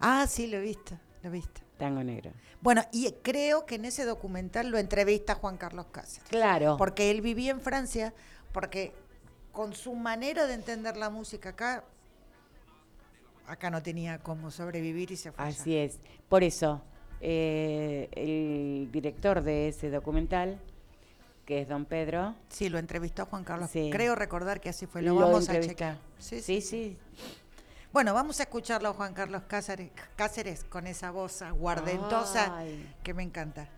Ah, 0.00 0.26
sí, 0.26 0.48
lo 0.48 0.56
he 0.56 0.62
visto, 0.62 0.98
lo 1.22 1.28
he 1.28 1.32
visto. 1.32 1.63
Tango 1.78 2.02
Negro. 2.02 2.32
Bueno, 2.60 2.82
y 2.92 3.10
creo 3.22 3.66
que 3.66 3.74
en 3.74 3.84
ese 3.84 4.04
documental 4.04 4.68
lo 4.70 4.78
entrevista 4.78 5.34
Juan 5.34 5.56
Carlos 5.56 5.86
Cáceres. 5.92 6.28
Claro. 6.28 6.76
Porque 6.76 7.10
él 7.10 7.20
vivía 7.20 7.50
en 7.50 7.60
Francia, 7.60 8.14
porque 8.52 8.92
con 9.52 9.74
su 9.74 9.94
manera 9.94 10.46
de 10.46 10.54
entender 10.54 10.96
la 10.96 11.10
música 11.10 11.50
acá, 11.50 11.84
acá 13.46 13.70
no 13.70 13.82
tenía 13.82 14.18
cómo 14.18 14.50
sobrevivir 14.50 15.10
y 15.10 15.16
se 15.16 15.32
fue. 15.32 15.44
allá. 15.44 15.60
Así 15.60 15.76
es. 15.76 15.98
Por 16.28 16.42
eso, 16.42 16.82
eh, 17.20 18.08
el 18.12 18.90
director 18.90 19.42
de 19.42 19.68
ese 19.68 19.90
documental, 19.90 20.58
que 21.44 21.60
es 21.60 21.68
Don 21.68 21.84
Pedro, 21.84 22.34
Sí, 22.48 22.68
lo 22.70 22.78
entrevistó 22.78 23.26
Juan 23.26 23.44
Carlos. 23.44 23.70
Sí. 23.70 23.90
Creo 23.92 24.14
recordar 24.14 24.60
que 24.60 24.70
así 24.70 24.86
fue. 24.86 25.02
Lo, 25.02 25.14
lo 25.14 25.20
vamos 25.20 25.48
a 25.48 25.60
checar. 25.60 25.98
Sí, 26.18 26.40
sí, 26.40 26.60
sí. 26.60 26.62
sí. 26.62 26.98
Bueno, 27.94 28.12
vamos 28.12 28.40
a 28.40 28.42
escucharlo 28.42 28.88
a 28.88 28.92
Juan 28.92 29.14
Carlos 29.14 29.42
Cáceres, 29.46 29.92
Cáceres 30.16 30.64
con 30.64 30.88
esa 30.88 31.12
voz 31.12 31.42
aguardentosa 31.42 32.58
Ay. 32.58 32.92
que 33.04 33.14
me 33.14 33.22
encanta. 33.22 33.68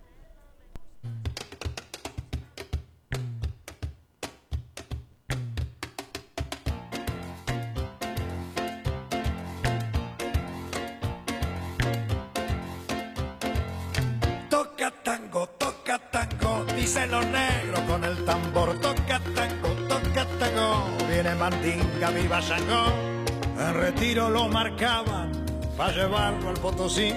Toca 14.49 14.91
tango, 15.05 15.47
toca 15.47 15.99
tango, 16.11 16.65
dicen 16.75 17.11
los 17.11 17.27
negros 17.27 17.81
con 17.81 18.03
el 18.03 18.25
tambor. 18.25 18.81
Toca 18.81 19.21
tango, 19.35 19.69
toca 19.87 20.27
tango, 20.39 21.07
viene 21.07 21.35
Mandinga, 21.35 22.09
viva 22.13 22.41
Shango. 22.41 23.16
En 23.59 23.75
retiro 23.75 24.29
lo 24.29 24.49
marcaban 24.49 25.33
para 25.77 25.93
llevarlo 25.93 26.51
al 26.51 26.57
Potosí. 26.57 27.13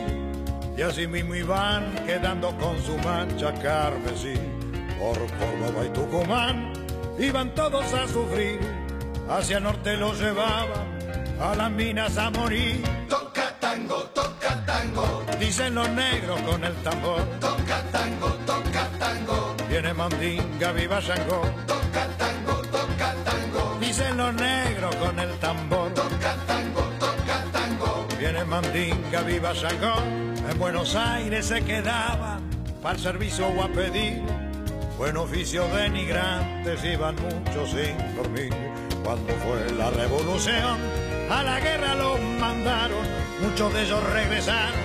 Y 0.77 0.81
así 0.81 1.07
mismo 1.07 1.35
iban 1.35 1.93
quedando 2.05 2.55
con 2.57 2.81
su 2.81 2.97
mancha 2.99 3.53
carmesí. 3.55 4.35
Por 4.97 5.17
Córdoba 5.17 5.85
y 5.85 5.89
Tucumán 5.89 6.73
iban 7.19 7.53
todos 7.53 7.93
a 7.93 8.07
sufrir. 8.07 8.59
Hacia 9.29 9.59
norte 9.59 9.97
lo 9.97 10.13
llevaban 10.13 10.99
a 11.41 11.55
las 11.55 11.71
minas 11.71 12.17
a 12.17 12.29
morir. 12.31 12.83
Toca 13.09 13.55
tango, 13.59 13.97
toca 14.13 14.65
tango, 14.65 15.23
dicen 15.39 15.75
los 15.75 15.89
negros 15.89 16.41
con 16.41 16.63
el 16.63 16.73
tambor. 16.77 17.21
Toca 17.39 17.81
tango, 17.91 18.27
toca 18.45 18.87
tango, 18.97 19.55
viene 19.69 19.93
Mandinga, 19.93 20.71
viva 20.71 20.99
Shango. 20.99 21.41
Toca 21.67 22.07
tango, 22.17 22.61
toca 22.71 23.13
tango, 23.23 23.77
dicen 23.79 24.17
los 24.17 24.33
negros 24.33 24.95
con 24.95 25.19
el 25.19 25.31
tambor. 25.39 25.78
Mandinga, 28.61 29.21
viva 29.21 29.53
Shango. 29.53 29.93
En 30.49 30.59
Buenos 30.59 30.93
Aires 30.93 31.45
se 31.45 31.63
quedaban 31.63 32.41
para 32.81 32.95
el 32.95 33.01
servicio 33.01 33.47
o 33.47 33.63
a 33.63 33.69
pedir. 33.69 34.21
Buen 34.97 35.15
oficio 35.15 35.65
denigrantes 35.69 36.83
iban 36.83 37.15
muchos 37.15 37.69
sin 37.69 37.95
dormir. 38.17 38.53
Cuando 39.01 39.33
fue 39.35 39.71
la 39.77 39.89
revolución, 39.91 40.77
a 41.29 41.41
la 41.41 41.61
guerra 41.61 41.95
los 41.95 42.19
mandaron. 42.37 43.07
Muchos 43.41 43.73
de 43.73 43.83
ellos 43.83 44.03
regresaron 44.11 44.79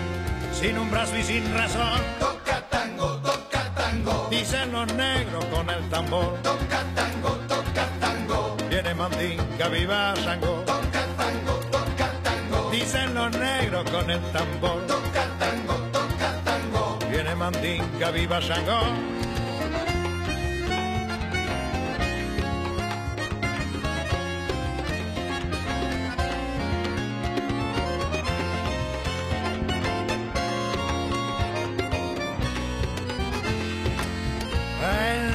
sin 0.52 0.78
un 0.78 0.88
brazo 0.92 1.18
y 1.18 1.24
sin 1.24 1.52
razón. 1.52 2.00
Toca 2.20 2.60
tango, 2.70 3.16
toca 3.16 3.74
tango, 3.74 4.28
dicen 4.30 4.70
los 4.70 4.86
negros 4.94 5.44
con 5.46 5.68
el 5.68 5.90
tambor. 5.90 6.38
Toca 6.44 6.84
tango, 6.94 7.30
toca 7.48 7.88
tango, 7.98 8.56
viene 8.70 8.94
Mandinga, 8.94 9.68
viva 9.68 10.14
Shango. 10.14 10.63
Con 13.82 14.08
el 14.08 14.20
tambor. 14.30 14.86
Toca 14.86 15.26
tango, 15.40 15.74
toca 15.90 16.40
tango, 16.44 16.98
viene 17.10 17.34
Mandinga, 17.34 18.10
viva 18.12 18.40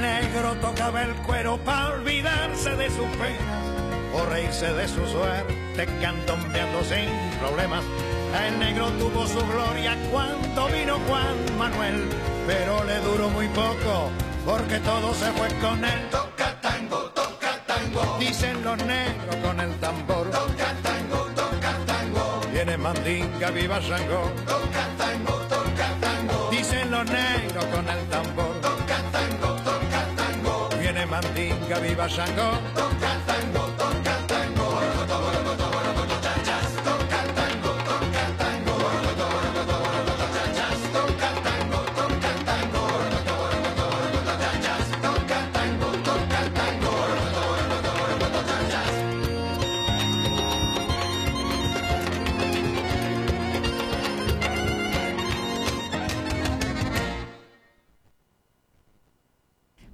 negro 0.02 0.56
tocaba 0.62 1.04
el 1.04 1.14
cuero 1.24 1.58
para 1.58 1.90
olvidarse 1.90 2.70
de 2.78 2.90
sus 2.90 3.08
penas 3.18 3.66
o 4.14 4.26
reírse 4.28 4.72
de 4.74 4.88
su 4.88 5.06
suerte 5.08 5.86
cantombeando 6.02 6.84
sin 6.86 7.10
problemas. 7.40 7.84
El 8.32 8.60
negro 8.60 8.90
tuvo 9.00 9.26
su 9.26 9.40
gloria 9.48 9.98
cuando 10.12 10.68
vino 10.68 11.00
Juan 11.08 11.58
Manuel, 11.58 12.08
pero 12.46 12.84
le 12.84 13.00
duró 13.00 13.30
muy 13.30 13.48
poco 13.48 14.12
porque 14.46 14.80
todo 14.80 15.14
se 15.16 15.32
fue 15.32 15.48
con 15.60 15.84
él. 15.84 16.00
Toca 16.12 16.60
tango, 16.62 16.98
toca 17.16 17.60
tango, 17.66 18.18
dicen 18.20 18.64
los 18.64 18.78
negros 18.86 19.36
con 19.38 19.60
el 19.60 19.74
tambor. 19.80 20.30
Toca 20.30 20.74
tango, 20.84 21.26
toca 21.36 21.74
tango, 21.88 22.42
viene 22.52 22.78
Mandinga, 22.78 23.50
viva 23.52 23.80
Shango. 23.80 24.32
Toca 24.46 24.86
tango, 24.98 25.34
toca 25.48 25.88
tango, 26.00 26.50
dicen 26.52 26.92
los 26.92 27.06
negros 27.10 27.66
con 27.66 27.90
el 27.90 28.08
tambor. 28.10 28.62
Toca 28.62 28.98
tango, 29.12 29.56
toca 29.64 30.02
tango, 30.16 30.70
viene 30.80 31.06
Mandinga, 31.08 31.80
viva 31.80 32.08
Shango. 32.08 32.99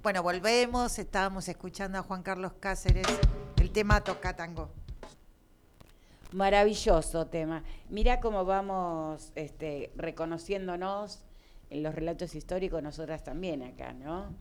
Bueno, 0.06 0.22
volvemos, 0.22 1.00
estábamos 1.00 1.48
escuchando 1.48 1.98
a 1.98 2.02
Juan 2.02 2.22
Carlos 2.22 2.52
Cáceres, 2.60 3.08
el 3.60 3.72
tema 3.72 4.04
Toca 4.04 4.36
Tango. 4.36 4.70
Maravilloso 6.30 7.26
tema. 7.26 7.64
Mira 7.90 8.20
cómo 8.20 8.44
vamos 8.44 9.32
este, 9.34 9.90
reconociéndonos 9.96 11.24
en 11.70 11.82
los 11.82 11.92
relatos 11.92 12.36
históricos, 12.36 12.84
nosotras 12.84 13.24
también 13.24 13.64
acá, 13.64 13.94
¿no? 13.94 14.32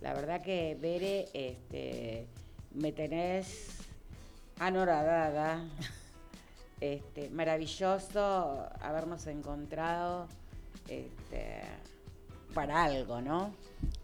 La 0.00 0.14
verdad 0.14 0.40
que, 0.40 0.78
Bere, 0.80 1.26
este, 1.34 2.28
me 2.72 2.92
tenés 2.92 3.78
anoradada. 4.60 5.64
Este, 6.80 7.28
maravilloso 7.30 8.68
habernos 8.80 9.26
encontrado 9.26 10.28
este, 10.88 11.62
para 12.54 12.84
algo, 12.84 13.20
¿no? 13.20 13.52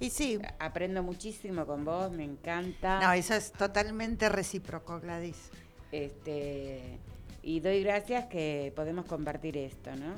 Y 0.00 0.10
sí, 0.10 0.38
Aprendo 0.58 1.02
muchísimo 1.02 1.66
con 1.66 1.84
vos, 1.84 2.10
me 2.12 2.24
encanta. 2.24 3.00
no, 3.00 3.12
eso 3.12 3.34
es 3.34 3.52
totalmente 3.52 4.28
recíproco, 4.28 5.00
Gladys. 5.00 5.50
Este, 5.92 6.98
y 7.42 7.60
doy 7.60 7.82
gracias 7.82 8.26
que 8.26 8.72
podemos 8.76 9.06
compartir 9.06 9.56
esto, 9.56 9.94
¿no? 9.96 10.14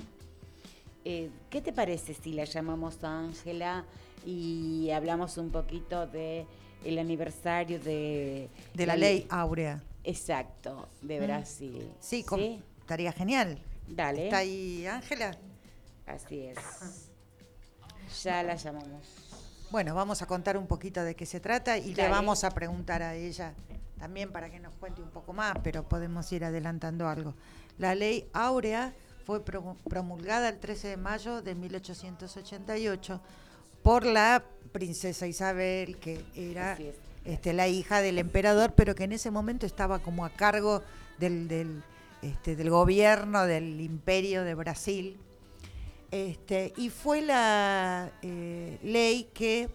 Eh, 1.04 1.30
¿Qué 1.48 1.60
te 1.62 1.72
parece 1.72 2.12
si 2.14 2.32
la 2.34 2.44
llamamos 2.44 3.02
Ángela 3.04 3.84
y 4.26 4.90
hablamos 4.90 5.38
un 5.38 5.50
poquito 5.50 6.06
de 6.06 6.44
el 6.84 6.98
aniversario 6.98 7.78
de... 7.80 8.48
De 8.74 8.86
la 8.86 8.96
ley 8.96 9.26
áurea. 9.30 9.82
Exacto, 10.04 10.88
de 11.02 11.20
Brasil. 11.20 11.88
Mm. 11.90 11.96
Sí, 12.00 12.22
com- 12.24 12.40
estaría 12.80 13.12
genial. 13.12 13.58
Dale. 13.88 14.24
¿Está 14.24 14.38
ahí 14.38 14.86
Ángela? 14.86 15.36
Así 16.06 16.40
es. 16.46 16.58
Ya 18.24 18.42
la 18.42 18.56
llamamos. 18.56 19.29
Bueno, 19.70 19.94
vamos 19.94 20.20
a 20.22 20.26
contar 20.26 20.56
un 20.56 20.66
poquito 20.66 21.02
de 21.04 21.14
qué 21.14 21.26
se 21.26 21.38
trata 21.40 21.78
y 21.78 21.94
le 21.94 22.08
vamos 22.08 22.42
a 22.44 22.50
preguntar 22.50 23.02
a 23.02 23.14
ella 23.14 23.54
también 23.98 24.32
para 24.32 24.50
que 24.50 24.58
nos 24.58 24.72
cuente 24.74 25.00
un 25.02 25.10
poco 25.10 25.32
más, 25.32 25.54
pero 25.62 25.84
podemos 25.88 26.30
ir 26.32 26.44
adelantando 26.44 27.06
algo. 27.08 27.34
La 27.78 27.94
ley 27.94 28.28
áurea 28.32 28.92
fue 29.26 29.44
pro- 29.44 29.76
promulgada 29.88 30.48
el 30.48 30.58
13 30.58 30.88
de 30.88 30.96
mayo 30.96 31.40
de 31.42 31.54
1888 31.54 33.20
por 33.82 34.04
la 34.04 34.42
princesa 34.72 35.26
Isabel, 35.26 35.98
que 35.98 36.24
era 36.34 36.72
es. 36.74 36.94
este, 37.24 37.52
la 37.52 37.68
hija 37.68 38.00
del 38.00 38.18
emperador, 38.18 38.72
pero 38.74 38.94
que 38.94 39.04
en 39.04 39.12
ese 39.12 39.30
momento 39.30 39.66
estaba 39.66 40.00
como 40.00 40.24
a 40.24 40.30
cargo 40.30 40.82
del, 41.18 41.46
del, 41.46 41.82
este, 42.22 42.56
del 42.56 42.70
gobierno 42.70 43.46
del 43.46 43.80
imperio 43.80 44.42
de 44.44 44.54
Brasil. 44.54 45.16
Este, 46.10 46.72
y 46.76 46.90
fue 46.90 47.22
la 47.22 48.12
eh, 48.22 48.78
ley 48.82 49.28
que 49.32 49.68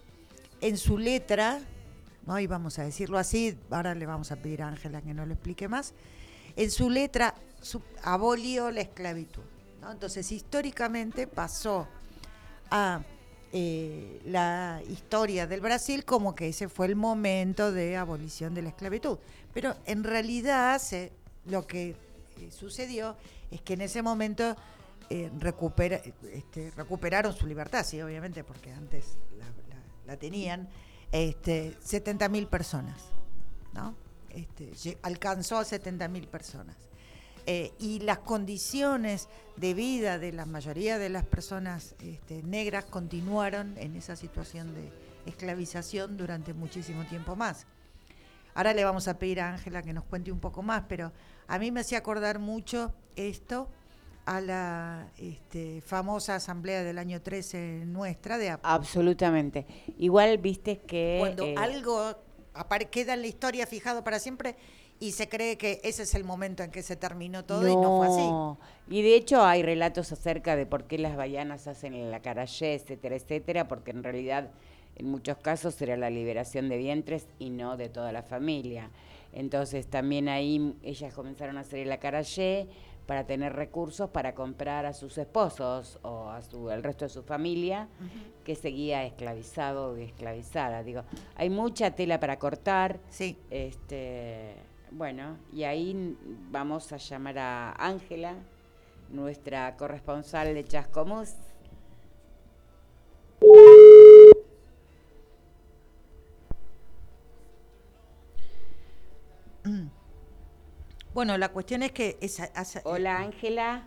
en 0.61 0.77
su 0.77 0.97
letra, 0.97 1.59
¿no? 2.25 2.39
y 2.39 2.47
vamos 2.47 2.77
a 2.79 2.83
decirlo 2.83 3.17
así, 3.17 3.57
ahora 3.69 3.95
le 3.95 4.05
vamos 4.05 4.31
a 4.31 4.35
pedir 4.35 4.61
a 4.61 4.67
Ángela 4.67 5.01
que 5.01 5.13
no 5.13 5.25
lo 5.25 5.33
explique 5.33 5.67
más, 5.67 5.93
en 6.55 6.71
su 6.71 6.89
letra 6.89 7.35
abolió 8.03 8.71
la 8.71 8.81
esclavitud. 8.81 9.43
Entonces, 9.89 10.31
históricamente 10.31 11.27
pasó 11.27 11.87
a 12.71 13.01
eh, 13.53 14.19
la 14.25 14.81
historia 14.89 15.47
del 15.47 15.61
Brasil 15.61 16.03
como 16.03 16.35
que 16.35 16.49
ese 16.49 16.67
fue 16.67 16.87
el 16.87 16.95
momento 16.95 17.71
de 17.71 17.95
abolición 17.95 18.53
de 18.53 18.63
la 18.63 18.69
esclavitud. 18.69 19.17
Pero 19.53 19.75
en 19.85 20.03
realidad 20.03 20.81
lo 21.45 21.65
que 21.67 21.89
eh, 21.89 21.95
sucedió 22.51 23.15
es 23.51 23.61
que 23.61 23.73
en 23.73 23.81
ese 23.81 24.01
momento 24.01 24.55
eh, 25.09 25.31
este, 26.33 26.71
recuperaron 26.71 27.33
su 27.33 27.47
libertad, 27.47 27.85
sí, 27.85 28.01
obviamente, 28.01 28.43
porque 28.43 28.71
antes 28.71 29.17
la, 30.05 30.17
tenían, 30.17 30.69
este, 31.11 31.75
70.000 31.79 32.47
personas, 32.47 32.97
¿no? 33.73 33.95
Este, 34.29 34.97
alcanzó 35.01 35.57
a 35.57 35.63
70.000 35.63 36.27
personas. 36.27 36.75
Eh, 37.47 37.73
y 37.79 37.99
las 37.99 38.19
condiciones 38.19 39.27
de 39.55 39.75
vida 39.75 40.17
de 40.17 40.31
la 40.31 40.45
mayoría 40.45 40.97
de 40.97 41.09
las 41.09 41.23
personas 41.25 41.95
este, 41.99 42.41
negras 42.41 42.85
continuaron 42.85 43.77
en 43.77 43.95
esa 43.95 44.15
situación 44.15 44.73
de 44.73 44.91
esclavización 45.27 46.17
durante 46.17 46.53
muchísimo 46.53 47.05
tiempo 47.05 47.35
más. 47.35 47.67
Ahora 48.55 48.73
le 48.73 48.83
vamos 48.83 49.07
a 49.07 49.19
pedir 49.19 49.41
a 49.41 49.53
Ángela 49.53 49.83
que 49.83 49.93
nos 49.93 50.05
cuente 50.05 50.31
un 50.31 50.39
poco 50.39 50.63
más, 50.63 50.85
pero 50.87 51.11
a 51.47 51.59
mí 51.59 51.71
me 51.71 51.81
hacía 51.81 51.99
acordar 51.99 52.39
mucho 52.39 52.93
esto 53.15 53.69
a 54.25 54.41
la 54.41 55.07
este, 55.17 55.81
famosa 55.81 56.35
asamblea 56.35 56.83
del 56.83 56.97
año 56.97 57.21
13 57.21 57.83
nuestra 57.85 58.37
de 58.37 58.49
Ap- 58.49 58.61
Absolutamente. 58.63 59.65
Igual 59.99 60.37
viste 60.39 60.79
que... 60.79 61.17
cuando 61.19 61.43
eh, 61.43 61.55
algo 61.57 62.15
queda 62.89 63.13
en 63.13 63.21
la 63.21 63.27
historia 63.27 63.67
fijado 63.67 64.03
para 64.03 64.19
siempre 64.19 64.55
y 64.99 65.11
se 65.11 65.27
cree 65.27 65.57
que 65.57 65.81
ese 65.83 66.03
es 66.03 66.15
el 66.15 66.23
momento 66.23 66.63
en 66.63 66.71
que 66.71 66.81
se 66.81 66.95
terminó 66.95 67.43
todo 67.43 67.67
y 67.67 67.75
no 67.75 67.97
fue 67.97 68.07
así. 68.07 68.95
Y 68.95 69.01
de 69.01 69.15
hecho 69.15 69.43
hay 69.43 69.61
relatos 69.61 70.11
acerca 70.11 70.55
de 70.55 70.65
por 70.65 70.85
qué 70.85 70.97
las 70.97 71.17
bayanas 71.17 71.67
hacen 71.67 72.09
la 72.11 72.21
carayé, 72.21 72.75
etcétera, 72.75 73.15
etcétera, 73.15 73.67
porque 73.67 73.91
en 73.91 74.03
realidad 74.03 74.49
en 74.95 75.09
muchos 75.09 75.37
casos 75.37 75.81
era 75.81 75.97
la 75.97 76.09
liberación 76.09 76.69
de 76.69 76.77
vientres 76.77 77.27
y 77.39 77.49
no 77.49 77.75
de 77.75 77.89
toda 77.89 78.11
la 78.13 78.23
familia. 78.23 78.89
Entonces 79.33 79.87
también 79.87 80.29
ahí 80.29 80.75
ellas 80.81 81.13
comenzaron 81.13 81.57
a 81.57 81.61
hacer 81.61 81.85
la 81.87 81.99
carayé 81.99 82.67
para 83.05 83.25
tener 83.25 83.53
recursos 83.53 84.09
para 84.09 84.33
comprar 84.33 84.85
a 84.85 84.93
sus 84.93 85.17
esposos 85.17 85.99
o 86.01 86.29
a 86.29 86.41
su, 86.41 86.69
al 86.69 86.83
resto 86.83 87.05
de 87.05 87.09
su 87.09 87.23
familia 87.23 87.87
que 88.43 88.55
seguía 88.55 89.03
esclavizado 89.05 89.97
y 89.97 90.03
esclavizada. 90.03 90.83
Digo, 90.83 91.03
hay 91.35 91.49
mucha 91.49 91.91
tela 91.91 92.19
para 92.19 92.39
cortar. 92.39 92.99
Sí. 93.09 93.37
Este, 93.49 94.55
bueno, 94.91 95.37
y 95.53 95.63
ahí 95.63 96.17
vamos 96.51 96.91
a 96.93 96.97
llamar 96.97 97.37
a 97.37 97.71
Ángela, 97.73 98.35
nuestra 99.09 99.75
corresponsal 99.77 100.53
de 100.53 100.63
Chascomús. 100.63 101.35
Bueno, 111.15 111.37
la 111.37 111.47
cuestión 111.47 111.81
es 111.81 111.93
que 111.93 112.17
esa, 112.19 112.43
asa- 112.53 112.81
Hola 112.83 113.21
Ángela. 113.21 113.83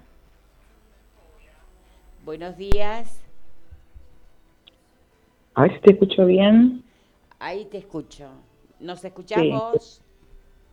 Buenos 2.24 2.56
días. 2.56 3.22
A 5.54 5.62
ver 5.64 5.74
si 5.74 5.80
te 5.80 5.92
escucho 5.92 6.24
bien. 6.24 6.82
Ahí 7.38 7.66
te 7.66 7.76
escucho. 7.76 8.30
¿Nos 8.80 9.04
escuchás 9.04 9.42
Sí. 9.42 9.50
vos? 9.50 10.02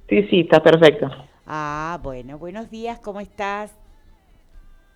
Sí, 0.08 0.24
sí, 0.30 0.39
está 0.39 0.64
perfecto. 0.64 1.10
Ah, 1.45 1.99
bueno, 2.01 2.38
buenos 2.38 2.72
días, 2.72 2.99
¿cómo 3.01 3.20
estás? 3.20 3.78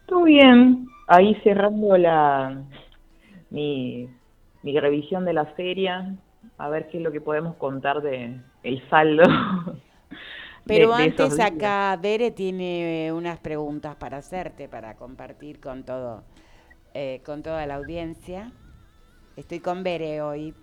Todo 0.06 0.24
bien. 0.24 0.88
Ahí 1.08 1.36
cerrando 1.44 1.98
la 1.98 2.64
mi, 3.50 4.08
mi 4.64 4.80
revisión 4.80 5.26
de 5.26 5.34
la 5.34 5.46
feria, 5.56 6.16
a 6.58 6.70
ver 6.70 6.88
qué 6.88 7.00
es 7.00 7.04
lo 7.04 7.12
que 7.12 7.20
podemos 7.20 7.58
contar 7.58 8.02
de 8.02 8.40
el 8.64 8.90
saldo. 8.90 9.24
Pero 10.70 10.96
de 10.96 11.04
antes 11.04 11.40
acá 11.40 11.98
Bere 12.00 12.30
tiene 12.30 13.08
eh, 13.08 13.12
unas 13.12 13.40
preguntas 13.40 13.96
para 13.96 14.18
hacerte, 14.18 14.70
para 14.70 14.96
compartir 14.96 15.60
con 15.60 15.84
todo, 15.84 16.24
eh, 16.94 17.22
con 17.26 17.42
toda 17.42 17.66
la 17.66 17.76
audiencia. 17.76 18.52
Estoy 19.36 19.62
con 19.62 19.84
Bere 19.84 20.22
hoy. 20.22 20.54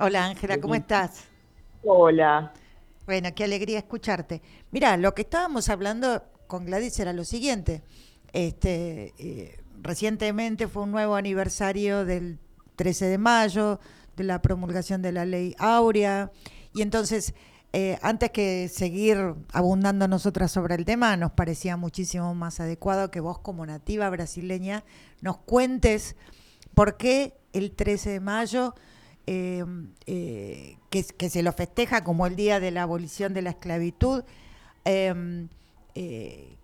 Hola 0.00 0.26
Ángela, 0.26 0.60
¿cómo 0.60 0.74
estás? 0.74 1.28
Hola. 1.84 2.52
Bueno, 3.06 3.28
qué 3.34 3.44
alegría 3.44 3.78
escucharte. 3.78 4.42
Mira, 4.72 4.96
lo 4.96 5.14
que 5.14 5.22
estábamos 5.22 5.68
hablando 5.68 6.24
con 6.48 6.66
Gladys 6.66 6.98
era 6.98 7.12
lo 7.12 7.24
siguiente. 7.24 7.82
Este, 8.32 9.14
eh, 9.18 9.60
recientemente 9.80 10.66
fue 10.66 10.82
un 10.82 10.90
nuevo 10.90 11.14
aniversario 11.14 12.04
del 12.04 12.40
13 12.74 13.06
de 13.06 13.18
mayo, 13.18 13.78
de 14.16 14.24
la 14.24 14.42
promulgación 14.42 15.00
de 15.00 15.12
la 15.12 15.24
ley 15.24 15.54
Áurea, 15.58 16.32
y 16.74 16.82
entonces, 16.82 17.34
eh, 17.72 17.98
antes 18.00 18.30
que 18.30 18.68
seguir 18.68 19.34
abundando 19.52 20.08
nosotras 20.08 20.50
sobre 20.50 20.74
el 20.74 20.86
tema, 20.86 21.16
nos 21.18 21.32
parecía 21.32 21.76
muchísimo 21.76 22.34
más 22.34 22.60
adecuado 22.60 23.10
que 23.10 23.20
vos 23.20 23.38
como 23.38 23.66
nativa 23.66 24.08
brasileña 24.08 24.84
nos 25.20 25.36
cuentes 25.36 26.16
por 26.74 26.96
qué 26.96 27.34
el 27.52 27.72
13 27.72 28.10
de 28.10 28.20
mayo 28.20 28.74
eh, 29.26 29.64
eh, 30.06 30.78
que, 30.88 31.02
se 31.02 31.42
lo 31.42 31.52
festeja 31.52 32.04
como 32.04 32.26
el 32.26 32.36
día 32.36 32.58
de 32.58 32.70
la 32.70 32.84
abolición 32.84 33.34
de 33.34 33.42
la 33.42 33.50
esclavitud. 33.50 34.24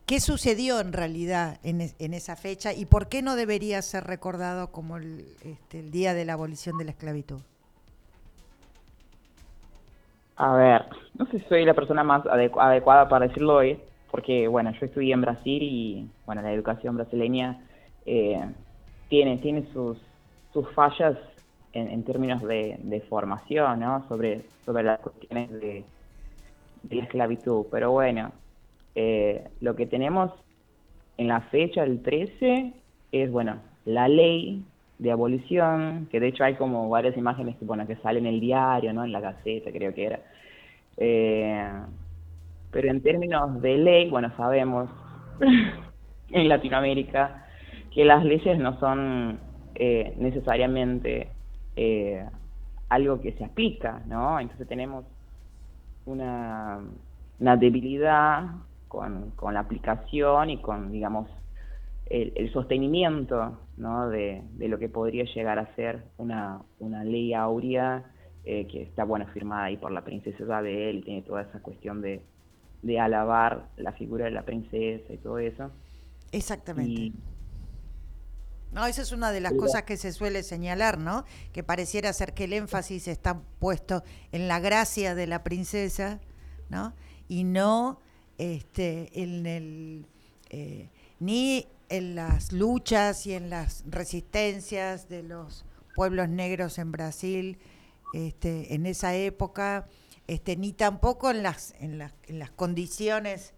¿Qué 0.06 0.20
sucedió 0.20 0.80
en 0.80 0.92
realidad 0.92 1.58
en, 1.62 1.92
en 1.98 2.14
esa 2.14 2.36
fecha 2.36 2.72
y 2.72 2.84
por 2.86 3.08
qué 3.08 3.20
no 3.22 3.36
debería 3.36 3.80
ser 3.82 4.04
recordado 4.04 4.70
como 4.70 4.98
el, 4.98 5.26
este, 5.42 5.80
el 5.80 5.90
día 5.90 6.14
de 6.14 6.24
la 6.24 6.34
abolición 6.34 6.78
de 6.78 6.84
la 6.84 6.90
esclavitud? 6.92 7.40
A 10.36 10.52
ver, 10.56 10.86
no 11.14 11.26
sé 11.26 11.38
si 11.38 11.44
soy 11.46 11.64
la 11.64 11.74
persona 11.74 12.02
más 12.02 12.24
adecu- 12.24 12.60
adecuada 12.60 13.08
para 13.08 13.28
decirlo 13.28 13.56
hoy, 13.56 13.80
porque 14.10 14.48
bueno, 14.48 14.72
yo 14.72 14.86
estudié 14.86 15.12
en 15.14 15.20
Brasil 15.20 15.62
y 15.62 16.10
bueno, 16.26 16.42
la 16.42 16.52
educación 16.52 16.96
brasileña 16.96 17.68
eh, 18.04 18.40
tiene, 19.08 19.38
tiene 19.38 19.66
sus, 19.72 19.98
sus 20.52 20.68
fallas 20.74 21.16
en, 21.72 21.88
en 21.88 22.04
términos 22.04 22.42
de, 22.42 22.78
formación, 23.08 23.80
¿no? 23.80 24.06
Sobre, 24.08 24.50
sobre 24.64 24.82
las 24.84 24.98
cuestiones 25.00 25.50
de, 25.52 25.84
de 26.82 26.96
la 26.96 27.04
esclavitud. 27.04 27.66
Pero 27.70 27.92
bueno, 27.92 28.32
eh, 28.94 29.50
lo 29.60 29.76
que 29.76 29.86
tenemos 29.86 30.32
en 31.16 31.28
la 31.28 31.42
fecha 31.42 31.82
del 31.82 32.02
13 32.02 32.74
es, 33.12 33.30
bueno, 33.30 33.62
la 33.84 34.08
ley 34.08 34.64
de 34.98 35.10
abolición, 35.10 36.08
que 36.10 36.20
de 36.20 36.28
hecho 36.28 36.44
hay 36.44 36.54
como 36.54 36.88
varias 36.88 37.16
imágenes 37.16 37.56
que, 37.56 37.64
bueno, 37.64 37.86
que 37.86 37.96
salen 37.96 38.26
en 38.26 38.34
el 38.34 38.40
diario, 38.40 38.92
¿no? 38.92 39.04
En 39.04 39.12
la 39.12 39.20
Gaceta, 39.20 39.70
creo 39.72 39.92
que 39.94 40.06
era. 40.06 40.20
Eh, 40.96 41.68
pero 42.70 42.90
en 42.90 43.02
términos 43.02 43.60
de 43.60 43.78
ley, 43.78 44.10
bueno, 44.10 44.32
sabemos 44.36 44.88
en 46.30 46.48
Latinoamérica 46.48 47.46
que 47.92 48.04
las 48.04 48.24
leyes 48.24 48.58
no 48.58 48.78
son 48.78 49.38
eh, 49.74 50.14
necesariamente 50.18 51.28
eh, 51.76 52.24
algo 52.88 53.20
que 53.20 53.32
se 53.32 53.44
aplica, 53.44 54.02
¿no? 54.06 54.38
Entonces 54.40 54.68
tenemos 54.68 55.04
una, 56.06 56.80
una 57.40 57.56
debilidad 57.56 58.46
con, 58.88 59.30
con 59.36 59.54
la 59.54 59.60
aplicación 59.60 60.50
y 60.50 60.58
con, 60.58 60.92
digamos, 60.92 61.28
el, 62.06 62.32
el 62.36 62.52
sostenimiento 62.52 63.58
¿no? 63.76 64.08
de, 64.08 64.42
de 64.52 64.68
lo 64.68 64.78
que 64.78 64.88
podría 64.88 65.24
llegar 65.24 65.58
a 65.58 65.74
ser 65.74 66.04
una, 66.18 66.62
una 66.78 67.04
ley 67.04 67.34
áurea 67.34 68.04
eh, 68.44 68.66
que 68.66 68.82
está 68.82 69.04
bueno 69.04 69.26
firmada 69.32 69.64
ahí 69.64 69.76
por 69.76 69.90
la 69.92 70.04
princesa 70.04 70.42
Isabel 70.42 70.98
y 70.98 71.02
tiene 71.02 71.22
toda 71.22 71.42
esa 71.42 71.60
cuestión 71.60 72.00
de, 72.02 72.22
de 72.82 73.00
alabar 73.00 73.68
la 73.76 73.92
figura 73.92 74.26
de 74.26 74.30
la 74.32 74.42
princesa 74.42 75.12
y 75.12 75.16
todo 75.18 75.38
eso. 75.38 75.70
Exactamente. 76.32 76.90
Y, 76.92 77.12
No, 78.72 78.84
esa 78.86 79.02
es 79.02 79.12
una 79.12 79.30
de 79.32 79.40
las 79.40 79.52
Pero- 79.52 79.62
cosas 79.62 79.82
que 79.84 79.96
se 79.96 80.12
suele 80.12 80.42
señalar, 80.42 80.98
¿no? 80.98 81.24
Que 81.52 81.62
pareciera 81.62 82.12
ser 82.12 82.34
que 82.34 82.44
el 82.44 82.52
énfasis 82.52 83.08
está 83.08 83.40
puesto 83.60 84.02
en 84.32 84.48
la 84.48 84.58
gracia 84.60 85.14
de 85.14 85.26
la 85.28 85.42
princesa, 85.44 86.20
¿no? 86.70 86.92
Y 87.28 87.44
no 87.44 88.00
este, 88.36 89.10
en 89.22 89.46
el, 89.46 90.06
eh, 90.50 90.88
ni 91.20 91.66
en 91.96 92.14
las 92.14 92.52
luchas 92.52 93.26
y 93.26 93.34
en 93.34 93.50
las 93.50 93.84
resistencias 93.86 95.08
de 95.08 95.22
los 95.22 95.64
pueblos 95.94 96.28
negros 96.28 96.78
en 96.78 96.92
Brasil 96.92 97.58
este, 98.12 98.74
en 98.74 98.86
esa 98.86 99.14
época, 99.14 99.86
este, 100.26 100.56
ni 100.56 100.72
tampoco 100.72 101.30
en 101.30 101.42
las, 101.42 101.74
en 101.80 101.98
las, 101.98 102.14
en 102.26 102.38
las 102.38 102.50
condiciones 102.50 103.54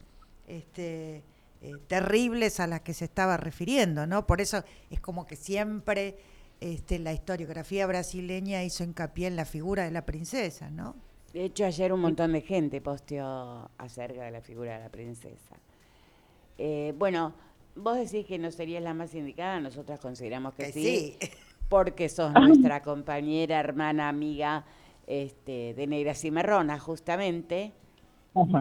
este, 0.46 1.22
eh, 1.62 1.72
terribles 1.86 2.60
a 2.60 2.66
las 2.66 2.80
que 2.80 2.94
se 2.94 3.04
estaba 3.04 3.36
refiriendo, 3.36 4.06
¿no? 4.06 4.26
Por 4.26 4.40
eso 4.40 4.64
es 4.90 5.00
como 5.00 5.26
que 5.26 5.36
siempre 5.36 6.16
este, 6.60 6.98
la 6.98 7.12
historiografía 7.12 7.86
brasileña 7.86 8.64
hizo 8.64 8.82
hincapié 8.84 9.26
en 9.26 9.36
la 9.36 9.44
figura 9.44 9.84
de 9.84 9.90
la 9.90 10.06
princesa, 10.06 10.70
¿no? 10.70 10.96
De 11.32 11.44
hecho, 11.44 11.66
ayer 11.66 11.92
un 11.92 12.00
montón 12.00 12.32
de 12.32 12.40
gente 12.40 12.80
posteó 12.80 13.70
acerca 13.76 14.24
de 14.24 14.30
la 14.30 14.40
figura 14.40 14.78
de 14.78 14.84
la 14.84 14.88
princesa. 14.88 15.56
Eh, 16.56 16.94
bueno, 16.96 17.34
vos 17.76 17.96
decís 17.96 18.26
que 18.26 18.38
no 18.38 18.50
serías 18.50 18.82
la 18.82 18.94
más 18.94 19.14
indicada, 19.14 19.60
nosotras 19.60 20.00
consideramos 20.00 20.54
que 20.54 20.64
Que 20.64 20.72
sí, 20.72 21.16
sí. 21.20 21.30
porque 21.68 22.08
sos 22.08 22.32
nuestra 22.34 22.82
compañera, 22.82 23.60
hermana, 23.60 24.08
amiga 24.08 24.64
este, 25.06 25.74
de 25.74 25.86
Negras 25.86 26.24
y 26.24 26.30
Marronas, 26.30 26.80
justamente. 26.80 27.72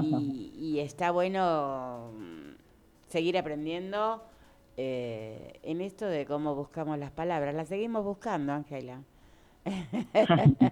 Y, 0.01 0.53
y 0.57 0.80
está 0.80 1.11
bueno 1.11 2.11
mm, 2.18 2.55
seguir 3.09 3.38
aprendiendo 3.38 4.24
eh, 4.78 5.59
en 5.63 5.82
esto 5.82 6.05
de 6.05 6.26
cómo 6.26 6.55
buscamos 6.55 6.97
las 6.97 7.11
palabras. 7.11 7.55
Las 7.55 7.70
seguimos 7.70 8.03
buscando, 8.03 8.53
Ángela. 8.53 9.01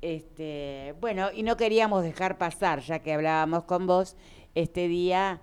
este, 0.00 0.94
bueno, 1.00 1.28
y 1.34 1.42
no 1.42 1.56
queríamos 1.56 2.02
dejar 2.02 2.38
pasar, 2.38 2.80
ya 2.80 3.00
que 3.00 3.12
hablábamos 3.12 3.64
con 3.64 3.86
vos, 3.86 4.16
este 4.54 4.88
día 4.88 5.40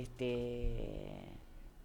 este, 0.00 1.28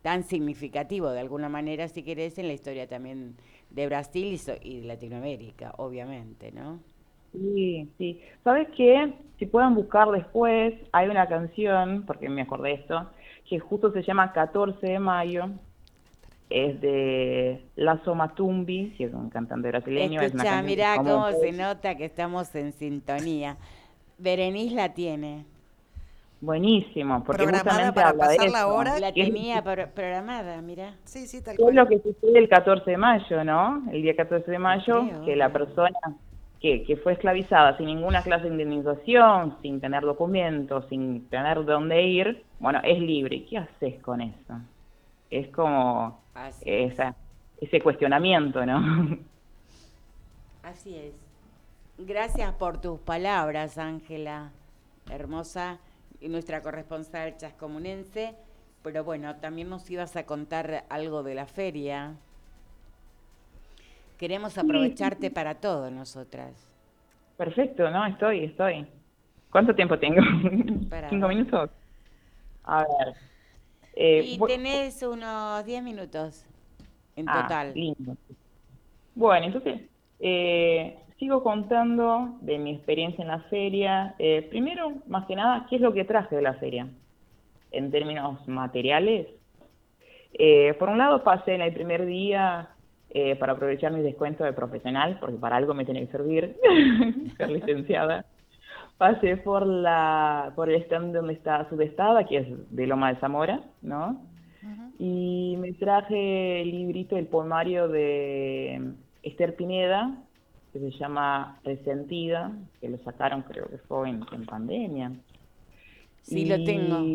tan 0.02 0.24
significativo 0.24 1.10
de 1.12 1.20
alguna 1.22 1.50
manera, 1.50 1.88
si 1.88 2.04
querés, 2.04 2.38
en 2.38 2.48
la 2.48 2.54
historia 2.54 2.88
también 2.88 3.36
de 3.70 3.88
Brasil 3.88 4.28
y, 4.34 4.38
so- 4.38 4.54
y 4.62 4.82
de 4.82 4.88
Latinoamérica, 4.88 5.74
obviamente, 5.78 6.52
¿no? 6.52 6.80
Sí, 7.34 7.92
sí. 7.98 8.22
¿Sabes 8.44 8.68
qué? 8.76 9.14
Si 9.38 9.46
pueden 9.46 9.76
buscar 9.76 10.10
después, 10.12 10.74
hay 10.92 11.08
una 11.10 11.28
canción, 11.28 12.04
porque 12.08 12.30
me 12.30 12.42
acordé 12.42 12.70
de 12.70 12.76
esto, 12.76 13.12
que 13.48 13.60
justo 13.60 13.92
se 13.92 14.02
llama 14.04 14.34
14 14.34 14.88
de 14.88 15.00
mayo. 15.00 15.50
Es 16.50 16.80
de 16.82 17.70
Lazo 17.76 18.16
Matumbi, 18.16 18.96
que 18.98 19.06
es 19.06 19.14
un 19.14 19.30
cantante 19.30 19.70
brasileño. 19.70 20.22
es 20.22 20.34
Escucha, 20.34 20.46
que 20.62 20.64
mirá 20.64 21.02
cómo 21.04 21.34
se 21.34 21.52
nota 21.52 21.96
que 21.96 22.06
estamos 22.06 22.54
en 22.56 22.72
sintonía. 22.74 23.58
Berenice 24.18 24.76
la 24.76 24.94
tiene. 24.94 25.46
Buenísimo, 26.40 27.24
porque 27.24 27.44
Programada 27.44 27.64
justamente 27.88 27.96
para 27.96 28.10
habla 28.10 28.28
de 28.28 28.56
ahora. 28.58 29.00
La 29.00 29.12
que 29.12 29.22
es- 29.22 29.28
tenía 29.34 29.64
pro- 29.64 29.90
programada, 29.90 30.62
mirá. 30.62 30.94
Sí, 31.04 31.26
sí, 31.26 31.42
tal 31.42 31.56
¿Qué 31.56 31.64
es 31.64 31.66
cual. 31.66 31.76
lo 31.76 31.88
que 31.88 32.00
sucede 32.00 32.38
el 32.38 32.48
14 32.48 32.92
de 32.92 32.98
mayo, 32.98 33.44
no? 33.44 33.84
El 33.92 34.04
día 34.04 34.16
14 34.16 34.52
de 34.52 34.60
mayo, 34.60 35.04
Creo. 35.08 35.26
que 35.26 35.36
la 35.36 35.52
persona 35.52 35.98
que, 36.62 36.84
que 36.84 36.96
fue 36.98 37.14
esclavizada 37.14 37.76
sin 37.78 37.88
ninguna 37.88 38.22
clase 38.22 38.44
de 38.46 38.50
indemnización, 38.52 39.58
sin 39.64 39.82
tener 39.82 40.04
documentos, 40.04 40.86
sin 40.90 41.28
tener 41.30 41.66
dónde 41.66 42.04
ir, 42.04 42.44
bueno, 42.60 42.82
es 42.84 43.00
libre. 43.00 43.44
¿Qué 43.46 43.58
haces 43.58 44.00
con 44.04 44.22
eso? 44.22 44.60
Es 45.32 45.48
como 45.50 46.22
Así 46.36 46.64
es. 46.70 46.94
esa, 46.94 47.16
ese 47.60 47.82
cuestionamiento, 47.82 48.64
¿no? 48.66 49.18
Así 50.64 50.96
es. 50.96 51.14
Gracias 51.98 52.54
por 52.54 52.80
tus 52.80 53.00
palabras, 53.00 53.78
Ángela, 53.80 54.52
hermosa, 55.10 55.80
nuestra 56.22 56.62
corresponsal 56.62 57.38
chascomunense. 57.38 58.36
Pero 58.84 59.04
bueno, 59.04 59.36
también 59.38 59.70
nos 59.70 59.90
ibas 59.90 60.16
a 60.16 60.26
contar 60.26 60.86
algo 60.90 61.24
de 61.24 61.36
la 61.36 61.46
feria. 61.46 62.16
Queremos 64.18 64.58
aprovecharte 64.58 65.30
para 65.30 65.56
todo, 65.56 65.92
nosotras. 65.92 66.54
Perfecto, 67.38 67.90
¿no? 67.92 68.06
Estoy, 68.08 68.46
estoy. 68.46 68.88
¿Cuánto 69.52 69.76
tiempo 69.76 70.00
tengo? 70.00 70.22
Para- 70.90 71.10
¿Cinco 71.10 71.28
minutos? 71.28 71.70
A 72.64 72.80
ver. 72.84 73.16
eh, 73.96 74.24
y 74.26 74.38
tenés 74.40 75.02
unos 75.04 75.64
10 75.66 75.84
minutos 75.84 76.46
en 77.16 77.28
Ah, 77.30 77.44
total. 77.44 77.74
lindo. 77.76 78.16
Bueno, 79.16 79.46
entonces, 79.48 79.82
eh, 80.20 80.98
sigo 81.20 81.42
contando 81.44 82.38
de 82.42 82.58
mi 82.60 82.72
experiencia 82.72 83.22
en 83.22 83.30
la 83.30 83.40
feria. 83.50 84.16
Eh, 84.20 84.46
primero, 84.50 84.94
más 85.08 85.26
que 85.26 85.36
nada, 85.36 85.66
¿qué 85.70 85.78
es 85.78 85.82
lo 85.82 85.94
que 85.94 86.06
traje 86.06 86.36
de 86.36 86.42
la 86.42 86.54
feria? 86.56 86.88
En 87.72 87.92
términos 87.92 88.48
materiales. 88.48 89.28
Eh, 90.34 90.76
por 90.78 90.90
un 90.90 90.98
lado, 90.98 91.24
pasé 91.24 91.56
en 91.56 91.62
el 91.62 91.74
primer 91.74 92.06
día 92.06 92.70
eh, 93.10 93.36
para 93.36 93.54
aprovechar 93.54 93.92
mis 93.92 94.04
descuentos 94.04 94.46
de 94.46 94.54
profesional, 94.54 95.18
porque 95.20 95.38
para 95.38 95.56
algo 95.56 95.74
me 95.74 95.86
tiene 95.86 96.06
que 96.06 96.12
servir, 96.12 96.56
ser 97.38 97.50
licenciada. 97.50 98.26
Pasé 98.98 99.38
por 99.38 99.66
la 99.66 100.54
por 100.56 100.70
el 100.70 100.82
stand 100.84 101.16
donde 101.16 101.34
está 101.34 101.70
Sudestada, 101.70 102.26
que 102.26 102.38
es 102.38 102.48
de 102.76 102.88
Loma 102.88 103.14
de 103.14 103.20
Zamora, 103.20 103.62
¿no? 103.82 104.22
Y 105.00 105.56
me 105.60 105.74
traje 105.74 106.62
el 106.62 106.72
librito, 106.72 107.16
el 107.16 107.28
poemario 107.28 107.88
de 107.88 108.94
Esther 109.22 109.56
Pineda, 109.56 110.18
que 110.80 110.92
se 110.92 110.98
llama 111.00 111.60
Resentida, 111.64 112.52
que 112.80 112.90
lo 112.90 112.98
sacaron 113.00 113.44
creo 113.44 113.68
que 113.70 113.78
fue 113.80 114.10
en, 114.10 114.26
en 114.32 114.46
pandemia. 114.46 115.12
Sí, 116.22 116.46
lo 116.46 116.64
tengo. 116.64 117.12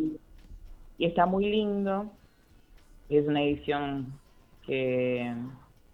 Y 0.99 1.07
está 1.07 1.27
muy 1.27 1.47
lindo. 1.51 2.13
Es 3.09 3.27
una 3.27 3.43
edición 3.43 4.21
que, 4.67 5.35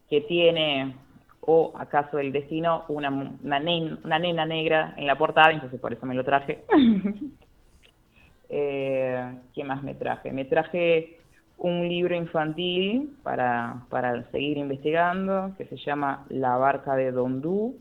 que 0.09 0.21
tiene, 0.23 0.97
o 1.41 1.73
acaso 1.77 2.19
el 2.19 2.33
destino, 2.33 2.85
una, 2.89 3.11
una, 3.11 3.61
nen- 3.61 3.99
una 4.05 4.19
nena 4.19 4.47
negra 4.47 4.95
en 4.97 5.07
la 5.07 5.19
portada, 5.19 5.51
entonces 5.53 5.81
por 5.81 5.93
eso 5.93 6.07
me 6.07 6.15
lo 6.15 6.25
traje. 6.25 6.65
Eh, 8.49 9.39
¿Qué 9.55 9.65
más 9.65 9.83
me 9.83 9.95
traje? 9.95 10.33
Me 10.33 10.45
traje 10.47 11.18
un 11.59 11.89
libro 11.89 12.15
infantil 12.15 13.17
para, 13.23 13.85
para 13.91 14.29
seguir 14.31 14.59
investigando, 14.59 15.53
que 15.59 15.67
se 15.67 15.77
llama 15.77 16.25
La 16.29 16.57
barca 16.57 16.95
de 16.95 17.11
Dondú, 17.11 17.77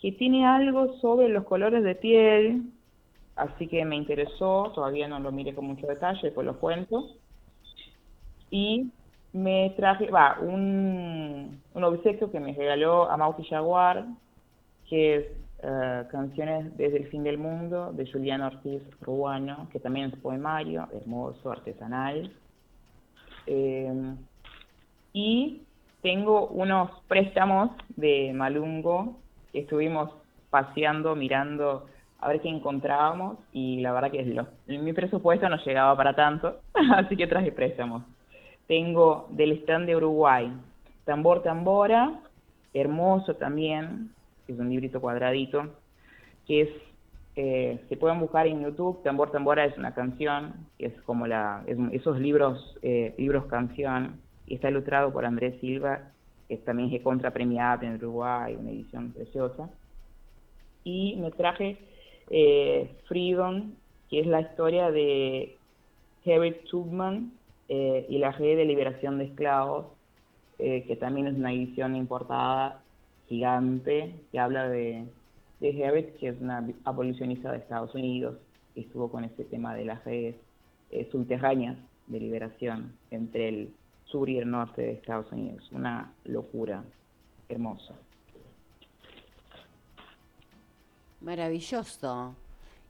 que 0.00 0.12
tiene 0.12 0.46
algo 0.46 0.94
sobre 1.00 1.28
los 1.28 1.44
colores 1.44 1.82
de 1.82 1.94
piel, 1.94 2.62
así 3.34 3.66
que 3.66 3.84
me 3.84 3.96
interesó, 3.96 4.72
todavía 4.74 5.08
no 5.08 5.18
lo 5.20 5.32
miré 5.32 5.54
con 5.54 5.66
mucho 5.66 5.86
detalle, 5.86 6.30
pues 6.30 6.46
lo 6.46 6.58
cuento. 6.58 7.08
Y 8.50 8.90
me 9.32 9.72
traje, 9.76 10.10
va, 10.10 10.38
un, 10.40 11.60
un 11.74 11.84
obsequio 11.84 12.30
que 12.30 12.40
me 12.40 12.52
regaló 12.52 13.10
Amauti 13.10 13.44
Jaguar, 13.44 14.06
que 14.88 15.16
es 15.16 15.26
eh, 15.62 16.04
Canciones 16.10 16.76
desde 16.76 16.98
el 16.98 17.08
fin 17.08 17.22
del 17.24 17.38
mundo, 17.38 17.92
de 17.92 18.10
Julián 18.10 18.42
Ortiz 18.42 18.82
Ruano, 19.00 19.68
que 19.72 19.80
también 19.80 20.10
es 20.12 20.20
poemario, 20.20 20.86
hermoso, 20.92 21.50
artesanal. 21.50 22.30
Eh, 23.46 24.14
y 25.12 25.62
tengo 26.02 26.48
unos 26.48 26.90
préstamos 27.08 27.70
de 27.96 28.32
Malungo 28.34 29.18
que 29.52 29.60
estuvimos 29.60 30.10
paseando, 30.50 31.16
mirando 31.16 31.86
a 32.18 32.28
ver 32.28 32.40
qué 32.40 32.48
encontrábamos 32.48 33.38
y 33.52 33.80
la 33.80 33.92
verdad 33.92 34.10
que 34.10 34.24
lo- 34.24 34.46
mi 34.66 34.92
presupuesto 34.92 35.48
no 35.48 35.56
llegaba 35.64 35.96
para 35.96 36.14
tanto, 36.14 36.60
así 36.96 37.16
que 37.16 37.26
traje 37.26 37.52
préstamos. 37.52 38.02
Tengo 38.66 39.28
del 39.30 39.52
stand 39.62 39.86
de 39.86 39.96
Uruguay, 39.96 40.52
Tambor 41.04 41.42
Tambora, 41.42 42.20
hermoso 42.72 43.34
también, 43.36 44.10
es 44.48 44.58
un 44.58 44.68
librito 44.70 45.00
cuadradito, 45.00 45.76
que 46.46 46.62
es, 46.62 46.70
eh, 47.38 47.78
se 47.90 47.98
pueden 47.98 48.18
buscar 48.18 48.46
en 48.46 48.62
YouTube, 48.62 49.02
Tambor 49.02 49.30
Tambora 49.30 49.66
es 49.66 49.76
una 49.76 49.92
canción, 49.92 50.54
es 50.78 50.94
como 51.02 51.26
la, 51.26 51.62
esos 51.92 52.18
libros, 52.18 52.78
eh, 52.80 53.14
libros 53.18 53.44
canción, 53.44 54.18
y 54.46 54.54
está 54.54 54.70
ilustrado 54.70 55.12
por 55.12 55.26
Andrés 55.26 55.60
Silva, 55.60 56.12
que 56.48 56.56
también 56.58 56.90
es 56.94 57.02
contrapremiada 57.02 57.86
en 57.86 57.96
Uruguay, 57.96 58.56
una 58.58 58.70
edición 58.70 59.12
preciosa. 59.12 59.68
Y 60.82 61.16
me 61.16 61.30
traje 61.30 61.76
eh, 62.30 62.90
Freedom, 63.06 63.72
que 64.08 64.20
es 64.20 64.26
la 64.26 64.40
historia 64.40 64.90
de 64.90 65.58
Harriet 66.24 66.64
Tubman 66.70 67.32
eh, 67.68 68.06
y 68.08 68.16
la 68.16 68.30
red 68.32 68.56
de 68.56 68.64
liberación 68.64 69.18
de 69.18 69.24
esclavos, 69.24 69.86
que 70.56 70.96
también 70.98 71.26
es 71.26 71.34
una 71.34 71.52
edición 71.52 71.96
importada 71.96 72.80
gigante, 73.28 74.14
que 74.32 74.38
habla 74.38 74.70
de, 74.70 75.04
de 75.60 75.84
Harriet, 75.84 76.16
que 76.18 76.28
es 76.28 76.40
una 76.40 76.66
abolicionista 76.84 77.52
de 77.52 77.58
Estados 77.58 77.94
Unidos, 77.94 78.36
que 78.74 78.82
estuvo 78.82 79.10
con 79.10 79.24
ese 79.24 79.44
tema 79.44 79.74
de 79.74 79.84
las 79.84 80.04
redes 80.04 80.36
eh, 80.90 81.08
subterráneas 81.10 81.76
de 82.06 82.20
liberación 82.20 82.92
entre 83.10 83.48
el 83.48 83.74
sur 84.04 84.28
y 84.28 84.38
el 84.38 84.50
norte 84.50 84.82
de 84.82 84.92
Estados 84.92 85.30
Unidos. 85.32 85.68
Una 85.72 86.12
locura 86.24 86.84
hermosa. 87.48 87.94
Maravilloso. 91.20 92.36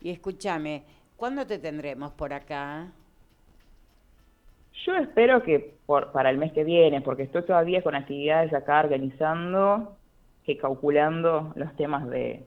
Y 0.00 0.10
escúchame, 0.10 0.82
¿cuándo 1.16 1.46
te 1.46 1.58
tendremos 1.58 2.12
por 2.12 2.32
acá? 2.32 2.92
Yo 4.84 4.94
espero 4.96 5.42
que 5.42 5.74
por, 5.86 6.12
para 6.12 6.30
el 6.30 6.38
mes 6.38 6.52
que 6.52 6.64
viene, 6.64 7.00
porque 7.00 7.22
estoy 7.22 7.42
todavía 7.42 7.82
con 7.82 7.94
actividades 7.94 8.52
acá 8.52 8.80
organizando, 8.80 9.96
que 10.44 10.58
calculando 10.58 11.52
los 11.56 11.74
temas 11.76 12.08
de, 12.08 12.44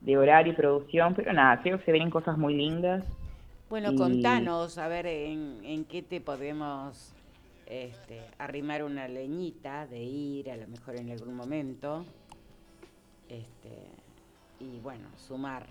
de 0.00 0.16
horario 0.16 0.52
y 0.52 0.56
producción, 0.56 1.14
pero 1.14 1.32
nada, 1.32 1.60
creo 1.62 1.78
que 1.78 1.84
se 1.84 1.92
vienen 1.92 2.10
cosas 2.10 2.38
muy 2.38 2.54
lindas. 2.54 3.04
Bueno, 3.68 3.92
Y- 3.92 3.96
contanos, 3.96 4.78
a 4.78 4.88
ver, 4.88 5.06
en, 5.06 5.60
en 5.64 5.84
qué 5.84 6.02
te 6.02 6.20
podemos 6.20 7.12
este, 7.66 8.20
arrimar 8.38 8.82
una 8.84 9.08
leñita 9.08 9.86
de 9.86 9.98
ir, 10.02 10.50
a 10.50 10.56
lo 10.56 10.66
mejor 10.68 10.96
en 10.96 11.10
algún 11.10 11.34
momento. 11.34 12.04
Este, 13.28 13.90
y 14.60 14.78
bueno, 14.80 15.06
sumar. 15.16 15.66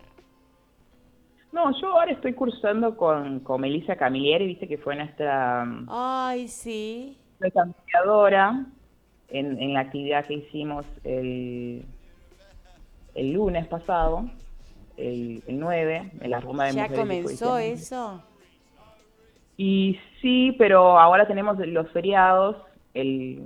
No, 1.52 1.72
yo 1.80 1.88
ahora 1.98 2.12
estoy 2.12 2.34
cursando 2.34 2.96
con, 2.98 3.40
con 3.40 3.62
Melissa 3.62 3.96
Camilleri, 3.96 4.46
viste 4.46 4.68
que 4.68 4.78
fue 4.78 4.96
nuestra 4.96 5.66
mm, 5.66 5.88
Ay, 5.90 6.48
sí. 6.50 7.18
nuestra 7.40 7.64
ampliadora 7.64 8.66
en, 9.30 9.60
en 9.60 9.74
la 9.74 9.80
actividad 9.82 10.26
que 10.26 10.36
hicimos 10.36 10.86
el, 11.04 11.84
el 13.18 13.34
lunes 13.34 13.68
pasado, 13.68 14.30
el, 14.96 15.44
el 15.48 15.60
9, 15.60 16.12
en 16.22 16.32
la 16.32 16.40
rumba 16.40 16.66
de 16.66 16.74
¿Ya 16.74 16.84
mujeres 16.84 17.00
comenzó 17.00 17.58
eso? 17.58 18.24
Y 19.58 20.00
sí, 20.22 20.56
pero 20.58 21.00
ahora 21.00 21.28
tenemos 21.28 21.58
los 21.58 21.90
feriados, 21.92 22.56
el, 22.94 23.42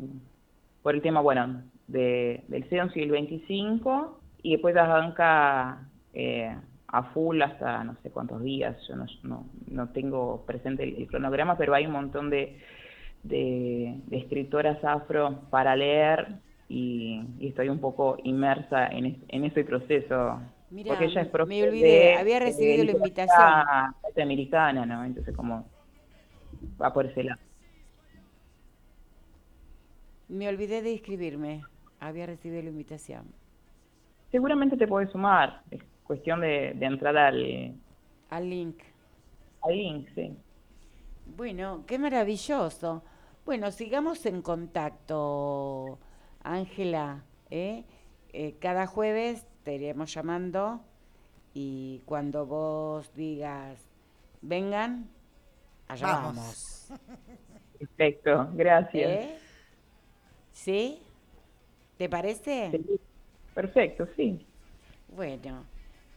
por 0.84 0.94
el 0.94 1.02
tema, 1.02 1.22
bueno, 1.22 1.64
de, 1.88 2.44
del 2.50 2.68
11 2.70 3.00
y 3.00 3.04
el 3.04 3.12
25, 3.12 4.20
y 4.44 4.52
después 4.52 4.76
arranca 4.76 5.88
eh, 6.14 6.54
a 6.88 7.04
full 7.14 7.42
hasta 7.42 7.86
no 7.86 7.96
sé 8.04 8.12
cuántos 8.12 8.44
días, 8.44 8.76
yo 8.90 8.98
no, 8.98 9.06
no, 9.24 9.46
no 9.68 9.90
tengo 9.90 10.44
presente 10.46 10.84
el, 10.84 10.98
el 10.98 11.08
cronograma, 11.08 11.58
pero 11.58 11.74
hay 11.74 11.86
un 11.86 11.94
montón 11.94 12.30
de, 12.30 12.60
de, 13.24 13.96
de 14.08 14.18
escritoras 14.18 14.84
afro 14.84 15.40
para 15.50 15.78
leer 15.78 16.28
y, 16.72 17.22
y 17.40 17.48
estoy 17.50 17.70
un 17.70 17.80
poco 17.80 18.18
inmersa 18.24 18.88
en, 18.88 19.06
es- 19.08 19.18
en 19.30 19.46
ese 19.46 19.64
proceso. 19.64 20.40
Porque 20.88 21.06
ella 21.06 21.22
es 21.22 21.28
me 21.44 21.62
profe 21.62 21.64
olvidé, 21.64 22.14
de- 22.14 22.16
había 22.16 22.40
de 22.44 22.46
recibido 22.46 22.84
la 22.84 22.92
invitación. 22.92 23.70
Norteamericana, 24.04 24.86
¿no? 24.86 25.04
Entonces 25.06 25.36
como 25.36 25.66
va 26.82 26.94
por 26.94 27.06
ese 27.06 27.24
lado. 27.24 27.42
Me 30.30 30.48
olvidé 30.50 30.82
de 30.82 30.92
inscribirme. 30.94 31.62
Había 32.00 32.26
recibido 32.26 32.64
la 32.64 32.70
invitación. 32.70 33.36
Seguramente 34.32 34.78
te 34.78 34.88
puedes 34.88 35.12
sumar, 35.12 35.62
es 35.70 35.82
cuestión 36.04 36.42
de, 36.42 36.74
de 36.76 36.86
entrar 36.86 37.16
al, 37.18 37.76
Al 38.30 38.50
link. 38.50 38.82
al 39.62 39.76
link, 39.76 40.08
sí. 40.16 40.38
Bueno, 41.26 41.84
qué 41.88 41.98
maravilloso. 42.00 43.04
Bueno, 43.46 43.72
sigamos 43.72 44.26
en 44.26 44.42
contacto, 44.42 46.00
Ángela. 46.44 47.24
¿eh? 47.50 47.84
Eh, 48.34 48.56
cada 48.60 48.88
jueves 48.88 49.46
te 49.64 49.76
iremos 49.76 50.14
llamando 50.14 50.82
y 51.54 52.02
cuando 52.06 52.46
vos 52.46 53.14
digas, 53.16 53.78
vengan, 54.42 55.10
allá 55.88 56.08
Vamos. 56.08 56.88
vamos. 56.90 57.02
Perfecto, 57.80 58.50
gracias. 58.54 59.12
¿Eh? 59.12 59.38
¿Sí? 60.52 61.02
¿Te 61.98 62.10
parece? 62.10 62.72
Sí, 62.72 63.00
Perfecto, 63.54 64.08
sí. 64.16 64.46
Bueno, 65.10 65.66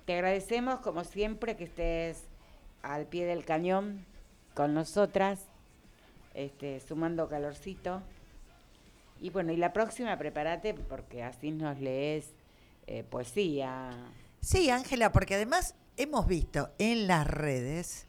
te 0.05 0.15
agradecemos 0.15 0.81
como 0.81 1.05
siempre 1.05 1.57
que 1.57 1.65
estés 1.65 2.25
al 2.83 3.07
pie 3.07 3.27
del 3.27 3.45
cañón 3.45 4.05
con 4.55 4.73
nosotras, 4.73 5.49
este, 6.35 6.81
sumando 6.81 7.29
calorcito. 7.29 8.03
Y 9.25 9.31
bueno, 9.31 9.53
y 9.55 9.57
la 9.57 9.73
próxima 9.73 10.19
prepárate 10.19 10.75
porque 10.75 11.23
así 11.23 11.51
nos 11.51 11.81
lees 11.81 12.27
eh, 12.87 13.05
poesía. 13.05 13.89
Sí, 14.43 14.69
Ángela, 14.69 15.13
porque 15.13 15.37
además 15.37 15.77
hemos 15.97 16.27
visto 16.27 16.75
en 16.77 17.07
las 17.07 17.27
redes 17.27 18.07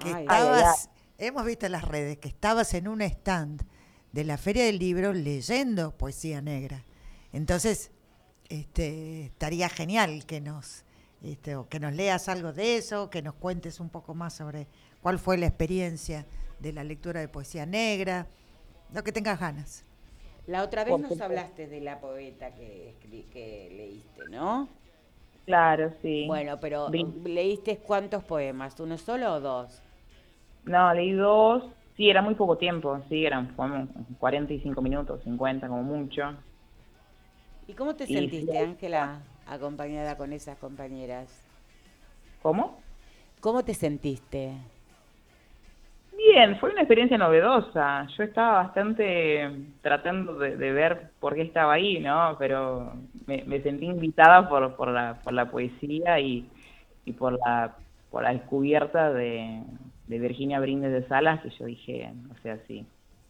que 0.00 0.12
Ay, 0.12 0.22
estabas, 0.24 0.90
hemos 1.16 1.44
visto 1.44 1.66
en 1.66 1.70
las 1.70 1.84
redes 1.84 2.18
que 2.18 2.26
estabas 2.26 2.74
en 2.74 2.88
un 2.88 3.02
stand 3.02 3.62
de 4.10 4.24
la 4.24 4.36
Feria 4.36 4.64
del 4.64 4.80
Libro 4.80 5.12
leyendo 5.12 5.96
poesía 5.96 6.42
negra. 6.42 6.84
Entonces, 7.32 7.92
este, 8.48 9.26
estaría 9.26 9.68
genial 9.68 10.26
que 10.26 10.40
nos, 10.40 10.82
este, 11.22 11.54
o 11.54 11.68
que 11.68 11.78
nos 11.78 11.92
leas 11.92 12.28
algo 12.28 12.52
de 12.52 12.78
eso, 12.78 13.10
que 13.10 13.22
nos 13.22 13.34
cuentes 13.34 13.78
un 13.78 13.90
poco 13.90 14.12
más 14.12 14.34
sobre 14.34 14.66
cuál 15.02 15.20
fue 15.20 15.38
la 15.38 15.46
experiencia 15.46 16.26
de 16.58 16.72
la 16.72 16.82
lectura 16.82 17.20
de 17.20 17.28
poesía 17.28 17.64
negra, 17.64 18.26
lo 18.92 19.04
que 19.04 19.12
tengas 19.12 19.38
ganas. 19.38 19.84
La 20.48 20.64
otra 20.64 20.82
vez 20.82 20.98
nos 20.98 21.20
hablaste 21.20 21.68
de 21.68 21.80
la 21.80 22.00
poeta 22.00 22.52
que, 22.52 22.96
que 23.30 23.68
leíste, 23.70 24.26
¿no? 24.26 24.68
Claro, 25.46 25.92
sí. 26.02 26.28
Bueno, 26.28 26.60
pero 26.60 26.90
¿leíste 27.24 27.78
cuántos 27.80 28.22
poemas? 28.24 28.78
¿Uno 28.80 28.98
solo 28.98 29.32
o 29.34 29.40
dos? 29.40 29.82
No, 30.64 30.94
leí 30.94 31.12
dos. 31.12 31.64
Sí, 31.96 32.08
era 32.08 32.22
muy 32.22 32.34
poco 32.36 32.56
tiempo, 32.58 33.00
sí, 33.08 33.26
eran 33.26 33.54
como 33.56 33.88
45 34.20 34.80
minutos, 34.82 35.20
50 35.24 35.66
como 35.66 35.82
mucho. 35.82 36.22
¿Y 37.68 37.74
cómo 37.74 37.94
te 37.94 38.06
Y 38.06 38.14
sentiste, 38.18 38.58
sí. 38.58 38.58
Ángela, 38.58 39.22
acompañada 39.46 40.16
con 40.16 40.32
esas 40.32 40.58
compañeras? 40.58 41.28
¿Cómo? 42.42 42.82
¿Cómo 43.40 43.64
te 43.64 43.74
sentiste? 43.74 44.52
Bien, 46.30 46.58
fue 46.58 46.70
una 46.70 46.82
experiencia 46.82 47.16
novedosa. 47.16 48.06
Yo 48.16 48.22
estaba 48.22 48.64
bastante 48.64 49.50
tratando 49.80 50.34
de, 50.38 50.72
ver 50.72 51.10
por 51.20 51.34
qué 51.34 51.42
estaba 51.42 51.72
ahí, 51.72 52.00
¿no? 52.00 52.36
Pero 52.38 52.92
me, 53.26 53.60
sentí 53.62 53.86
invitada 53.86 54.46
por, 54.46 54.76
por, 54.76 54.88
la, 54.88 55.20
por 55.24 55.32
la 55.32 55.50
poesía 55.50 56.20
y, 56.20 56.46
y 57.06 57.12
por 57.12 57.32
la 57.32 57.74
por 58.10 58.22
la 58.22 58.32
descubierta 58.32 59.12
de, 59.12 59.62
de 60.06 60.18
Virginia 60.18 60.60
Brindis 60.60 60.90
de 60.90 61.06
Salas, 61.08 61.40
que 61.40 61.50
yo 61.50 61.64
dije, 61.66 62.12
o 62.30 62.42
sea, 62.42 62.58
sí. 62.66 62.86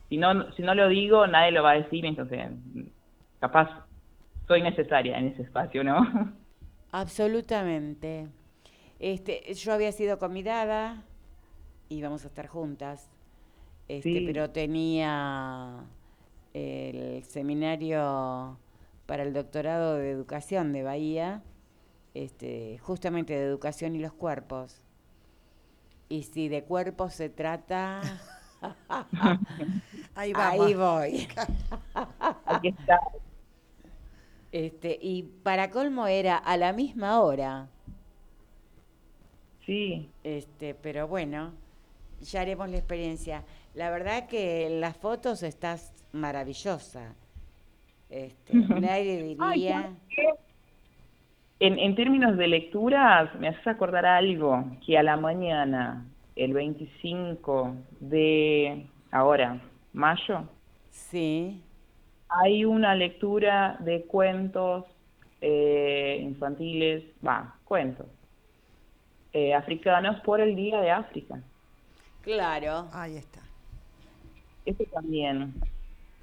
Si 0.09 0.17
no, 0.17 0.51
si 0.53 0.63
no 0.63 0.75
lo 0.75 0.89
digo, 0.89 1.27
nadie 1.27 1.53
lo 1.53 1.63
va 1.63 1.73
a 1.73 1.81
decir, 1.81 2.05
entonces 2.05 2.49
capaz 3.41 3.69
soy 4.47 4.63
necesaria 4.63 5.19
en 5.19 5.29
ese 5.29 5.43
espacio, 5.43 5.85
¿no? 5.85 6.01
Absolutamente. 6.93 8.29
Este, 8.99 9.55
yo 9.55 9.73
había 9.73 9.93
sido 9.93 10.19
convidada 10.19 11.05
y 11.89 12.03
vamos 12.03 12.25
a 12.25 12.29
estar 12.29 12.47
juntas. 12.49 13.11
Este, 13.89 14.21
Sí. 14.21 14.27
pero 14.27 14.51
tenía 14.51 15.85
el 16.55 17.25
seminario 17.25 18.59
para 19.07 19.23
el 19.23 19.33
doctorado 19.33 19.95
de 19.97 20.11
educación 20.11 20.73
de 20.73 20.83
Bahía, 20.83 21.43
este, 22.15 22.79
justamente 22.79 23.35
de 23.35 23.45
educación 23.47 23.95
y 23.97 24.01
los 24.01 24.13
cuerpos. 24.13 24.83
Y 26.09 26.25
si 26.25 26.49
de 26.49 26.65
cuerpos 26.65 27.15
se 27.15 27.29
trata, 27.31 28.01
Ahí 30.15 30.33
vamos. 30.35 30.67
ahí 30.67 30.75
voy. 30.75 31.29
Aquí 32.47 32.69
está. 32.69 32.99
Este, 34.53 34.99
y 35.01 35.23
para 35.23 35.71
colmo 35.71 36.07
era 36.07 36.37
a 36.37 36.57
la 36.57 36.73
misma 36.73 37.21
hora. 37.21 37.71
Sí, 39.67 40.11
Este, 40.25 40.75
pero 40.75 41.07
bueno, 41.09 41.53
ya 42.21 42.41
haremos 42.41 42.69
la 42.71 42.77
experiencia. 42.79 43.45
La 43.75 43.91
verdad 43.91 44.29
que 44.29 44.67
en 44.67 44.81
las 44.81 44.97
fotos 44.97 45.43
estás 45.43 45.93
maravillosa. 46.13 47.15
Este, 48.11 48.55
nadie 48.55 49.23
diría. 49.23 49.93
En, 51.61 51.79
en 51.79 51.95
términos 51.97 52.37
de 52.37 52.47
lecturas, 52.47 53.35
me 53.41 53.49
haces 53.49 53.67
acordar 53.67 54.07
algo, 54.07 54.65
que 54.87 54.97
a 54.97 55.03
la 55.03 55.17
mañana, 55.17 56.07
el 56.37 56.53
25 56.53 57.75
de 58.01 58.87
ahora, 59.11 59.61
mayo, 59.93 60.45
Sí. 60.91 61.61
hay 62.29 62.65
una 62.65 62.95
lectura 62.95 63.77
de 63.81 64.03
cuentos 64.03 64.85
eh, 65.41 66.19
infantiles, 66.23 67.05
va, 67.27 67.55
cuentos 67.65 68.07
eh, 69.33 69.53
africanos 69.55 70.21
por 70.21 70.41
el 70.41 70.55
Día 70.57 70.81
de 70.81 70.91
África. 70.91 71.41
Claro. 72.23 72.89
Ahí 72.93 73.17
está. 73.17 73.41
Eso 74.65 74.85
también. 74.93 75.55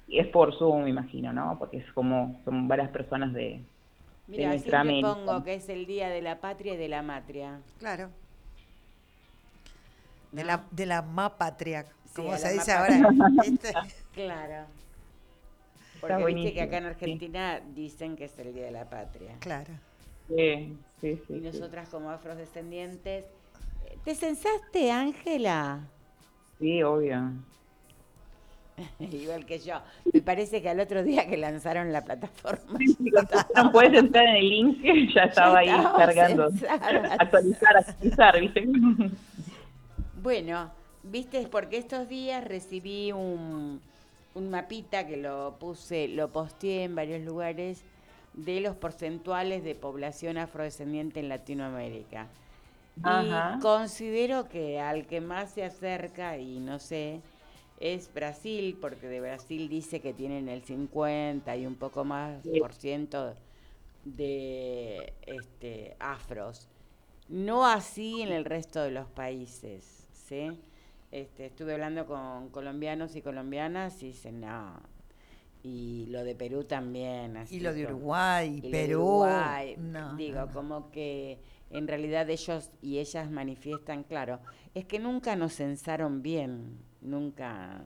Y 0.08 0.18
es 0.20 0.28
por 0.28 0.56
Zoom, 0.56 0.84
me 0.84 0.90
imagino, 0.90 1.32
¿no? 1.32 1.58
Porque 1.58 1.78
es 1.78 1.92
como, 1.92 2.40
son 2.44 2.68
varias 2.68 2.90
personas 2.90 3.32
de, 3.32 3.64
Mira, 4.28 4.48
nuestra 4.48 4.82
siempre 4.82 5.08
América. 5.08 5.14
pongo 5.14 5.44
que 5.44 5.54
es 5.54 5.68
el 5.68 5.86
día 5.86 6.08
de 6.08 6.22
la 6.22 6.40
patria 6.40 6.74
y 6.74 6.76
de 6.76 6.88
la 6.88 7.02
matria. 7.02 7.60
Claro. 7.78 8.10
De 10.32 10.42
¿no? 10.42 10.46
la, 10.46 10.64
de 10.70 10.86
la 10.86 11.02
mapatria, 11.02 11.86
como 12.14 12.36
se 12.36 12.52
dice 12.52 12.72
ahora. 12.72 12.98
Claro. 14.14 14.66
Porque 16.00 16.24
viste 16.24 16.54
que 16.54 16.62
acá 16.62 16.78
en 16.78 16.84
sí. 16.84 16.88
Argentina 16.90 17.60
dicen 17.74 18.16
que 18.16 18.24
es 18.26 18.38
el 18.38 18.54
día 18.54 18.64
de 18.66 18.70
la 18.70 18.88
patria. 18.88 19.36
Claro. 19.40 19.72
Sí, 20.28 20.78
sí, 21.00 21.22
sí, 21.26 21.34
Y 21.34 21.40
sí. 21.40 21.40
nosotras 21.40 21.88
como 21.88 22.10
afrodescendientes. 22.10 23.26
¿Te 24.06 24.14
censaste, 24.14 24.92
Ángela? 24.92 25.80
Sí, 26.60 26.80
obvio. 26.80 27.32
Igual 29.00 29.44
que 29.44 29.58
yo. 29.58 29.80
Me 30.12 30.22
parece 30.22 30.62
que 30.62 30.68
al 30.68 30.78
otro 30.78 31.02
día 31.02 31.26
que 31.26 31.36
lanzaron 31.36 31.92
la 31.92 32.04
plataforma. 32.04 32.78
No 33.56 33.72
puedes 33.72 33.98
entrar 33.98 34.28
en 34.28 34.36
el 34.36 34.48
link, 34.48 35.12
ya 35.12 35.22
estaba 35.24 35.58
ahí 35.58 35.70
cargando. 35.96 36.50
censada. 36.50 37.14
Actualizar, 37.18 37.76
actualizar, 37.78 38.40
¿viste? 38.40 38.68
Bueno, 40.22 40.70
viste, 41.02 41.44
porque 41.48 41.76
estos 41.76 42.08
días 42.08 42.44
recibí 42.44 43.10
un, 43.10 43.80
un 44.34 44.50
mapita 44.50 45.04
que 45.04 45.16
lo 45.16 45.56
puse, 45.58 46.06
lo 46.06 46.28
posteé 46.28 46.84
en 46.84 46.94
varios 46.94 47.22
lugares 47.22 47.82
de 48.34 48.60
los 48.60 48.76
porcentuales 48.76 49.64
de 49.64 49.74
población 49.74 50.38
afrodescendiente 50.38 51.18
en 51.18 51.28
Latinoamérica. 51.28 52.28
Ajá. 53.02 53.56
Y 53.58 53.60
considero 53.60 54.48
que 54.48 54.80
al 54.80 55.06
que 55.06 55.20
más 55.20 55.50
se 55.52 55.64
acerca, 55.64 56.38
y 56.38 56.60
no 56.60 56.78
sé, 56.78 57.20
es 57.80 58.12
Brasil, 58.12 58.76
porque 58.80 59.06
de 59.08 59.20
Brasil 59.20 59.68
dice 59.68 60.00
que 60.00 60.14
tienen 60.14 60.48
el 60.48 60.62
50 60.62 61.56
y 61.56 61.66
un 61.66 61.74
poco 61.76 62.04
más 62.04 62.42
Sí. 62.42 62.58
por 62.58 62.72
ciento 62.74 63.34
de 64.04 65.12
este, 65.26 65.96
afros. 65.98 66.68
No 67.28 67.66
así 67.66 68.22
en 68.22 68.32
el 68.32 68.44
resto 68.44 68.82
de 68.82 68.92
los 68.92 69.06
países, 69.08 70.06
¿sí? 70.12 70.48
Este, 71.10 71.46
estuve 71.46 71.74
hablando 71.74 72.06
con 72.06 72.48
colombianos 72.50 73.16
y 73.16 73.22
colombianas 73.22 74.02
y 74.02 74.08
dicen, 74.08 74.40
no. 74.40 74.80
Y 75.62 76.06
lo 76.10 76.22
de 76.22 76.34
Perú 76.36 76.64
también. 76.64 77.36
así 77.36 77.56
Y 77.56 77.60
lo 77.60 77.74
de 77.74 77.84
Uruguay, 77.86 78.60
y 78.62 78.70
Perú. 78.70 79.00
Uruguay. 79.02 79.74
No, 79.78 80.14
Digo, 80.16 80.40
no, 80.40 80.46
no. 80.46 80.52
como 80.52 80.90
que 80.92 81.38
en 81.70 81.88
realidad 81.88 82.28
ellos 82.30 82.70
y 82.80 82.98
ellas 82.98 83.30
manifiestan, 83.30 84.04
claro, 84.04 84.40
es 84.74 84.84
que 84.84 84.98
nunca 84.98 85.36
nos 85.36 85.54
censaron 85.56 86.22
bien, 86.22 86.78
nunca. 87.00 87.84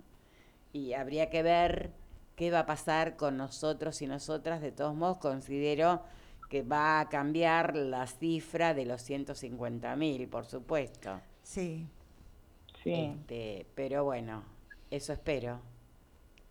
Y 0.72 0.92
habría 0.92 1.30
que 1.30 1.42
ver 1.42 1.92
qué 2.36 2.50
va 2.50 2.60
a 2.60 2.66
pasar 2.66 3.16
con 3.16 3.36
nosotros 3.36 4.00
y 4.02 4.06
nosotras. 4.06 4.60
De 4.60 4.72
todos 4.72 4.94
modos, 4.94 5.18
considero 5.18 6.02
que 6.48 6.62
va 6.62 7.00
a 7.00 7.08
cambiar 7.08 7.76
la 7.76 8.06
cifra 8.06 8.74
de 8.74 8.84
los 8.84 9.02
150 9.02 9.96
mil, 9.96 10.28
por 10.28 10.46
supuesto. 10.46 11.20
Sí. 11.42 11.86
Sí. 12.82 12.92
Este, 12.92 13.66
pero 13.74 14.04
bueno, 14.04 14.42
eso 14.90 15.12
espero. 15.12 15.60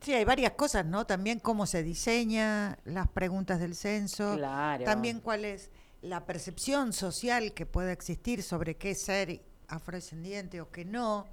Sí, 0.01 0.13
hay 0.13 0.23
varias 0.23 0.53
cosas, 0.53 0.85
¿no? 0.85 1.05
También 1.05 1.39
cómo 1.39 1.65
se 1.65 1.83
diseña 1.83 2.77
las 2.85 3.09
preguntas 3.09 3.59
del 3.59 3.75
censo. 3.75 4.35
Claro. 4.35 4.85
También 4.85 5.19
cuál 5.19 5.43
es 5.43 5.69
la 6.01 6.25
percepción 6.25 6.93
social 6.93 7.53
que 7.53 7.65
pueda 7.65 7.91
existir 7.91 8.41
sobre 8.43 8.75
qué 8.77 8.91
es 8.91 9.01
ser 9.01 9.41
afrodescendiente 9.67 10.61
o 10.61 10.71
qué 10.71 10.85
no. 10.85 11.25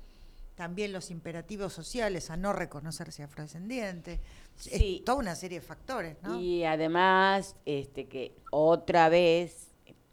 También 0.56 0.93
los 0.93 1.10
imperativos 1.10 1.72
sociales 1.74 2.30
a 2.30 2.36
no 2.36 2.52
reconocerse 2.52 3.22
afrodescendiente. 3.22 4.20
Es 4.56 4.62
Sí. 4.64 5.02
toda 5.05 5.18
una 5.18 5.34
serie 5.34 5.60
de 5.60 5.66
factores, 5.66 6.16
¿no? 6.22 6.40
Y 6.40 6.64
además, 6.64 7.56
este 7.66 8.06
que 8.06 8.34
otra 8.51 9.09
vez, 9.10 9.68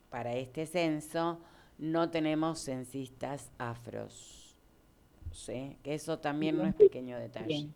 para 0.10 0.36
este 0.36 0.66
censo, 0.66 1.40
no 1.78 2.12
tenemos 2.12 2.60
censistas 2.64 3.50
afros. 3.58 4.56
¿Sí? 5.32 5.78
Que 5.82 5.96
eso 5.96 6.20
también 6.20 6.58
no 6.58 6.66
es 6.68 6.76
pequeño 6.76 7.18
detalle. 7.18 7.48
Bien, 7.48 7.74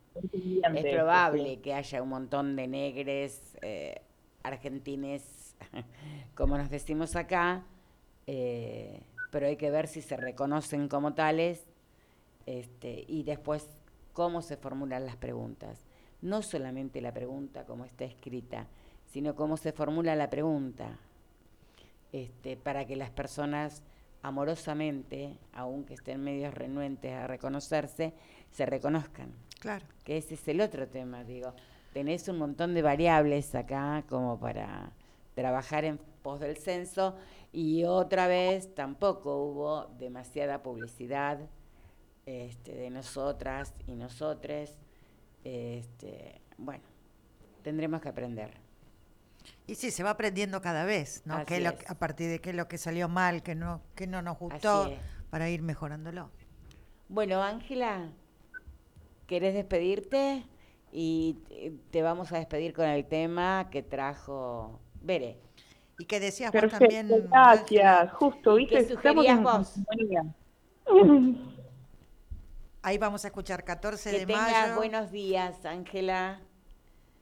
Es 0.75 0.93
probable 0.93 1.59
que 1.59 1.73
haya 1.73 2.03
un 2.03 2.09
montón 2.09 2.55
de 2.55 2.67
negres 2.67 3.57
eh, 3.63 3.99
argentines, 4.43 5.23
como 6.35 6.57
nos 6.57 6.69
decimos 6.69 7.15
acá, 7.15 7.63
eh, 8.25 9.01
pero 9.31 9.47
hay 9.47 9.57
que 9.57 9.71
ver 9.71 9.87
si 9.87 10.01
se 10.01 10.17
reconocen 10.17 10.87
como 10.87 11.13
tales 11.13 11.65
este, 12.45 13.05
y 13.07 13.23
después 13.23 13.67
cómo 14.13 14.41
se 14.41 14.57
formulan 14.57 15.05
las 15.05 15.15
preguntas. 15.17 15.85
No 16.21 16.41
solamente 16.41 17.01
la 17.01 17.13
pregunta 17.13 17.65
como 17.65 17.85
está 17.85 18.05
escrita, 18.05 18.67
sino 19.05 19.35
cómo 19.35 19.57
se 19.57 19.71
formula 19.71 20.15
la 20.15 20.29
pregunta, 20.29 20.97
este, 22.11 22.57
para 22.57 22.85
que 22.85 22.95
las 22.95 23.11
personas 23.11 23.83
amorosamente, 24.23 25.37
aunque 25.53 25.93
estén 25.93 26.23
medios 26.23 26.53
renuentes 26.53 27.13
a 27.13 27.27
reconocerse, 27.27 28.13
se 28.51 28.65
reconozcan 28.65 29.31
Claro. 29.59 29.85
que 30.03 30.17
ese 30.17 30.33
es 30.33 30.47
el 30.47 30.61
otro 30.61 30.87
tema, 30.87 31.23
digo. 31.23 31.53
Tenés 31.93 32.27
un 32.27 32.37
montón 32.37 32.73
de 32.73 32.81
variables 32.81 33.55
acá 33.55 34.03
como 34.09 34.39
para 34.39 34.91
trabajar 35.41 35.85
en 35.85 35.99
pos 36.23 36.39
del 36.39 36.57
censo 36.57 37.15
y 37.53 37.83
otra 37.83 38.27
vez 38.27 38.73
tampoco 38.73 39.37
hubo 39.43 39.85
demasiada 39.99 40.63
publicidad 40.63 41.37
este, 42.25 42.73
de 42.73 42.89
nosotras 42.89 43.71
y 43.85 43.93
nosotres. 43.95 44.75
Este, 45.43 46.41
bueno, 46.57 46.83
tendremos 47.61 48.01
que 48.01 48.09
aprender. 48.09 48.49
Y 49.67 49.75
sí, 49.75 49.91
se 49.91 50.01
va 50.03 50.09
aprendiendo 50.09 50.59
cada 50.59 50.85
vez, 50.85 51.21
¿no? 51.25 51.45
Que 51.45 51.59
lo- 51.59 51.69
a 51.87 51.95
partir 51.95 52.29
de 52.31 52.39
qué 52.39 52.49
es 52.49 52.55
lo 52.55 52.67
que 52.67 52.79
salió 52.79 53.07
mal, 53.07 53.43
que 53.43 53.53
no, 53.53 53.81
que 53.95 54.07
no 54.07 54.23
nos 54.23 54.39
gustó, 54.39 54.85
para 55.29 55.49
ir 55.51 55.61
mejorándolo. 55.61 56.31
Bueno, 57.09 57.43
Ángela, 57.43 58.09
¿querés 59.27 59.53
despedirte? 59.53 60.43
Y 60.91 61.37
eh, 61.51 61.77
te 61.91 62.01
vamos 62.01 62.31
a 62.31 62.37
despedir 62.39 62.73
con 62.73 62.85
el 62.87 63.05
tema 63.05 63.69
que 63.71 63.83
trajo 63.83 64.79
Bere. 65.07 65.39
Y 65.97 66.05
que 66.05 66.19
decías 66.19 66.51
vos 66.51 66.69
también. 66.69 67.07
gracias. 67.31 68.11
Justo, 68.13 68.59
¿Y 68.59 68.65
¿viste? 68.67 68.93
Estamos 68.93 69.25
sugerías 69.25 69.37
en 69.37 69.43
vos? 69.43 69.73
Ahí 72.83 72.97
vamos 72.99 73.25
a 73.25 73.29
escuchar 73.29 73.63
14 73.63 74.11
Que 74.11 74.25
de 74.25 74.33
mayo. 74.33 74.75
buenos 74.75 75.11
días, 75.11 75.65
Ángela. 75.65 76.39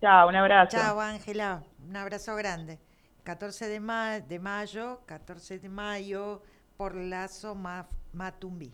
Chao, 0.01 0.27
un 0.27 0.35
abrazo. 0.35 0.75
Chao, 0.77 0.99
Ángela. 0.99 1.63
Un 1.87 1.95
abrazo 1.95 2.35
grande. 2.35 2.79
14 3.23 3.67
de, 3.69 3.79
ma- 3.79 4.19
de 4.19 4.37
mayo, 4.39 5.01
14 5.05 5.57
de 5.59 5.69
mayo, 5.69 6.43
por 6.77 6.93
Lazo 6.95 7.55
Ma- 7.55 7.87
Matumbi. 8.13 8.71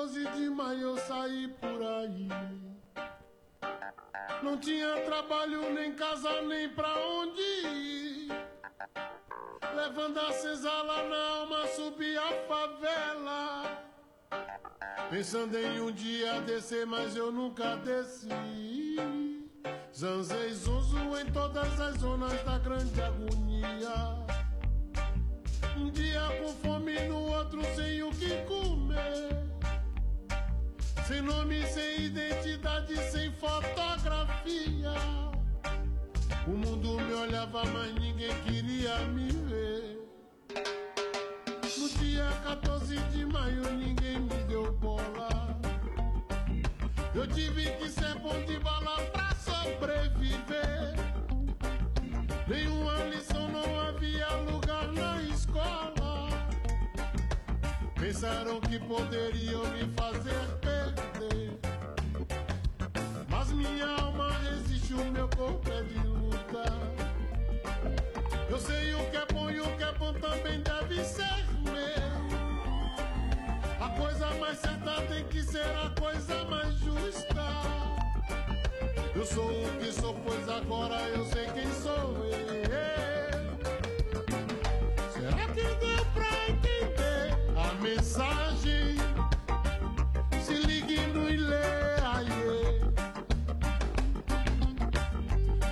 12 0.00 0.24
de 0.30 0.48
maio 0.48 0.80
eu 0.80 0.96
saí 0.96 1.46
por 1.60 1.82
aí. 1.82 2.26
Não 4.42 4.56
tinha 4.56 4.98
trabalho, 5.02 5.74
nem 5.74 5.92
casa, 5.92 6.40
nem 6.40 6.70
pra 6.70 6.88
onde 6.96 7.42
ir. 7.42 8.28
Levando 9.76 10.18
a 10.18 10.32
senzala 10.32 11.06
na 11.06 11.28
alma, 11.40 11.66
subi 11.66 12.16
a 12.16 12.32
favela. 12.48 13.84
Pensando 15.10 15.58
em 15.58 15.82
um 15.82 15.92
dia 15.92 16.40
descer, 16.40 16.86
mas 16.86 17.14
eu 17.14 17.30
nunca 17.30 17.76
desci. 17.76 18.96
Zanzei 19.94 20.54
zuzu 20.54 21.18
em 21.20 21.30
todas 21.30 21.78
as 21.78 21.98
zonas 21.98 22.42
da 22.44 22.58
grande 22.58 23.02
agonia. 23.02 24.24
Um 25.76 25.90
dia 25.90 26.22
com 26.40 26.54
fome, 26.54 26.98
no 27.06 27.36
outro 27.36 27.62
sem 27.76 28.02
o 28.02 28.10
que 28.12 28.30
comer. 28.46 29.49
Sem 31.10 31.22
nome, 31.22 31.66
sem 31.66 32.04
identidade, 32.04 32.96
sem 33.10 33.32
fotografia. 33.32 34.94
O 36.46 36.50
mundo 36.50 37.00
me 37.00 37.12
olhava, 37.14 37.64
mas 37.64 37.92
ninguém 37.94 38.32
queria 38.44 38.96
me 39.08 39.28
ver. 39.48 39.98
No 41.76 41.88
dia 41.98 42.30
14 42.44 42.96
de 42.96 43.26
maio, 43.26 43.72
ninguém 43.72 44.20
me 44.20 44.36
deu 44.46 44.72
bola. 44.74 45.58
Eu 47.12 47.26
tive 47.26 47.68
que 47.72 47.88
ser 47.88 48.14
bom 48.20 48.40
de 48.44 48.60
bala 48.60 49.02
pra 49.06 49.34
sobreviver. 49.34 50.94
Nenhuma 52.46 52.94
lição, 53.06 53.19
Pensaram 58.00 58.58
que 58.62 58.78
poderiam 58.78 59.62
me 59.72 59.86
fazer 59.94 60.32
perder. 60.62 61.52
Mas 63.28 63.52
minha 63.52 63.86
alma 63.88 64.32
resiste, 64.38 64.94
o 64.94 65.04
meu 65.04 65.28
corpo 65.28 65.70
é 65.70 65.82
de 65.82 65.98
luta. 66.08 66.64
Eu 68.48 68.58
sei 68.58 68.94
o 68.94 69.10
que 69.10 69.16
é 69.18 69.26
bom 69.26 69.50
e 69.50 69.60
o 69.60 69.76
que 69.76 69.82
é 69.82 69.92
bom 69.92 70.14
também 70.14 70.62
deve 70.62 71.04
ser 71.04 71.44
meu. 71.62 72.00
A 73.78 73.88
coisa 73.90 74.30
mais 74.40 74.58
certa 74.58 75.02
tem 75.02 75.22
que 75.24 75.42
ser 75.42 75.66
a 75.66 75.90
coisa 76.00 76.44
mais 76.46 76.74
justa. 76.78 77.46
Eu 79.14 79.26
sou 79.26 79.44
o 79.44 79.78
que 79.78 79.92
sou, 79.92 80.14
pois 80.24 80.48
agora 80.48 81.06
eu 81.10 81.26
sei 81.26 81.44
quem 81.52 81.70
sou 81.74 82.24
eu. 82.24 82.69
Mensagem. 88.20 88.96
Se 90.42 90.54
ligue 90.54 91.00
no 91.08 91.30
Ilê, 91.30 91.56
aie. 92.04 92.80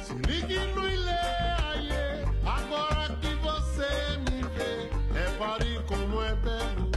Se 0.03 0.15
ligue 0.15 0.59
no 0.75 0.89
Ilê, 0.89 1.11
aie. 1.11 2.25
Agora 2.45 3.15
que 3.20 3.35
você 3.37 4.19
me 4.31 4.43
vê, 4.57 4.91
repare 5.12 5.81
como 5.87 6.23
é 6.23 6.35
belo 6.37 6.91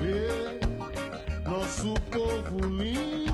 ver 0.00 0.60
nosso 1.48 1.94
povo 2.10 2.66
lindo. 2.66 3.32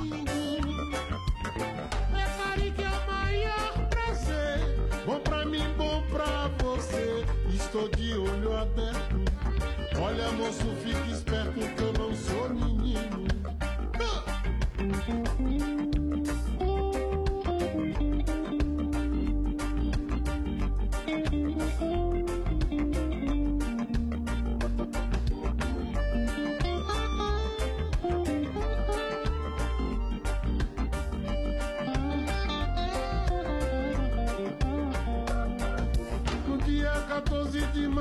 Repare 2.15 2.71
que 2.71 2.83
é 2.83 2.89
o 2.89 3.11
maior 3.11 3.89
prazer. 3.89 4.77
Bom 5.05 5.21
pra 5.21 5.45
mim, 5.45 5.65
bom 5.77 6.03
pra 6.11 6.49
você. 6.63 7.25
Estou 7.53 7.89
de 7.89 8.15
olho 8.15 8.57
aberto. 8.57 9.21
Olha, 10.03 10.33
moço, 10.33 10.65
fique 10.83 10.90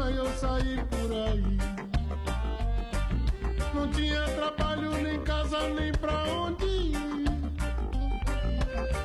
14 0.10 0.15
de 0.15 0.15
maio 0.15 0.15
eu 0.15 0.30
saí 0.38 0.84
por 0.90 1.11
aí. 1.11 1.57
Não 3.73 3.88
tinha 3.91 4.23
trabalho, 4.23 4.91
nem 5.02 5.19
casa, 5.22 5.69
nem 5.69 5.91
pra 5.91 6.23
onde 6.23 6.65
ir. 6.65 6.98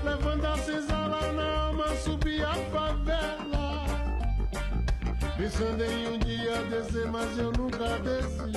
Levando 0.03 0.47
a 0.47 0.57
senzala 0.59 1.33
na 1.33 1.59
alma, 1.67 1.97
subi 1.97 2.43
a 2.43 2.55
favela. 2.73 3.85
Pensando 5.37 5.85
em 5.85 6.15
um 6.15 6.19
dia 6.19 6.63
descer, 6.65 7.11
mas 7.11 7.39
eu 7.39 7.53
nunca 7.53 7.99
desci. 7.99 8.53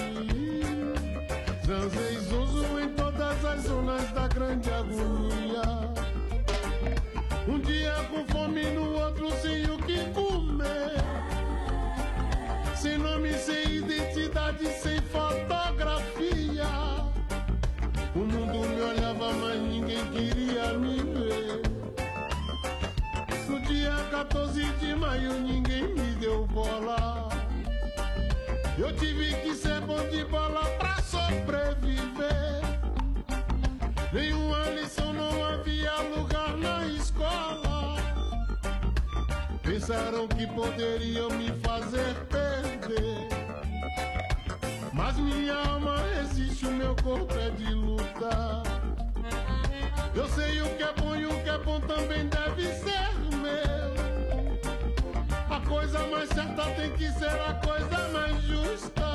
Zanzei 1.65 2.17
Zuzu 2.19 2.79
em 2.79 2.89
todas 2.93 3.43
as 3.43 3.63
zonas 3.63 4.09
da 4.11 4.27
grande 4.29 4.71
agonia. 4.71 5.87
Um 7.47 7.59
dia 7.59 7.93
com 8.09 8.25
fome, 8.27 8.63
no 8.71 8.93
outro 8.93 9.31
sem 9.41 9.65
o 9.69 9.77
que 9.79 9.99
comer. 10.13 11.26
Sem 12.79 12.99
nome, 12.99 13.33
sem 13.33 13.77
identidade, 13.77 14.67
sem 14.67 15.01
fotografia. 15.01 16.67
O 18.15 18.19
mundo 18.19 18.69
me 18.69 18.81
olhava, 18.81 19.33
mas 19.33 19.59
ninguém 19.61 20.05
queria 20.11 20.73
me 20.73 20.97
ver. 20.97 21.61
No 23.49 23.59
dia 23.61 23.95
14 24.11 24.63
de 24.79 24.95
maio, 24.95 25.33
ninguém 25.33 25.87
me 25.95 26.15
deu 26.19 26.45
bola. 26.45 27.29
Eu 28.77 28.95
tive 28.95 29.33
que 29.41 29.55
ser 29.55 29.81
bom 29.81 30.07
de 30.09 30.23
bola 30.25 30.63
pra 30.77 31.01
sobreviver. 31.01 32.61
Nenhuma 34.13 34.69
lição, 34.69 35.06
Pensaram 39.87 40.27
que 40.27 40.45
poderiam 40.47 41.29
me 41.29 41.49
fazer 41.61 42.13
perder. 42.25 43.29
Mas 44.91 45.15
minha 45.15 45.53
alma 45.53 45.95
resiste, 46.13 46.65
o 46.65 46.71
meu 46.71 46.93
corpo 46.97 47.33
é 47.35 47.49
de 47.51 47.73
lutar. 47.73 48.63
Eu 50.13 50.27
sei 50.27 50.61
o 50.61 50.75
que 50.75 50.83
é 50.83 50.91
bom 50.91 51.15
e 51.15 51.25
o 51.25 51.41
que 51.41 51.49
é 51.49 51.57
bom 51.59 51.79
também 51.79 52.27
deve 52.27 52.63
ser 52.63 53.13
meu. 53.41 53.95
A 55.49 55.61
coisa 55.61 55.99
mais 56.07 56.27
certa 56.31 56.65
tem 56.71 56.91
que 56.91 57.09
ser 57.13 57.29
a 57.29 57.53
coisa 57.53 58.09
mais 58.09 58.41
justa. 58.41 59.07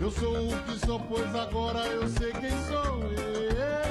Eu 0.00 0.10
sou 0.10 0.48
o 0.48 0.62
que 0.64 0.84
sou, 0.84 0.98
pois 0.98 1.32
agora 1.32 1.86
eu 1.86 2.08
sei 2.08 2.32
quem 2.32 2.50
sou 2.66 3.04
eu. 3.12 3.85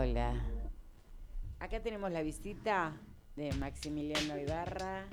Hola. 0.00 0.32
Acá 1.58 1.80
tenemos 1.82 2.12
la 2.12 2.22
visita 2.22 2.96
de 3.34 3.52
Maximiliano 3.54 4.38
Ibarra, 4.38 5.06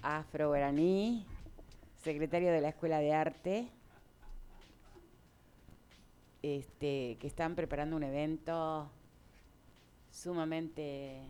afro-guaraní, 0.00 1.26
secretario 2.02 2.50
de 2.50 2.62
la 2.62 2.70
Escuela 2.70 3.00
de 3.00 3.12
Arte, 3.12 3.68
este, 6.40 7.18
que 7.20 7.26
están 7.26 7.56
preparando 7.56 7.94
un 7.94 8.04
evento 8.04 8.90
sumamente 10.10 11.20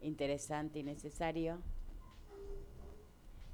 interesante 0.00 0.78
y 0.78 0.84
necesario. 0.84 1.58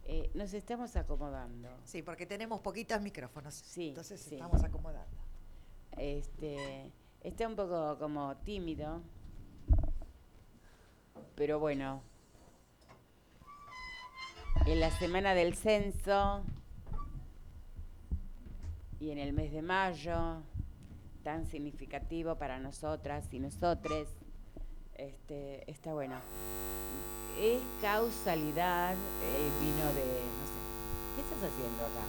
Eh, 0.05 0.31
nos 0.35 0.55
estamos 0.55 0.94
acomodando. 0.94 1.69
Sí, 1.82 2.02
porque 2.02 2.27
tenemos 2.27 2.60
poquitos 2.60 3.01
micrófonos. 3.02 3.55
Sí, 3.55 3.89
Entonces 3.89 4.20
sí. 4.20 4.36
estamos 4.36 4.62
acomodando. 4.62 5.27
Este, 5.99 6.93
está 7.23 7.49
un 7.49 7.57
poco 7.57 7.99
como 7.99 8.37
tímido, 8.39 9.03
pero 11.35 11.59
bueno. 11.59 12.03
En 14.66 14.81
la 14.81 14.91
semana 14.91 15.35
del 15.35 15.55
censo 15.55 16.43
y 19.01 19.11
en 19.11 19.19
el 19.19 19.33
mes 19.33 19.53
de 19.53 19.62
mayo, 19.62 20.43
tan 21.23 21.47
significativo 21.47 22.37
para 22.37 22.59
nosotras 22.59 23.33
y 23.33 23.39
nosotres, 23.39 24.09
este, 24.95 25.69
está 25.70 25.95
bueno. 25.95 26.16
Es 27.41 27.62
causalidad 27.81 28.95
vino 29.61 29.87
de, 29.95 30.05
no 30.35 30.45
sé, 30.47 30.59
¿qué 31.15 31.23
estás 31.23 31.51
haciendo 31.51 31.85
acá? 31.85 32.05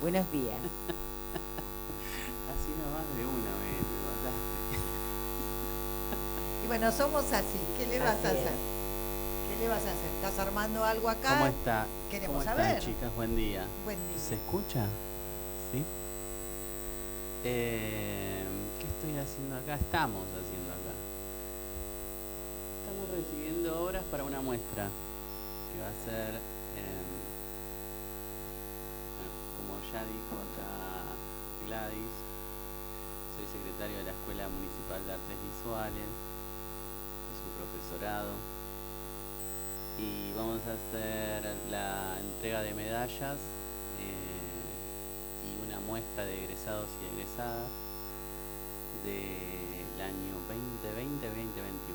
Buenos 0.00 0.32
días. 0.32 0.60
Nomás 2.82 3.06
de 3.16 3.22
una 3.24 3.52
me, 3.62 3.70
me 3.78 3.98
mataste. 4.06 4.76
Y 6.64 6.66
bueno, 6.66 6.92
somos 6.92 7.24
así. 7.32 7.60
¿Qué 7.78 7.86
le 7.86 7.98
vas 7.98 8.08
a 8.24 8.28
hacer? 8.28 8.36
es. 8.36 8.52
¿Qué 9.48 9.56
le 9.60 9.68
vas 9.68 9.78
a 9.78 9.90
hacer? 9.90 10.10
¿Estás 10.22 10.38
armando 10.46 10.84
algo 10.84 11.08
acá? 11.08 11.30
¿Cómo 11.30 11.46
está? 11.46 11.86
Queremos 12.10 12.36
¿Cómo 12.42 12.44
saber. 12.44 12.66
están, 12.78 12.80
chicas? 12.94 13.14
Buen 13.16 13.36
día. 13.36 13.64
Buen 13.84 13.98
día. 14.08 14.18
¿Se 14.18 14.34
escucha? 14.34 14.86
¿Sí? 15.72 15.82
Eh, 17.44 18.44
¿Qué 18.78 18.86
estoy 18.86 19.18
haciendo 19.22 19.56
acá? 19.56 19.74
Estamos 19.74 20.22
haciendo 20.30 20.70
acá. 20.70 20.92
Estamos 22.82 23.06
recibiendo 23.18 23.82
obras 23.84 24.04
para 24.10 24.24
una 24.24 24.40
muestra 24.40 24.84
que 24.86 25.80
va 25.80 25.88
a 25.88 25.96
ser, 26.04 26.34
em, 26.34 27.10
como 29.58 29.74
ya 29.92 30.00
dijo 30.06 30.34
acá 30.38 30.70
Gladys, 31.66 32.14
secretario 33.52 33.98
de 34.00 34.04
la 34.08 34.16
Escuela 34.16 34.48
Municipal 34.48 35.04
de 35.04 35.12
Artes 35.12 35.38
Visuales, 35.44 36.12
es 37.32 37.38
un 37.44 37.52
profesorado 37.60 38.32
y 40.00 40.32
vamos 40.32 40.60
a 40.64 40.72
hacer 40.72 41.44
la 41.70 42.16
entrega 42.18 42.62
de 42.62 42.72
medallas 42.72 43.36
eh, 44.00 45.44
y 45.44 45.52
una 45.68 45.80
muestra 45.84 46.24
de 46.24 46.44
egresados 46.44 46.88
y 46.96 47.12
egresadas 47.12 47.68
del 49.04 50.00
año 50.00 50.32
2020-2021. 50.48 51.92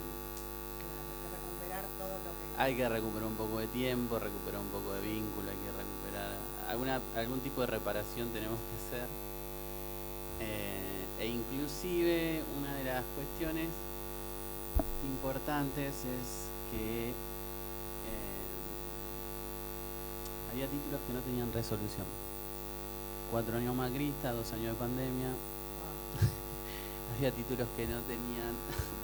Claro, 0.78 1.10
hay 1.10 1.18
que 1.18 1.30
recuperar 1.34 1.86
todo 1.98 2.16
lo 2.22 2.32
que... 2.38 2.62
Hay 2.62 2.76
que 2.78 2.88
recuperar 2.90 3.28
un 3.28 3.36
poco 3.36 3.60
de 3.60 3.68
tiempo, 3.68 4.20
recuperar 4.20 4.62
un 4.62 4.70
poco 4.70 4.94
de 4.94 5.02
vínculo, 5.02 5.50
hay 5.50 5.58
que 5.58 5.74
recuperar 5.74 6.38
alguna, 6.70 7.02
algún 7.16 7.40
tipo 7.40 7.62
de 7.62 7.68
reparación 7.68 8.30
tenemos 8.30 8.60
que 8.60 8.76
hacer. 8.78 9.08
Eh, 10.40 10.86
e 11.19 11.26
inclusive 11.27 12.44
una 12.60 12.73
de 12.76 12.84
las 12.84 13.03
cuestiones 13.15 13.69
importantes 15.03 15.94
es 16.06 16.48
que 16.72 17.10
eh, 17.10 17.14
había 20.52 20.68
títulos 20.68 20.99
que 21.07 21.14
no 21.14 21.19
tenían 21.22 21.52
resolución. 21.53 22.06
Cuatro 23.31 23.57
años 23.57 23.76
macrista, 23.76 24.31
dos 24.31 24.52
años 24.53 24.73
de 24.73 24.80
pandemia. 24.80 25.30
había 27.18 27.31
títulos 27.31 27.68
que 27.76 27.88
no 27.88 27.99
tenían. 28.06 28.53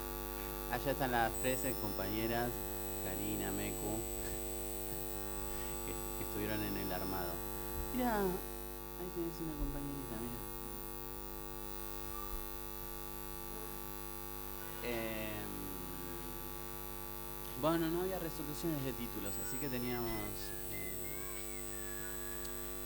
Allá 0.72 0.92
están 0.92 1.12
las 1.12 1.32
tres 1.42 1.60
compañeras, 1.82 2.50
Karina, 3.06 3.52
Meku, 3.52 3.94
que, 5.86 5.94
que 5.94 6.24
estuvieron 6.30 6.62
en 6.62 6.78
el 6.78 6.94
armado. 6.94 7.34
Mira, 7.94 8.18
ahí 8.18 9.10
tenés 9.14 9.38
una 9.38 9.54
compañerita, 9.54 9.93
Em, 14.84 15.44
bueno, 17.62 17.88
no 17.90 18.02
había 18.02 18.20
resoluciones 18.20 18.84
de 18.84 18.94
títulos, 18.94 19.32
así 19.48 19.58
que 19.58 19.70
teníamos 19.70 20.12
eh, 20.72 20.92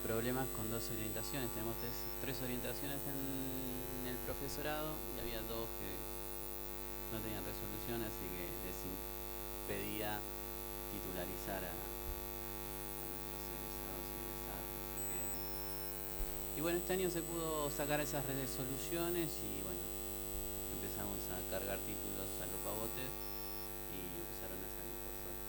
problemas 0.06 0.46
con 0.56 0.70
dos 0.70 0.86
orientaciones. 0.94 1.50
Tenemos 1.52 1.76
tres, 2.22 2.38
orientaciones 2.42 3.00
en 3.10 4.08
el 4.08 4.18
profesorado 4.30 4.94
y 5.18 5.22
había 5.26 5.42
dos 5.50 5.66
que 5.82 5.92
no 7.12 7.18
tenían 7.24 7.42
resolución, 7.42 8.06
así 8.06 8.26
que 8.30 8.46
les 8.68 8.78
impedía 8.86 10.20
titularizar 10.94 11.64
a, 11.66 11.74
nuestros 11.74 13.44
egresados 13.50 14.08
y 16.58 16.62
bueno, 16.62 16.80
este 16.80 16.94
año 16.94 17.10
se 17.10 17.22
pudo 17.22 17.70
sacar 17.70 18.02
esas 18.02 18.26
resoluciones 18.26 19.30
y 19.46 19.62
bueno, 19.62 19.77
cargar 21.48 21.80
títulos 21.88 22.28
a 22.44 22.46
los 22.46 22.60
pavotes 22.60 23.08
y 23.08 24.00
empezaron 24.20 24.60
a 24.60 24.68
salir 24.68 24.98
por 25.00 25.14
suerte. 25.16 25.48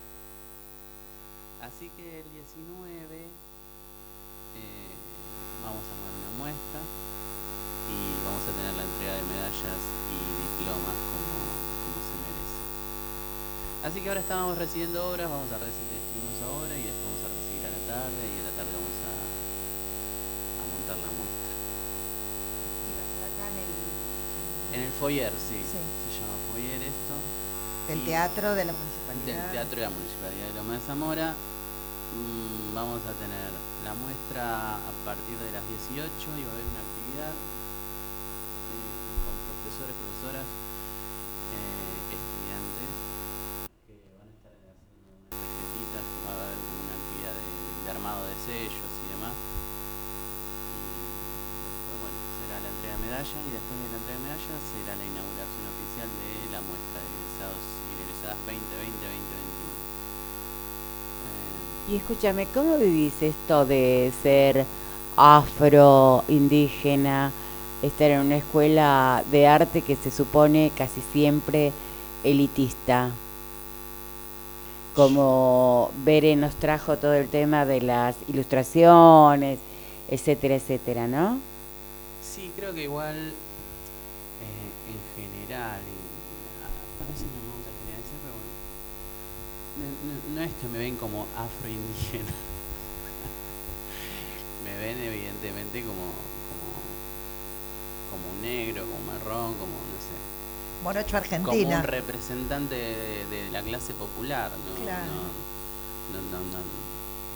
Así 1.66 1.86
que 1.98 2.22
el 2.22 2.28
19 2.30 3.26
eh, 4.54 4.94
vamos 5.66 5.82
a 5.82 5.90
armar 5.90 6.12
una 6.22 6.32
muestra 6.38 6.80
y 7.90 7.98
vamos 8.22 8.44
a 8.46 8.52
tener 8.54 8.74
la 8.78 8.84
entrega 8.86 9.14
de 9.18 9.24
medallas 9.26 9.82
y 10.14 10.18
diplomas 10.38 10.98
como, 11.10 11.34
como 11.82 11.98
se 11.98 12.14
merece. 12.22 12.60
Así 13.82 13.98
que 13.98 14.08
ahora 14.08 14.22
estábamos 14.22 14.54
recibiendo 14.54 15.02
obras, 15.02 15.26
vamos 15.26 15.50
a 15.50 15.58
recibir, 15.58 15.98
estuvimos 15.98 16.38
ahora 16.46 16.74
y 16.78 16.84
después 16.86 17.10
vamos 17.10 17.22
a 17.26 17.30
recibir 17.34 17.62
a 17.66 17.74
la 17.74 17.82
tarde 17.90 18.22
y 18.22 18.36
a 18.38 18.44
la 18.46 18.54
tarde 18.54 18.70
vamos 18.70 18.98
a, 19.02 19.12
a 20.62 20.64
montar 20.68 20.96
la 21.02 21.10
muestra. 21.10 21.54
Y 22.86 22.90
acá 23.02 23.44
en 23.50 23.58
el... 23.66 23.97
En 24.72 24.80
el 24.82 24.92
foyer, 24.92 25.32
sí, 25.32 25.56
Sí. 25.64 25.80
se 25.80 26.08
llama 26.20 26.36
foyer 26.52 26.80
esto. 26.82 27.14
Del 27.88 27.98
y- 28.02 28.04
teatro 28.04 28.54
de 28.54 28.64
la 28.64 28.72
del 28.72 28.80
municipalidad. 28.80 29.52
Teatro 29.52 29.76
de 29.80 29.84
la 29.88 29.90
Municipalidad 29.96 30.46
de 30.48 30.54
Loma 30.60 30.74
de 30.74 30.80
Zamora. 30.84 31.28
Mm, 31.32 32.74
vamos 32.74 33.00
a 33.08 33.12
tener 33.16 33.48
la 33.84 33.94
muestra 33.96 34.76
a 34.76 34.92
partir 35.08 35.36
de 35.40 35.50
las 35.52 35.64
18 35.68 36.28
y 36.36 36.42
va 36.44 36.50
a 36.52 36.54
haber 36.56 36.68
una 36.68 36.82
actividad 36.84 37.32
eh, 37.32 39.16
con 39.24 39.34
profesores, 39.48 39.94
profesoras, 39.96 40.46
y 53.36 53.50
después 53.52 53.76
de 53.82 53.88
la 53.92 53.96
entrega 54.00 54.16
de 54.16 54.24
medallas 54.24 54.62
será 54.72 54.96
la 54.96 55.04
inauguración 55.04 55.64
oficial 55.68 56.08
de 56.08 56.30
la 56.48 56.60
muestra 56.64 56.98
de 57.04 57.08
egresados 57.12 57.62
y 57.84 57.92
egresadas 58.00 58.38
2020-2021. 58.48 59.68
Eh, 61.28 61.92
Y 61.92 61.96
escúchame, 61.96 62.46
¿cómo 62.54 62.78
vivís 62.78 63.20
esto 63.22 63.66
de 63.66 64.12
ser 64.22 64.64
afro, 65.16 66.24
indígena, 66.28 67.32
estar 67.82 68.10
en 68.10 68.20
una 68.20 68.36
escuela 68.38 69.22
de 69.30 69.46
arte 69.46 69.82
que 69.82 69.96
se 69.96 70.10
supone 70.10 70.72
casi 70.76 71.02
siempre 71.12 71.72
elitista? 72.24 73.10
Como 74.94 75.90
Bere 76.04 76.34
nos 76.34 76.56
trajo 76.56 76.96
todo 76.96 77.14
el 77.14 77.28
tema 77.28 77.64
de 77.66 77.82
las 77.82 78.16
ilustraciones, 78.28 79.58
etcétera, 80.08 80.56
etcétera, 80.56 81.06
¿no? 81.06 81.38
Sí, 82.34 82.52
creo 82.56 82.72
que 82.74 82.82
igual 82.84 83.16
eh, 83.16 84.70
en 84.92 85.00
general, 85.16 85.80
a, 85.80 85.82
veces 87.10 87.26
no 87.26 87.40
me 87.40 87.50
gusta 87.56 87.70
generalizar, 87.80 88.18
pero 88.22 88.34
bueno, 88.36 88.52
no, 89.78 89.84
no- 90.06 90.22
no 90.34 90.40
es 90.46 90.52
que 90.60 90.66
me 90.68 90.78
ven 90.78 90.96
como 90.96 91.26
afroindígena, 91.36 92.32
me 94.64 94.72
ven 94.78 94.98
evidentemente 95.02 95.80
como, 95.82 96.04
como, 96.48 96.66
como 98.10 98.24
un 98.36 98.40
negro, 98.42 98.82
como 98.84 98.96
un 98.96 99.06
marrón, 99.06 99.54
como 99.54 99.72
no 99.72 99.98
sé, 99.98 100.14
Morocho 100.84 101.06
como 101.16 101.24
Argentina. 101.24 101.76
un 101.78 101.82
representante 101.84 102.74
de, 102.74 103.26
de 103.26 103.50
la 103.50 103.62
clase 103.62 103.94
popular, 103.94 104.50
¿no? 104.52 104.74
Claro. 104.84 105.12
No, 106.12 106.14
no, 106.14 106.20
no, 106.30 106.38
no, 106.52 106.58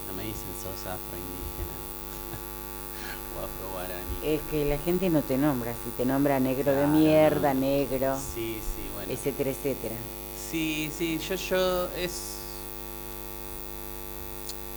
no 0.06 0.12
me 0.14 0.23
dicen 0.24 0.52
sos 0.62 0.86
afroindígena. 0.86 1.72
Es 4.25 4.41
que 4.51 4.65
la 4.65 4.79
gente 4.79 5.11
no 5.11 5.21
te 5.23 5.37
nombra, 5.37 5.73
si 5.73 5.91
te 5.97 6.05
nombra 6.07 6.39
negro 6.39 6.73
de 6.73 6.87
mierda, 6.87 7.55
no. 7.55 7.61
negro, 7.61 8.17
Sí, 8.35 8.57
sí, 8.61 8.83
bueno. 8.95 9.13
etcétera, 9.13 9.51
etcétera. 9.51 9.95
Sí, 10.51 10.91
sí, 10.97 11.19
yo, 11.19 11.35
yo, 11.35 11.89
es... 11.97 12.13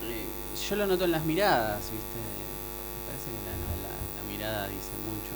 eh, 0.03 0.25
yo 0.69 0.75
lo 0.77 0.87
noto 0.87 1.05
en 1.05 1.11
las 1.11 1.23
miradas, 1.25 1.81
¿viste? 1.91 2.17
Me 2.17 3.05
parece 3.05 3.29
que 3.29 3.41
la, 3.45 3.53
la- 3.53 3.81
la- 3.85 4.01
la 4.17 4.23
mirada 4.31 4.67
dice 4.67 4.93
mucho. 5.05 5.33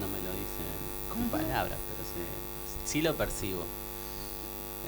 No 0.00 0.06
me 0.08 0.18
lo 0.24 0.30
dicen 0.32 0.68
con 1.12 1.28
palabras, 1.28 1.76
pero 1.76 2.02
se, 2.08 2.90
sí 2.90 3.02
lo 3.02 3.14
percibo. 3.16 3.62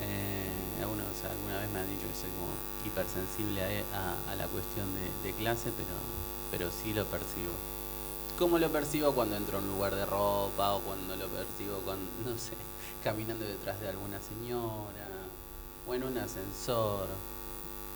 Eh, 0.01 0.81
algunos, 0.81 1.05
alguna 1.29 1.59
vez 1.59 1.69
me 1.69 1.79
han 1.79 1.89
dicho 1.89 2.07
que 2.07 2.17
soy 2.17 2.31
como 2.33 2.49
hipersensible 2.87 3.61
a, 3.61 3.67
a- 3.93 4.31
a 4.31 4.35
la 4.35 4.47
cuestión 4.47 4.87
de, 4.95 5.05
de 5.29 5.35
clase, 5.37 5.69
pero, 5.75 5.93
pero 6.51 6.69
sí 6.71 6.93
lo 6.93 7.05
percibo. 7.05 7.51
¿Cómo 8.37 8.59
lo 8.59 8.69
percibo 8.69 9.11
cuando 9.13 9.35
entro 9.37 9.57
a 9.57 9.61
un 9.61 9.67
lugar 9.69 9.95
de 9.95 10.05
ropa 10.05 10.73
o 10.73 10.79
cuando 10.81 11.15
lo 11.15 11.27
percibo 11.27 11.77
cuando, 11.85 12.05
no 12.29 12.37
sé, 12.37 12.53
caminando 13.03 13.45
detrás 13.45 13.79
de 13.79 13.89
alguna 13.89 14.19
señora 14.19 15.07
o 15.87 15.93
en 15.93 16.03
un 16.03 16.17
ascensor? 16.17 17.07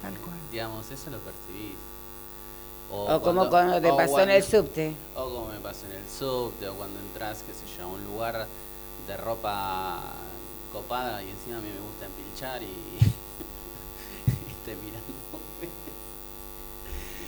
Tal 0.02 0.14
cual. 0.18 0.36
digamos, 0.52 0.90
eso 0.92 1.10
lo 1.10 1.18
percibís. 1.20 1.76
O, 2.92 3.20
como 3.22 3.50
cuando 3.50 3.82
te 3.82 3.90
o 3.90 3.98
pasó 3.98 4.20
en 4.20 4.30
el 4.30 4.44
cuando- 4.44 4.68
subte. 4.68 4.96
o 5.16 5.24
como 5.24 5.48
me 5.48 5.60
pasó 5.60 5.86
en 5.88 5.94
el 5.94 6.08
subte, 6.08 6.70
o 6.70 6.76
cuando 6.76 7.00
entras, 7.00 7.40
qué 7.42 7.52
sé 7.54 7.78
yo, 7.78 7.86
a 7.86 7.88
un 7.88 8.04
lugar 8.06 8.46
de 9.08 9.18
ropa 9.18 10.02
copada 10.72 11.24
y 11.24 11.30
encima 11.32 11.58
a 11.58 11.62
mí 11.62 11.70
me 11.70 11.80
gusta 11.80 12.06
empilchar 12.06 12.62
y, 12.62 12.66
y 14.28 14.66
te 14.66 14.76
mirando. 14.76 15.15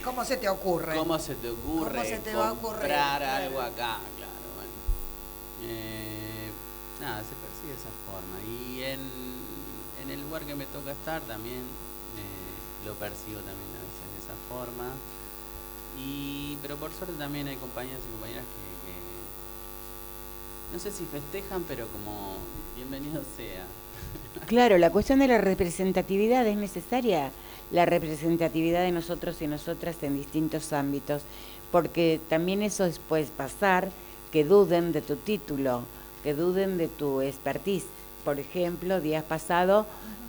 ¿Cómo 0.04 0.24
se 0.24 0.36
te 0.36 0.48
ocurre? 0.48 0.96
¿Cómo 0.96 1.18
se 1.18 1.34
te 1.34 1.50
ocurre 1.50 1.90
¿Cómo 1.90 2.04
se 2.04 2.18
te 2.18 2.34
va 2.34 2.48
a 2.48 2.52
ocurrir? 2.52 2.92
algo 2.92 3.60
acá? 3.60 3.98
Claro, 4.16 4.48
bueno. 4.56 4.72
Eh, 5.62 6.50
nada, 7.00 7.18
se 7.20 7.34
percibe 7.34 7.72
de 7.72 7.78
esa 7.78 7.92
forma. 8.06 8.38
Y 8.48 8.82
en, 8.82 9.00
en 10.02 10.10
el 10.10 10.22
lugar 10.22 10.42
que 10.44 10.54
me 10.54 10.66
toca 10.66 10.92
estar 10.92 11.20
también 11.22 11.58
eh, 11.58 12.86
lo 12.86 12.94
percibo 12.94 13.38
también 13.40 13.70
a 13.76 13.82
veces 13.84 14.06
de 14.14 14.18
esa 14.24 14.36
forma. 14.48 14.88
Y, 15.98 16.56
pero 16.62 16.76
por 16.76 16.92
suerte 16.92 17.14
también 17.18 17.48
hay 17.48 17.56
compañeros 17.56 18.00
y 18.06 18.12
compañeras 18.12 18.44
que, 18.44 18.92
que 18.92 18.98
no 20.76 20.78
sé 20.78 20.90
si 20.92 21.04
festejan, 21.06 21.64
pero 21.66 21.88
como 21.88 22.36
bienvenido 22.76 23.22
sea. 23.36 23.66
Claro, 24.46 24.78
la 24.78 24.90
cuestión 24.90 25.18
de 25.18 25.26
la 25.28 25.38
representatividad 25.38 26.46
es 26.46 26.56
necesaria, 26.56 27.32
la 27.70 27.84
representatividad 27.84 28.82
de 28.82 28.92
nosotros 28.92 29.40
y 29.42 29.46
nosotras 29.46 29.96
en 30.02 30.16
distintos 30.16 30.72
ámbitos, 30.72 31.22
porque 31.70 32.20
también 32.28 32.62
eso 32.62 32.84
es, 32.84 32.98
puede 32.98 33.24
pasar 33.26 33.90
que 34.32 34.44
duden 34.44 34.92
de 34.92 35.02
tu 35.02 35.16
título, 35.16 35.82
que 36.22 36.34
duden 36.34 36.78
de 36.78 36.88
tu 36.88 37.20
expertise. 37.20 37.86
Por 38.24 38.38
ejemplo, 38.38 39.00
días 39.00 39.24
pasados, 39.24 39.86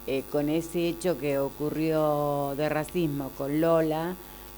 eh, 0.08 0.24
con 0.32 0.50
ese 0.50 0.88
hecho 0.88 1.18
que 1.18 1.40
ocurrió 1.40 2.54
de 2.58 2.70
racismo 2.70 3.32
con 3.38 3.62
Lola, 3.62 4.16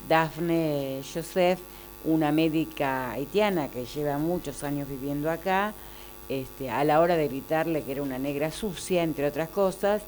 Dafne 0.08 1.02
Joseph, 1.14 1.60
una 2.06 2.32
médica 2.32 3.12
haitiana 3.12 3.70
que 3.70 3.86
lleva 3.86 4.18
muchos 4.18 4.64
años 4.64 4.88
viviendo 4.88 5.30
acá, 5.30 5.74
este, 6.30 6.70
a 6.70 6.84
la 6.84 7.00
hora 7.00 7.16
de 7.16 7.28
gritarle 7.28 7.84
que 7.84 7.92
era 7.92 8.02
una 8.02 8.18
negra 8.18 8.52
sucia, 8.52 9.04
entre 9.04 9.28
otras 9.28 9.50
cosas, 9.50 10.02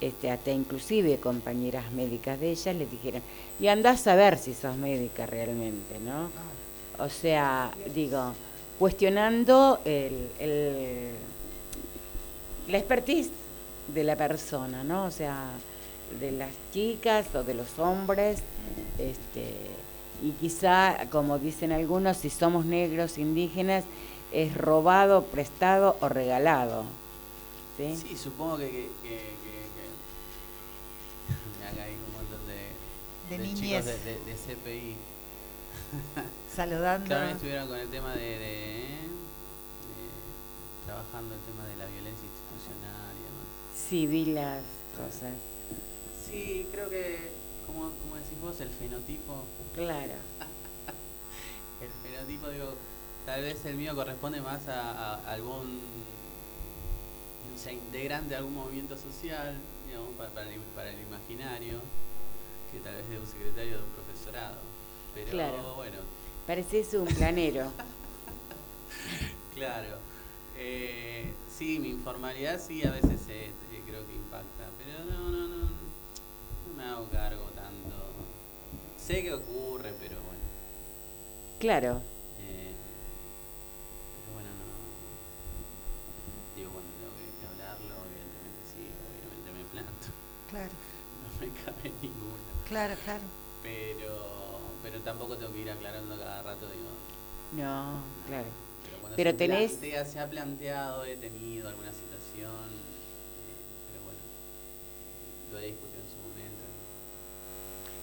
este, 0.00 0.30
hasta 0.30 0.50
inclusive 0.50 1.18
compañeras 1.18 1.90
médicas 1.92 2.38
de 2.40 2.50
ella 2.50 2.72
le 2.72 2.86
dijeron, 2.86 3.22
y 3.60 3.68
andás 3.68 4.06
a 4.06 4.14
ver 4.14 4.38
si 4.38 4.54
sos 4.54 4.76
médica 4.76 5.26
realmente, 5.26 5.98
¿no? 6.00 6.30
O 7.02 7.08
sea, 7.08 7.70
digo, 7.94 8.32
cuestionando 8.78 9.80
el, 9.84 10.28
el- 10.38 11.10
la 12.68 12.78
expertise 12.78 13.30
de 13.92 14.04
la 14.04 14.16
persona, 14.16 14.82
¿no? 14.84 15.04
O 15.04 15.10
sea, 15.10 15.50
de 16.20 16.32
las 16.32 16.50
chicas 16.72 17.26
o 17.34 17.42
de 17.42 17.54
los 17.54 17.78
hombres, 17.78 18.40
este, 18.98 19.54
y 20.22 20.30
quizá, 20.32 21.06
como 21.10 21.38
dicen 21.38 21.72
algunos, 21.72 22.16
si 22.18 22.30
somos 22.30 22.64
negros, 22.64 23.18
indígenas, 23.18 23.84
es 24.32 24.56
robado, 24.56 25.24
prestado 25.26 25.96
o 26.00 26.08
regalado. 26.08 26.84
¿sí? 27.76 27.96
Sí, 27.96 28.16
supongo 28.16 28.58
que- 28.58 28.88
que- 29.02 29.34
acá 31.68 31.82
hay 31.84 31.94
un 31.94 32.12
montón 32.14 32.46
de, 32.46 32.68
De 33.30 33.38
de 33.38 33.44
niñez. 33.44 33.60
chicos 33.60 33.84
de, 33.86 33.98
de- 33.98 34.24
de 34.24 34.34
CPI. 34.34 34.96
Saludando. 36.54 37.06
Claro, 37.06 37.28
estuvieron 37.30 37.68
con 37.68 37.78
el 37.78 37.88
tema 37.88 38.12
de, 38.14 38.20
de- 38.20 38.38
de- 38.38 38.94
trabajando 40.86 41.34
el 41.34 41.40
tema 41.40 41.64
de 41.66 41.76
la 41.76 41.86
violencia 41.86 42.26
institucional 42.26 43.12
y 43.16 43.22
demás. 43.24 43.46
Sí, 43.74 44.06
vi 44.06 44.26
las 44.26 44.62
cosas. 44.96 45.34
Sí, 46.28 46.66
creo 46.72 46.88
que, 46.88 47.32
como, 47.66 47.90
como 48.02 48.16
decís 48.16 48.40
vos, 48.40 48.60
el 48.60 48.70
fenotipo, 48.70 49.44
Claro. 49.74 50.12
el 51.80 51.90
fenotipo, 52.10 52.48
digo, 52.50 52.74
tal 53.26 53.42
vez 53.42 53.64
el 53.64 53.76
mío 53.76 53.94
corresponde 53.94 54.40
más 54.40 54.68
a, 54.68 55.14
a 55.16 55.32
algún, 55.32 55.80
no 57.52 57.58
sé, 57.58 57.72
integrante 57.74 58.30
de 58.30 58.36
algún 58.36 58.54
movimiento 58.54 58.96
social, 58.96 59.56
digamos, 59.86 60.10
para, 60.16 60.30
para 60.30 60.50
el, 60.50 60.60
para 60.74 60.90
el 60.90 61.00
imaginario, 61.00 61.80
que 62.74 62.80
tal 62.80 62.94
vez 62.96 63.08
de 63.08 63.18
un 63.18 63.26
secretario 63.26 63.78
de 63.78 63.82
un 63.84 63.90
profesorado. 63.90 64.56
Pero 65.14 65.30
Claro. 65.30 65.74
bueno, 65.76 65.98
Pareces 66.46 66.92
un 66.94 67.06
planero. 67.06 67.70
Claro. 69.54 69.98
Eh, 70.58 71.32
sí, 71.48 71.78
mi 71.78 71.90
informalidad 71.90 72.60
sí 72.60 72.84
a 72.84 72.90
veces 72.90 73.20
eh, 73.28 73.50
eh, 73.72 73.82
creo 73.86 74.04
que 74.06 74.14
impacta, 74.14 74.64
pero 74.78 75.04
no, 75.04 75.30
no, 75.30 75.46
no, 75.48 75.56
no 75.66 76.74
me 76.76 76.82
hago 76.84 77.08
cargo 77.08 77.44
tanto. 77.54 77.94
Sé 78.98 79.22
que 79.22 79.32
ocurre, 79.32 79.92
pero 80.00 80.16
bueno. 80.26 80.42
Claro. 81.60 82.02
eh, 82.40 82.74
pero 84.24 84.34
bueno, 84.34 84.50
no. 84.50 84.74
Digo, 86.56 86.70
cuando 86.72 86.90
tengo 86.98 87.14
que, 87.14 87.46
hablarlo, 87.46 87.94
evidentemente 88.10 88.62
sí, 88.66 88.82
obviamente 88.90 89.48
me 89.54 89.64
planto. 89.70 90.06
Claro, 90.50 90.74
No 91.22 91.28
me 91.40 91.46
cabe 91.62 91.92
ninguna. 92.02 92.33
Claro, 92.68 92.94
claro. 93.04 93.22
Pero, 93.62 94.60
pero 94.82 94.98
tampoco 95.00 95.36
tengo 95.36 95.52
que 95.52 95.60
ir 95.60 95.70
aclarando 95.70 96.16
cada 96.18 96.42
rato, 96.42 96.66
digo. 96.66 96.88
No, 97.52 98.00
claro. 98.26 98.46
Pero, 98.84 98.98
cuando 99.00 99.16
Pero 99.16 99.30
se 99.30 99.36
tenés- 99.38 99.68
plantea, 99.70 100.04
se 100.04 100.20
ha 100.20 100.28
planteado, 100.30 101.04
he 101.04 101.16
tenido 101.16 101.68
alguna 101.68 101.92
situación, 101.92 102.50
eh, 102.52 103.90
pero 103.92 104.04
bueno, 104.04 104.20
lo 105.52 105.58
he 105.58 105.66
discutido 105.68 106.00
en 106.02 106.08
su 106.10 106.16
momento. 106.16 106.64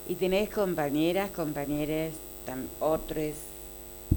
¿Y 0.07 0.15
tenés 0.15 0.49
compañeras, 0.49 1.31
compañeros, 1.31 2.13
otros 2.79 3.35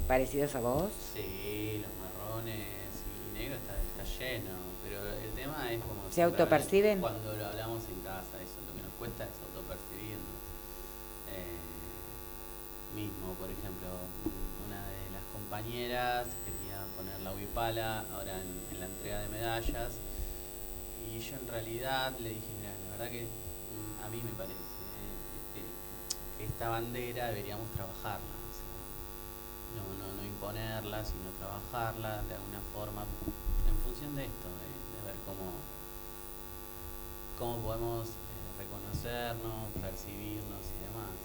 parecidos 0.09 0.55
a 0.55 0.61
vos? 0.61 0.91
Sí, 1.15 1.83
los 1.83 1.91
marrones 2.01 2.57
y 2.57 3.39
negro 3.39 3.57
está, 3.57 3.75
está 4.03 4.19
lleno, 4.25 4.51
pero 4.83 5.07
el 5.07 5.31
tema 5.33 5.73
es 5.73 5.81
como... 5.83 6.11
¿Se 6.11 6.23
autoperciben? 6.23 7.01
Cuando 7.01 7.33
lo 7.37 7.47
hablamos 7.47 7.83
en 7.85 8.01
casa, 8.01 8.41
eso 8.43 8.59
lo 8.66 8.75
que 8.77 8.83
nos 8.83 8.95
cuesta 8.99 9.25
es 9.25 9.31
autopercibirnos. 9.47 10.41
Eh, 11.31 11.59
mismo, 12.95 13.35
por 13.35 13.51
ejemplo, 13.51 13.89
un- 14.25 14.66
una 14.66 14.81
de 14.87 15.11
las 15.11 15.25
compañeras 15.33 16.29
quería 16.45 16.85
poner 16.97 17.21
la 17.21 17.33
huipala 17.33 18.05
ahora 18.12 18.41
en, 18.41 18.81
la 18.81 18.87
entrega 18.87 19.21
de 19.21 19.29
medallas. 19.29 19.99
Y 21.11 21.19
yo 21.21 21.37
en 21.37 21.49
realidad 21.49 22.12
le 22.19 22.31
dije, 22.31 22.47
mira, 22.59 22.73
la 22.85 22.91
verdad 22.93 23.11
que 23.11 23.25
mm, 23.25 24.05
a 24.05 24.09
mí 24.09 24.21
me 24.23 24.33
parece 24.33 24.55
eh, 24.55 25.16
que, 25.55 26.45
esta 26.45 26.69
bandera 26.69 27.29
deberíamos 27.29 27.71
trabajarla, 27.73 28.35
no, 29.75 29.83
no, 29.99 30.07
no 30.15 30.25
imponerla, 30.25 31.05
sino 31.05 31.31
trabajarla 31.39 32.23
de 32.23 32.35
alguna 32.35 32.61
forma 32.73 33.03
en 33.69 33.77
función 33.85 34.15
de 34.15 34.25
esto, 34.25 34.49
de, 34.49 34.71
de 34.95 35.01
ver 35.07 35.16
cómo, 35.27 35.51
cómo 37.39 37.59
podemos 37.65 38.09
eh, 38.09 38.12
reconocernos, 38.59 39.71
percibirnos 39.81 40.65
y 40.71 40.79
demás. 40.87 41.19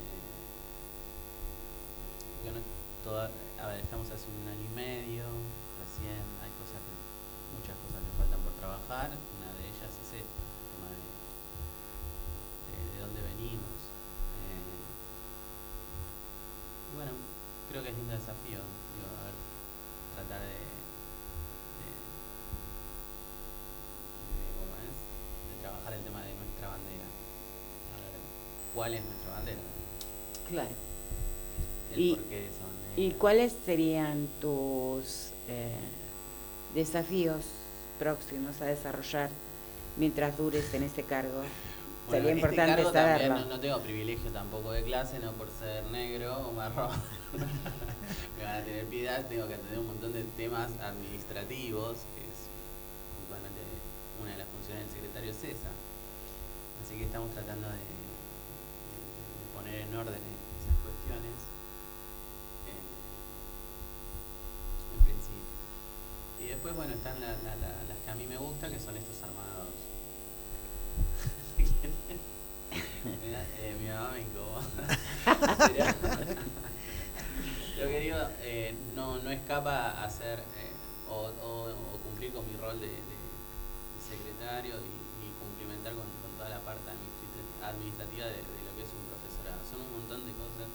Eh, 0.00 0.32
porque 2.42 2.58
no- 2.58 2.64
toda- 3.04 3.30
a 3.62 3.66
ver, 3.66 3.80
estamos 3.80 4.10
hace 4.10 4.26
un 4.26 4.48
año 4.48 4.64
y 4.66 4.74
medio, 4.74 5.24
recién 5.78 6.18
hay 6.42 6.50
cosas 6.58 6.82
que, 6.82 6.90
muchas 7.54 7.76
cosas 7.86 8.02
que 8.02 8.10
faltan 8.18 8.40
por 8.42 8.52
trabajar, 8.58 9.10
una 9.14 9.50
de 9.58 9.62
ellas 9.70 9.90
es 9.94 10.08
esta, 10.10 10.42
el 10.42 10.66
tema 10.74 10.88
de, 10.90 10.98
de, 12.66 12.78
de 12.82 12.98
dónde 13.06 13.20
venimos. 13.22 13.78
Eh, 14.42 14.82
bueno, 16.98 17.12
creo 17.70 17.82
que 17.82 17.90
es 17.90 17.96
lindo 17.96 18.12
desafío, 18.14 18.58
digo, 18.58 19.06
a 19.06 19.22
ver, 19.30 19.34
tratar 20.18 20.42
de, 20.42 20.58
de, 20.58 20.58
de, 24.34 24.46
¿cómo 24.58 24.74
es? 24.82 24.94
de 24.98 25.54
trabajar 25.62 25.92
el 25.94 26.02
tema 26.02 26.20
de 26.26 26.34
nuestra 26.34 26.68
bandera. 26.74 27.06
A 27.06 27.96
ver, 28.02 28.18
¿cuál 28.74 28.94
es 28.94 29.02
nuestra 29.06 29.30
bandera? 29.34 29.62
Claro. 30.50 30.74
El 31.92 32.00
Y- 32.00 32.14
por 32.16 32.24
qué 32.24 32.48
son 32.58 32.72
¿Y 32.96 33.00
negras. 33.02 33.20
cuáles 33.20 33.54
serían 33.64 34.28
tus 34.40 35.30
eh, 35.48 35.74
desafíos 36.74 37.44
próximos 37.98 38.60
a 38.60 38.66
desarrollar 38.66 39.30
mientras 39.96 40.36
dures 40.36 40.72
en 40.74 40.82
este 40.82 41.02
cargo? 41.02 41.42
Bueno, 42.08 42.24
Sería 42.26 42.30
este 42.32 42.40
importante 42.40 42.74
cargo 42.82 42.92
también. 42.92 43.28
No, 43.32 43.44
no 43.46 43.60
tengo 43.60 43.80
privilegio 43.80 44.30
tampoco 44.32 44.72
de 44.72 44.82
clase, 44.82 45.20
no 45.20 45.32
por 45.32 45.48
ser 45.50 45.84
negro 45.86 46.48
o 46.48 46.52
marrón. 46.52 46.90
Me 48.38 48.44
van 48.44 48.56
a 48.60 48.64
tener 48.64 48.84
piedad, 48.86 49.24
tengo 49.28 49.46
que 49.48 49.54
atender 49.54 49.78
un 49.78 49.86
montón 49.86 50.12
de 50.12 50.24
temas 50.36 50.70
administrativos, 50.82 51.98
que 52.16 52.22
es 52.22 52.48
una 54.20 54.32
de 54.32 54.38
las 54.38 54.48
funciones 54.48 54.84
del 54.86 54.94
secretario 54.94 55.32
CESA. 55.32 55.70
Así 56.84 56.96
que 56.98 57.04
estamos 57.04 57.30
tratando 57.30 57.68
de, 57.68 57.74
de- 57.74 57.80
de 57.80 59.46
poner 59.54 59.80
en 59.82 59.96
orden 59.96 60.14
esas 60.18 60.76
cuestiones. 60.82 61.38
eh, 62.66 62.82
en 64.98 65.04
principio. 65.04 65.58
Y 66.40 66.51
después, 66.62 66.76
bueno, 66.76 66.94
están 66.94 67.18
la- 67.20 67.34
la- 67.42 67.56
la- 67.56 67.82
las 67.90 67.98
que 68.04 68.10
a 68.10 68.14
mí 68.14 68.24
me 68.26 68.36
gustan, 68.36 68.70
que 68.70 68.78
son 68.78 68.96
estos 68.96 69.20
armados. 69.22 69.74
Mira, 73.20 73.42
eh, 73.58 73.74
mi 73.82 73.88
mamá 73.88 74.12
me 74.14 74.20
incomoda. 74.22 74.62
Lo 77.82 77.88
que 77.88 77.98
digo, 78.00 78.16
eh, 78.46 78.76
no, 78.94 79.18
no 79.18 79.30
escapa 79.30 80.04
hacer 80.04 80.38
eh, 80.38 80.70
o, 81.10 81.32
o- 81.42 81.74
o 81.74 81.98
cumplir 82.06 82.32
con 82.32 82.46
mi 82.46 82.56
rol 82.56 82.78
de, 82.78 82.86
de- 82.86 82.94
de 82.94 83.98
secretario 83.98 84.76
y, 84.78 84.94
y 85.26 85.34
cumplimentar 85.42 85.94
con, 85.98 86.06
con 86.22 86.30
toda 86.38 86.48
la 86.48 86.60
parte 86.62 86.86
administrati- 86.94 87.58
administrativa 87.74 88.26
de, 88.26 88.38
de 88.38 88.60
lo 88.62 88.70
que 88.78 88.86
es 88.86 88.92
un 88.94 89.02
profesorado. 89.10 89.58
Son 89.66 89.82
un 89.82 89.90
montón 89.98 90.22
de 90.22 90.32
cosas. 90.38 90.70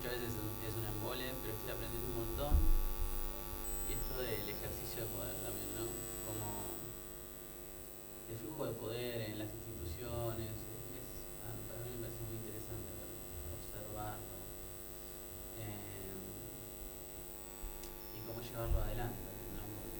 Muchas 0.00 0.12
veces 0.16 0.32
es 0.32 0.40
un, 0.40 0.48
es 0.64 0.72
un 0.72 0.88
embole, 0.88 1.36
pero 1.44 1.52
estoy 1.52 1.70
aprendiendo 1.76 2.08
un 2.08 2.16
montón. 2.24 2.56
Del 4.16 4.48
ejercicio 4.48 5.02
de 5.02 5.08
poder 5.12 5.34
también, 5.44 5.68
¿no? 5.76 5.84
Como 6.24 6.46
el 8.30 8.36
flujo 8.38 8.64
de 8.64 8.72
poder 8.72 9.20
en 9.30 9.38
las 9.38 9.48
instituciones, 9.52 10.56
es, 10.96 11.08
ah, 11.44 11.52
para 11.68 11.84
mí 11.84 11.90
me 12.00 12.08
parece 12.08 12.24
muy 12.24 12.36
interesante 12.40 12.96
observarlo 13.52 14.36
eh, 15.60 16.16
y 18.16 18.20
cómo 18.26 18.40
llevarlo 18.40 18.78
adelante. 18.80 19.16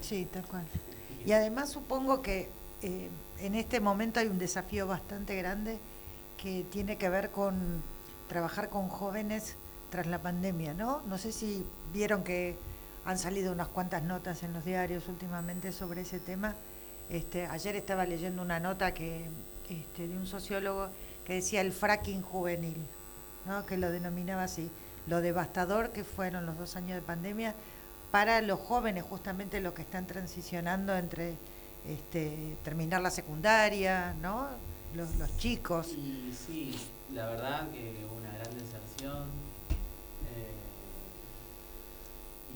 Sí, 0.00 0.26
tal 0.32 0.46
cual. 0.46 0.66
Y 1.26 1.32
además 1.32 1.70
supongo 1.70 2.22
que 2.22 2.48
eh, 2.82 3.10
en 3.40 3.54
este 3.54 3.80
momento 3.80 4.20
hay 4.20 4.28
un 4.28 4.38
desafío 4.38 4.86
bastante 4.86 5.36
grande 5.36 5.78
que 6.38 6.64
tiene 6.70 6.96
que 6.96 7.08
ver 7.08 7.32
con 7.32 7.82
trabajar 8.28 8.70
con 8.70 8.88
jóvenes 8.88 9.56
tras 9.90 10.06
la 10.06 10.22
pandemia, 10.22 10.72
¿no? 10.72 11.02
No 11.06 11.18
sé 11.18 11.32
si 11.32 11.66
vieron 11.92 12.22
que 12.22 12.56
han 13.06 13.18
salido 13.18 13.52
unas 13.52 13.68
cuantas 13.68 14.02
notas 14.02 14.42
en 14.42 14.52
los 14.52 14.64
diarios 14.64 15.08
últimamente 15.08 15.70
sobre 15.72 16.02
ese 16.02 16.18
tema. 16.18 16.56
Este, 17.08 17.46
ayer 17.46 17.76
estaba 17.76 18.04
leyendo 18.04 18.42
una 18.42 18.58
nota 18.58 18.92
que 18.92 19.28
este, 19.70 20.08
de 20.08 20.16
un 20.16 20.26
sociólogo 20.26 20.88
que 21.24 21.34
decía 21.34 21.60
el 21.60 21.72
fracking 21.72 22.20
juvenil, 22.22 22.84
¿no? 23.46 23.64
que 23.64 23.76
lo 23.76 23.92
denominaba 23.92 24.42
así, 24.42 24.70
lo 25.06 25.20
devastador 25.20 25.90
que 25.90 26.02
fueron 26.02 26.46
los 26.46 26.58
dos 26.58 26.74
años 26.74 26.96
de 26.96 27.02
pandemia 27.02 27.54
para 28.10 28.40
los 28.42 28.58
jóvenes, 28.58 29.04
justamente 29.04 29.60
los 29.60 29.72
que 29.72 29.82
están 29.82 30.06
transicionando 30.06 30.96
entre 30.96 31.34
este, 31.86 32.56
terminar 32.64 33.02
la 33.02 33.10
secundaria, 33.10 34.14
¿no? 34.20 34.48
Los, 34.94 35.14
los 35.16 35.36
chicos. 35.36 35.88
Y 35.88 36.32
sí, 36.34 36.74
la 37.12 37.26
verdad 37.26 37.70
que 37.70 38.04
hubo 38.04 38.16
una 38.16 38.32
gran 38.32 38.52
deserción. 38.58 39.24
eh, 40.34 40.56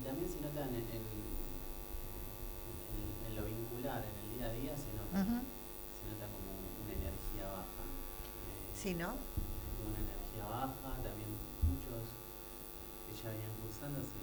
también 0.11 0.27
se 0.29 0.41
nota 0.43 0.61
en, 0.67 0.75
en- 0.75 1.07
en- 2.91 3.15
en 3.27 3.31
lo 3.35 3.43
vincular, 3.47 4.03
en 4.03 4.15
el 4.19 4.27
día 4.35 4.47
a 4.47 4.53
día, 4.53 4.75
se 4.75 4.91
nota, 4.99 5.23
se 5.23 6.03
nota 6.11 6.25
como 6.27 6.51
una 6.83 6.91
energía 6.91 7.47
baja. 7.47 7.83
eh, 7.87 8.75
Sí, 8.75 8.91
¿no? 8.93 9.15
una 9.15 9.99
energía 10.03 10.45
baja, 10.51 10.91
también 10.99 11.31
muchos 11.63 12.11
que 13.07 13.11
ya 13.15 13.31
venían 13.31 13.55
cursando 13.63 14.03
se, 14.03 14.19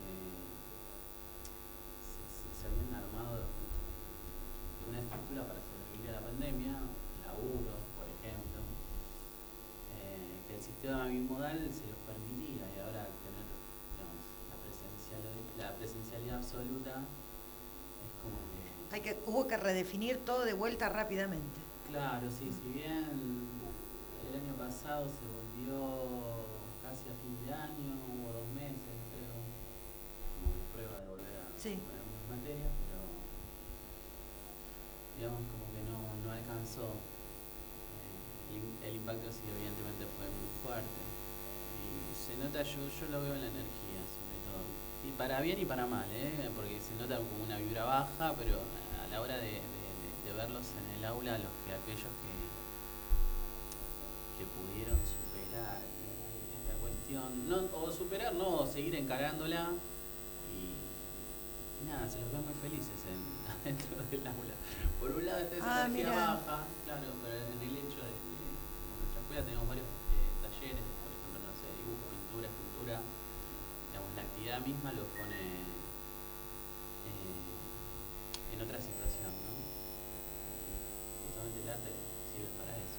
se, 2.04 2.20
se- 2.36 2.52
se 2.52 2.62
habían 2.68 2.92
armado 2.92 3.48
una 4.88 5.00
estructura 5.00 5.42
para 5.48 5.60
sobrevivir 5.64 6.08
a 6.12 6.20
la 6.20 6.24
pandemia, 6.28 6.72
laburo, 7.24 7.76
por 7.96 8.06
ejemplo, 8.08 8.60
eh, 9.96 10.36
que 10.48 10.52
el 10.56 10.62
sistema 10.62 11.06
bimodal 11.08 11.58
se 11.72 11.84
los 11.92 12.00
permitía 12.08 12.64
y 12.72 12.76
ahora 12.80 13.04
al 13.08 13.12
tener 13.20 13.44
digamos, 13.44 14.24
la, 14.48 14.56
presencialidad, 14.64 15.36
la 15.60 15.76
presencialidad 15.76 16.36
absoluta 16.40 17.04
es 17.04 18.10
como 18.24 18.40
que 18.48 18.64
Hay 18.90 19.00
que, 19.00 19.18
hubo 19.26 19.46
que 19.46 19.56
redefinir 19.56 20.18
todo 20.24 20.44
de 20.44 20.54
vuelta 20.54 20.88
rápidamente. 20.88 21.60
Claro, 21.90 22.26
sí, 22.30 22.48
si 22.52 22.68
bien 22.72 23.04
el 23.04 24.32
año 24.34 24.54
pasado 24.56 25.04
se 25.08 25.24
volvió 25.28 26.46
casi 26.82 27.04
a 27.08 27.16
fin 27.20 27.36
de 27.44 27.52
año, 27.52 27.96
hubo 28.08 28.32
dos 28.32 28.48
meses, 28.56 28.96
creo, 29.12 29.36
como 30.40 30.56
prueba 30.72 30.96
de 31.00 31.08
volver 31.08 31.36
a 31.36 31.48
Sí. 31.60 31.76
algunas 31.76 32.24
materias, 32.32 32.72
pero 32.88 33.00
digamos 35.20 35.42
como 35.52 35.64
que 35.72 35.80
no, 35.84 35.98
no 36.24 36.28
alcanzó. 36.32 36.88
Eh, 36.96 38.56
el, 38.56 38.56
im- 38.64 38.80
el 38.88 38.94
impacto 39.04 39.28
sí 39.32 39.44
evidentemente 39.52 40.08
fue 40.16 40.24
muy 40.32 40.48
fuerte. 40.64 41.00
Y 41.76 42.16
se 42.16 42.32
nota, 42.40 42.62
yo, 42.64 42.80
yo 42.88 43.04
lo 43.12 43.20
veo 43.20 43.34
en 43.36 43.42
la 43.44 43.52
energía. 43.52 43.77
Y 45.08 45.10
para 45.12 45.40
bien 45.40 45.58
y 45.58 45.64
para 45.64 45.86
mal, 45.86 46.04
¿eh? 46.12 46.50
porque 46.54 46.78
se 46.80 46.94
nota 47.00 47.16
como 47.16 47.44
una 47.44 47.56
vibra 47.56 47.84
baja, 47.84 48.34
pero 48.38 48.56
a 49.02 49.06
la 49.10 49.20
hora 49.22 49.36
de, 49.38 49.46
de- 49.46 49.52
de- 49.56 50.22
de 50.26 50.32
verlos 50.36 50.66
en 50.76 50.98
el 50.98 51.04
aula, 51.06 51.38
los 51.38 51.48
que 51.64 51.72
aquellos 51.72 52.12
que, 52.20 52.34
que 54.36 54.44
pudieron 54.52 54.98
superar 55.08 55.80
esta 55.80 56.74
cuestión, 56.78 57.48
no, 57.48 57.56
o 57.74 57.90
superar, 57.90 58.34
no, 58.34 58.60
o 58.60 58.66
seguir 58.66 58.94
encarándola, 58.96 59.70
y, 60.52 60.76
y 60.76 61.88
nada, 61.88 62.06
se 62.08 62.20
los 62.20 62.30
ve 62.30 62.38
muy 62.38 62.54
felices 62.60 63.00
en, 63.08 63.18
adentro 63.64 63.96
del 64.10 64.26
aula. 64.26 64.54
Por 65.00 65.10
un 65.12 65.24
lado 65.24 65.38
está 65.40 65.56
esa 65.56 65.82
Ah, 65.82 65.86
energía 65.86 66.10
baja, 66.12 66.66
claro, 66.84 67.08
pero 67.24 67.34
en 67.48 67.60
el 67.64 67.74
hecho 67.80 67.98
de, 68.04 68.12
de 68.12 68.44
en 68.44 68.92
nuestra 69.00 69.20
escuela 69.24 69.42
tenemos 69.42 69.66
varios 69.66 69.86
eh, 69.88 70.28
talleres, 70.44 70.84
por 71.02 71.10
ejemplo, 71.16 71.38
no 71.40 71.52
sé, 71.56 71.66
dibujo, 71.80 72.04
pintura, 72.12 72.46
escultura, 72.52 72.96
actividad 74.48 74.60
misma 74.66 74.92
los 74.92 75.04
pone 75.12 75.36
eh, 77.04 78.54
en 78.54 78.60
otra 78.62 78.80
situación, 78.80 79.28
¿no? 79.44 79.52
Justamente 81.26 81.60
el 81.62 81.68
arte 81.68 81.90
sirve 82.32 82.48
para 82.56 82.72
eso. 82.76 82.98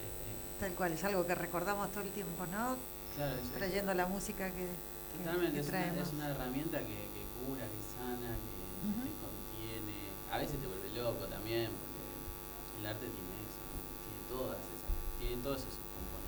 Este, 0.00 0.24
Tal 0.60 0.72
cual, 0.74 0.92
es 0.92 1.04
algo 1.04 1.26
que 1.26 1.34
recordamos 1.34 1.90
todo 1.92 2.02
el 2.04 2.10
tiempo, 2.12 2.46
¿no? 2.46 2.76
claro, 3.16 3.36
es, 3.36 3.50
Trayendo 3.52 3.92
la 3.94 4.06
música 4.06 4.50
que, 4.50 4.66
que- 4.66 5.18
totalmente, 5.24 5.52
que 5.54 5.60
es, 5.60 5.68
una, 5.68 5.78
traemos. 5.78 6.08
es 6.08 6.14
una 6.14 6.28
herramienta 6.30 6.78
que, 6.80 6.86
que 7.12 7.22
cura, 7.44 7.64
que 7.68 7.80
sana, 7.84 8.32
que 8.32 8.56
te 9.04 9.12
contiene. 9.20 9.96
A 10.32 10.38
veces 10.38 10.58
te 10.60 10.66
vuelve 10.66 10.88
loco 10.96 11.26
también, 11.28 11.70
porque 11.70 12.80
el 12.80 12.86
arte 12.86 13.06
tiene 13.12 13.34
eso, 13.44 13.60
tiene 14.08 14.20
todas 14.32 14.56
esas, 14.72 14.92
tiene 15.20 15.36
todos 15.42 15.60
esos 15.60 15.84
componentes. 15.92 16.24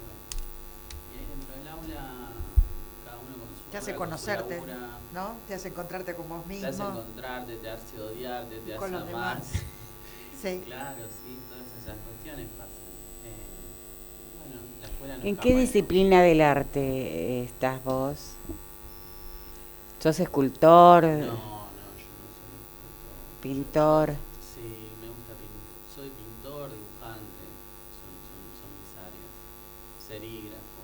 Bueno, 0.00 0.16
y 1.12 1.18
ahí 1.20 1.26
dentro 1.86 1.94
del 1.94 1.98
aula, 1.98 2.30
cada 3.04 3.16
uno 3.18 3.36
con 3.38 3.48
su 3.56 3.70
Te 3.70 3.76
hace 3.78 3.90
obra, 3.94 3.98
con 4.06 4.18
su 4.18 4.26
conocerte, 4.26 4.54
labura, 4.56 4.98
¿no? 5.12 5.34
Te 5.46 5.54
hace 5.54 5.68
encontrarte 5.68 6.14
con 6.14 6.28
vos 6.28 6.44
Te 6.46 6.54
hace 6.66 6.68
mismo. 6.68 6.88
encontrarte, 6.88 7.56
te 7.56 7.70
hace 7.70 8.00
odiarte, 8.00 8.60
te 8.60 8.76
Con 8.76 8.84
hace 8.84 8.92
los 8.92 9.02
amar. 9.14 9.36
demás. 9.42 9.52
Sí. 10.42 10.62
Claro, 10.66 11.02
sí, 11.08 11.38
todas 11.48 11.66
esas 11.82 11.96
cuestiones 12.04 12.46
pasan. 12.58 12.92
Eh, 13.24 13.46
bueno, 14.38 14.60
la 14.82 14.86
escuela 14.86 15.16
no 15.16 15.24
¿En 15.24 15.36
qué 15.38 15.56
disciplina 15.56 16.22
del 16.22 16.42
arte 16.42 17.42
estás 17.44 17.82
vos? 17.82 18.34
¿Sos 19.98 20.20
escultor, 20.20 21.04
No, 21.04 21.08
no, 21.08 21.24
yo 21.24 21.26
no 21.26 22.28
soy 22.36 22.56
escultor. 22.60 23.40
pintor? 23.40 24.08
Sí, 24.54 24.90
me 25.00 25.08
gusta 25.08 25.32
pintar. 25.40 25.94
Soy 25.94 26.10
pintor, 26.10 26.70
dibujante, 26.70 27.44
son, 27.96 28.12
son, 28.28 28.40
son 28.60 28.70
mis 28.76 28.92
áreas. 29.00 29.32
Serígrafo. 30.06 30.82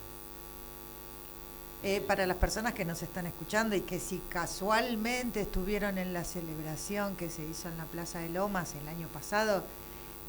Eh, 1.85 2.01
para 2.01 2.27
las 2.27 2.37
personas 2.37 2.75
que 2.75 2.85
nos 2.85 3.03
están 3.03 3.27
escuchando 3.27 3.75
y 3.75 3.81
que 3.81 3.99
si 3.99 4.19
casualmente 4.29 5.41
estuvieron 5.41 5.99
en 5.99 6.13
la 6.13 6.23
celebración 6.23 7.17
que 7.17 7.29
se 7.29 7.45
hizo 7.45 7.69
en 7.69 7.77
la 7.77 7.87
Plaza 7.87 8.21
de 8.21 8.29
Lomas 8.29 8.75
el 8.81 8.87
año 8.89 9.09
pasado, 9.09 9.65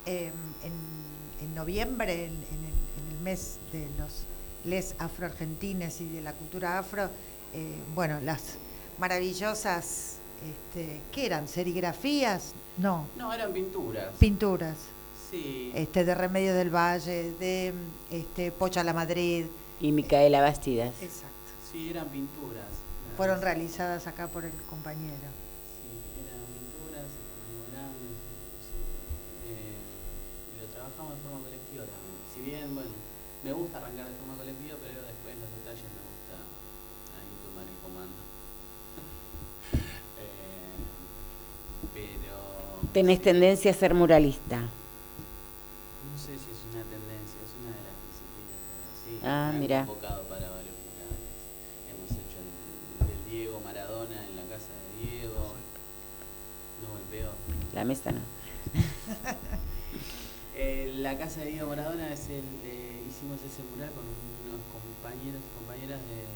eh, 0.07 0.31
en, 0.63 1.45
en 1.45 1.53
noviembre, 1.55 2.25
en, 2.25 2.31
en 2.33 2.65
el, 2.65 3.05
en 3.05 3.15
el 3.15 3.19
mes 3.23 3.59
de 3.71 3.87
los 3.99 4.25
les 4.63 4.95
afroargentines 4.97 6.01
y 6.01 6.07
de 6.07 6.21
la 6.21 6.33
cultura 6.33 6.79
afro, 6.79 7.09
eh, 7.53 7.75
bueno, 7.93 8.19
las 8.21 8.55
maravillosas, 8.97 10.17
este, 10.73 11.01
¿qué 11.11 11.25
eran? 11.27 11.47
¿Serigrafías? 11.47 12.53
No, 12.77 13.05
No, 13.15 13.31
eran 13.31 13.53
pinturas. 13.53 14.07
pinturas. 14.19 14.77
sí. 15.29 15.71
Este, 15.75 16.03
de 16.03 16.15
Remedios 16.15 16.55
del 16.55 16.73
Valle, 16.73 17.31
de 17.39 17.73
este, 18.11 18.51
Pocha 18.51 18.83
la 18.83 18.93
Madrid, 18.93 19.45
Y 19.79 19.91
Micaela 19.91 20.41
Bastidas. 20.41 20.93
Exacto. 21.01 21.27
Sí, 21.73 21.89
eran 21.89 22.07
pinturas. 22.07 22.69
Fueron 23.17 23.41
realizadas 23.41 24.07
acá 24.07 24.27
por 24.27 24.45
el 24.45 24.53
compañero. 24.69 25.27
Sí, 25.73 25.89
eran 26.21 26.45
pinturas, 26.53 27.09
tamaño 27.11 27.61
grande, 27.73 28.07
sí, 28.63 28.77
eh, 29.49 29.77
y 30.55 30.61
lo 30.61 30.67
trabajamos 30.71 31.15
de 31.17 31.21
forma 31.21 31.39
colectiva 31.43 31.83
también. 31.85 32.17
Si 32.33 32.39
bien, 32.41 32.73
bueno, 32.73 32.93
me 33.43 33.51
gusta 33.53 33.77
arrancar 33.77 34.05
de 34.07 34.15
forma 34.21 34.37
colectiva, 34.37 34.77
pero 34.81 35.01
después 35.01 35.33
los 35.35 35.49
detalles 35.61 35.89
me 35.93 36.01
gusta 36.09 36.37
ahí 37.17 37.33
tomar 37.43 37.65
el 37.67 37.77
comando. 37.83 38.21
Eh, 40.23 40.77
pero 41.93 42.37
Tenés 42.93 43.21
tendencia 43.21 43.71
a 43.71 43.73
ser 43.73 43.93
muralista. 43.93 44.57
no 44.61 46.17
sé 46.17 46.33
si 46.37 46.49
es 46.53 46.61
una 46.73 46.81
tendencia, 46.85 47.37
es 47.41 47.53
una 47.61 47.73
de 47.73 47.81
las 47.81 47.97
disciplinas. 48.09 48.61
Sí, 49.05 49.19
Ah, 49.25 49.49
me 49.51 49.65
han 49.75 49.85
La 57.73 57.83
mesa 57.83 58.11
no. 58.11 58.21
Eh, 60.55 60.93
la 61.01 61.17
casa 61.17 61.41
de 61.41 61.49
Diego 61.49 61.67
Maradona 61.67 62.13
es 62.13 62.29
el, 62.29 62.45
eh, 62.63 63.01
hicimos 63.09 63.41
ese 63.41 63.65
mural 63.73 63.89
con 63.89 64.05
unos 64.05 64.61
compañeros 64.69 65.41
y 65.41 65.49
compañeras 65.57 65.97
de, 66.05 66.29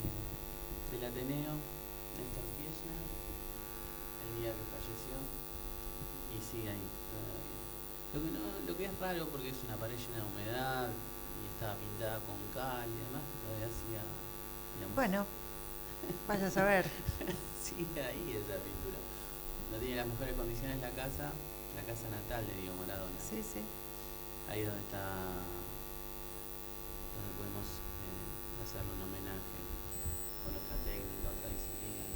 del 0.90 1.06
Ateneo, 1.06 1.54
Néstor 2.18 2.46
Kirchner, 2.58 2.98
el 2.98 4.32
día 4.42 4.52
que 4.58 4.66
falleció, 4.74 5.16
y 6.34 6.42
sigue 6.42 6.70
ahí 6.74 6.88
todavía. 7.14 7.58
Lo 8.10 8.18
que, 8.26 8.30
no, 8.34 8.42
lo 8.66 8.74
que 8.74 8.86
es 8.90 8.94
raro 8.98 9.30
porque 9.30 9.54
es 9.54 9.62
una 9.70 9.78
pared 9.78 9.96
llena 9.96 10.18
de 10.18 10.26
humedad 10.26 10.90
y 10.90 11.44
estaba 11.54 11.78
pintada 11.78 12.18
con 12.26 12.42
cal 12.58 12.90
y 12.90 12.98
demás, 12.98 13.22
todavía 13.46 13.70
hacía, 13.70 14.02
digamos, 14.82 14.96
Bueno, 14.98 15.30
vaya 16.28 16.48
a 16.50 16.52
saber. 16.52 16.90
sigue 17.62 18.02
ahí 18.02 18.34
esa 18.34 18.58
pintura. 18.58 18.77
No 19.72 19.78
tiene 19.80 19.96
las 19.98 20.08
mejores 20.08 20.34
condiciones 20.36 20.80
la 20.82 20.92
casa, 20.92 21.32
la 21.76 21.84
casa 21.84 22.08
natal 22.10 22.46
de 22.48 22.54
Diego 22.62 22.76
Maradona. 22.80 23.20
Sí, 23.20 23.44
sí. 23.44 23.60
Ahí 24.50 24.64
donde 24.64 24.80
está, 24.80 25.04
donde 27.14 27.32
podemos 27.36 27.68
eh, 27.68 28.64
hacerle 28.64 28.92
un 28.96 29.02
homenaje 29.12 29.60
con 30.48 30.56
otra 30.56 30.76
técnica, 30.88 31.28
otra 31.36 31.52
disciplina. 31.52 32.08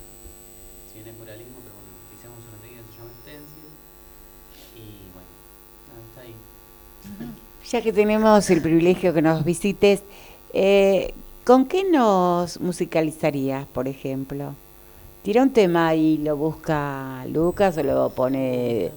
Si 0.87 0.93
bien 0.95 1.07
es 1.11 1.17
muralismo, 1.19 1.59
pero 1.59 1.75
bueno, 1.75 1.91
utilizamos 2.07 2.39
una 2.47 2.59
técnica 2.63 2.87
que 2.87 2.91
se 2.91 2.97
llama 3.03 3.11
stencil 3.19 3.69
y 4.79 5.11
bueno, 5.11 5.31
nada, 5.91 6.01
está 6.07 6.21
ahí. 6.23 6.35
Ya 7.67 7.81
que 7.81 7.91
tenemos 7.91 8.49
el 8.49 8.61
privilegio 8.61 9.13
que 9.13 9.21
nos 9.21 9.43
visites, 9.43 10.03
eh, 10.53 11.13
¿con 11.43 11.67
qué 11.67 11.83
nos 11.83 12.59
musicalizarías, 12.59 13.67
por 13.67 13.87
ejemplo? 13.87 14.55
Tira 15.23 15.43
un 15.43 15.51
tema 15.53 15.93
y 15.93 16.17
lo 16.17 16.35
busca 16.35 17.23
Lucas 17.27 17.77
o 17.77 17.83
lo 17.83 18.09
pone 18.09 18.91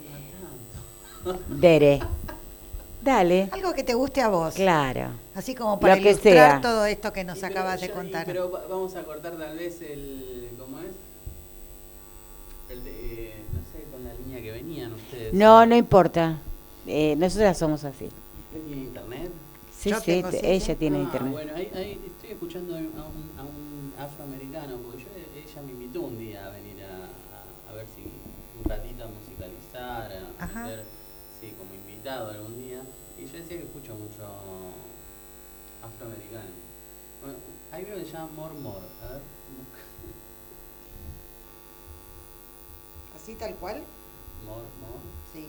Dere. 1.49 2.01
Dale, 3.03 3.51
Algo 3.53 3.75
que 3.75 3.85
te 3.85 3.93
guste 3.93 4.23
a 4.23 4.29
vos. 4.29 4.55
claro. 4.55 5.09
Así 5.35 5.55
como 5.55 5.79
para 5.79 5.97
Lo 5.97 6.03
que 6.03 6.11
ilustrar 6.11 6.51
sea. 6.53 6.61
todo 6.63 6.87
esto 6.87 7.13
que 7.13 7.25
nos 7.25 7.43
acabas 7.43 7.81
de 7.81 7.91
contar. 7.91 8.25
pero 8.25 8.51
va- 8.51 8.65
vamos 8.69 8.95
a 8.97 9.03
cortar 9.03 9.37
tal 9.37 9.59
vez 9.59 9.83
el, 9.83 10.49
¿cómo 10.59 10.79
es? 10.79 10.87
El 12.71 12.83
de, 12.85 12.91
eh, 13.27 13.35
no 13.53 13.61
sé, 13.73 13.85
con 13.91 14.05
la 14.05 14.15
línea 14.15 14.41
que 14.41 14.53
venían 14.53 14.95
ustedes. 14.95 15.35
No, 15.35 15.67
no 15.67 15.77
importa. 15.77 16.39
Eh, 16.87 17.15
nosotras 17.19 17.59
somos 17.59 17.85
así. 17.85 18.09
¿Qué 18.53 18.59
tiene 18.61 18.83
internet? 18.85 19.31
Sí, 19.79 19.91
Yo 19.91 20.01
sí, 20.01 20.23
ella 20.43 20.61
sí. 20.65 20.75
tiene 20.77 20.99
Ah, 20.99 21.03
internet. 21.03 21.33
Bueno, 21.33 21.53
ahí, 21.57 21.71
ahí 21.75 22.01
estoy 22.07 22.31
escuchando 22.31 22.75
a 22.75 22.79
un, 22.79 22.85
a 23.39 23.43
un 23.43 23.93
afroamericano, 23.99 24.77
porque 24.79 25.03
yo, 25.03 25.04
Ajá. 30.55 30.67
ver, 30.69 30.85
sí, 31.41 31.55
como 31.59 31.75
invitado 31.75 32.31
algún 32.31 32.59
día. 32.59 32.83
Y 33.19 33.27
yo 33.27 33.33
decía 33.39 33.59
que 33.59 33.65
escucho 33.65 33.95
mucho 33.95 34.23
afroamericano. 35.83 36.51
Bueno, 37.23 37.39
hay 37.73 37.85
uno 37.85 37.95
que 37.97 38.05
se 38.05 38.13
llama 38.13 38.31
More 38.35 38.55
More, 38.61 38.87
a 39.03 39.09
ver, 39.13 39.23
busca. 39.57 39.81
¿Así 43.17 43.35
tal 43.37 43.55
cual? 43.57 43.83
More 44.45 44.61
More, 44.81 45.05
Sí. 45.33 45.49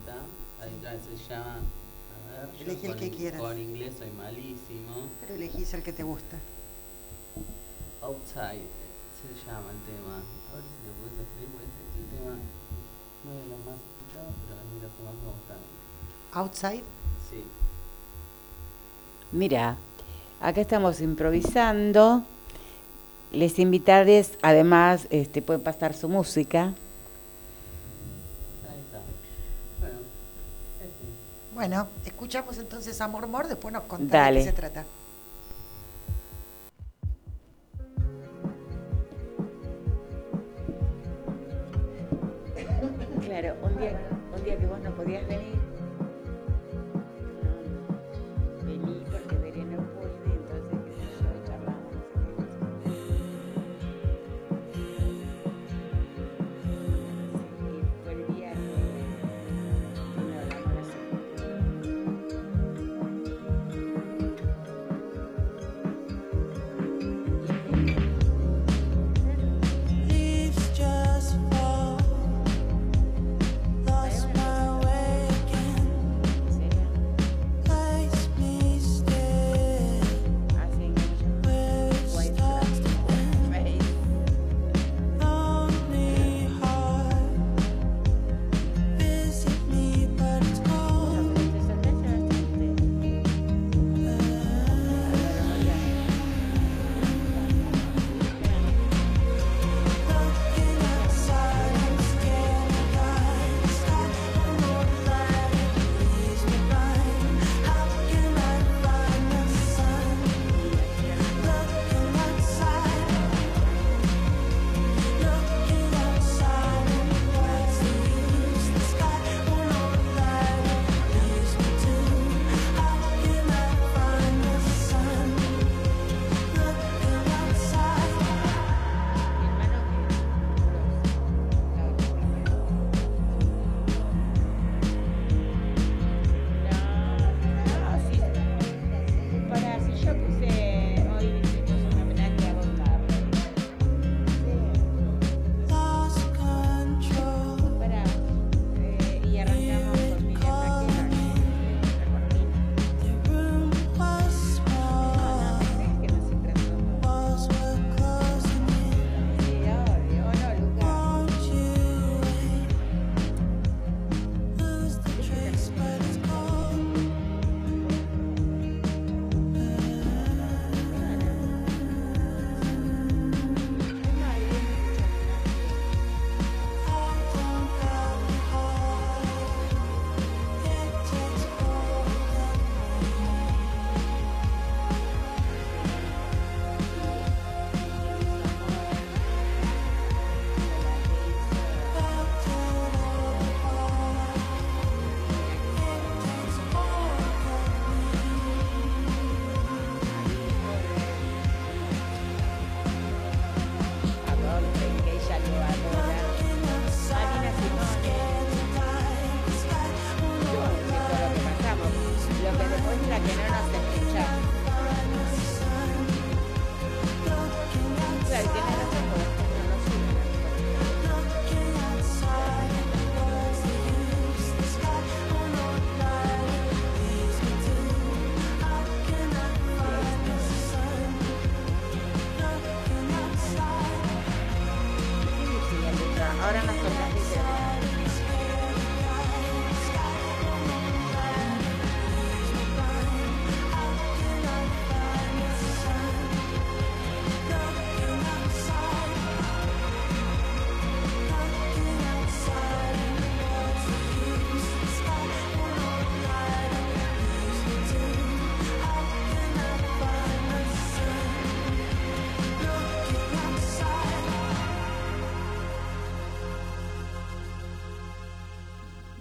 está. 0.00 0.64
Hay 0.64 0.74
otra 0.76 0.92
que 0.92 1.16
se 1.16 1.28
llama, 1.28 1.56
a 1.56 2.46
ver, 2.46 2.50
Elegí 2.60 2.86
el 2.86 2.96
que 2.96 3.06
in- 3.06 3.14
quieras. 3.14 3.40
Con 3.40 3.58
inglés 3.58 3.94
soy 3.98 4.10
malísimo. 4.10 5.08
Pero 5.20 5.34
elegís 5.34 5.72
el 5.74 5.82
que 5.82 5.92
te 5.92 6.02
gusta. 6.02 6.38
Outside 8.02 8.68
se 9.16 9.46
llama 9.46 9.70
el 9.70 9.80
tema. 9.84 10.16
A 10.50 10.56
ver 10.56 10.64
si 10.64 10.86
lo 10.86 10.92
puedes 11.00 11.18
escribir, 11.20 11.60
este 11.64 11.82
es 11.88 11.96
el 11.96 12.18
tema 12.18 12.36
no 13.30 13.40
de 13.40 13.46
los 13.48 13.58
más 13.64 13.76
escuchados, 13.78 14.34
pero 14.46 14.60
que 14.96 15.02
más 15.04 15.14
me. 15.14 16.38
Outside. 16.38 16.84
Sí. 17.30 17.44
Mira, 19.32 19.76
acá 20.40 20.60
estamos 20.60 21.00
improvisando. 21.00 22.24
Les 23.32 23.58
invitarles, 23.60 24.36
además, 24.42 25.06
este, 25.10 25.40
pueden 25.40 25.62
pasar 25.62 25.94
su 25.94 26.08
música. 26.08 26.74
Ahí 28.68 28.80
está. 28.80 29.00
Bueno, 29.78 30.00
este. 30.80 31.54
Bueno, 31.54 31.88
escuchamos 32.04 32.58
entonces 32.58 33.00
a 33.00 33.06
Mormor, 33.06 33.46
después 33.46 33.72
nos 33.72 33.84
contás 33.84 34.10
Dale. 34.10 34.40
de 34.40 34.44
qué 34.46 34.50
se 34.50 34.56
trata. 34.56 34.84
Claro, 43.30 43.54
un 43.62 43.78
día, 43.78 43.96
un 44.36 44.42
día 44.42 44.56
que 44.58 44.66
vos 44.66 44.80
no 44.80 44.90
podías 44.90 45.24
venir. 45.28 45.59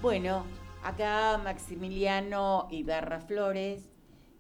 Bueno, 0.09 0.43
acá 0.83 1.37
Maximiliano 1.43 2.67
Ibarra 2.71 3.21
Flores 3.21 3.83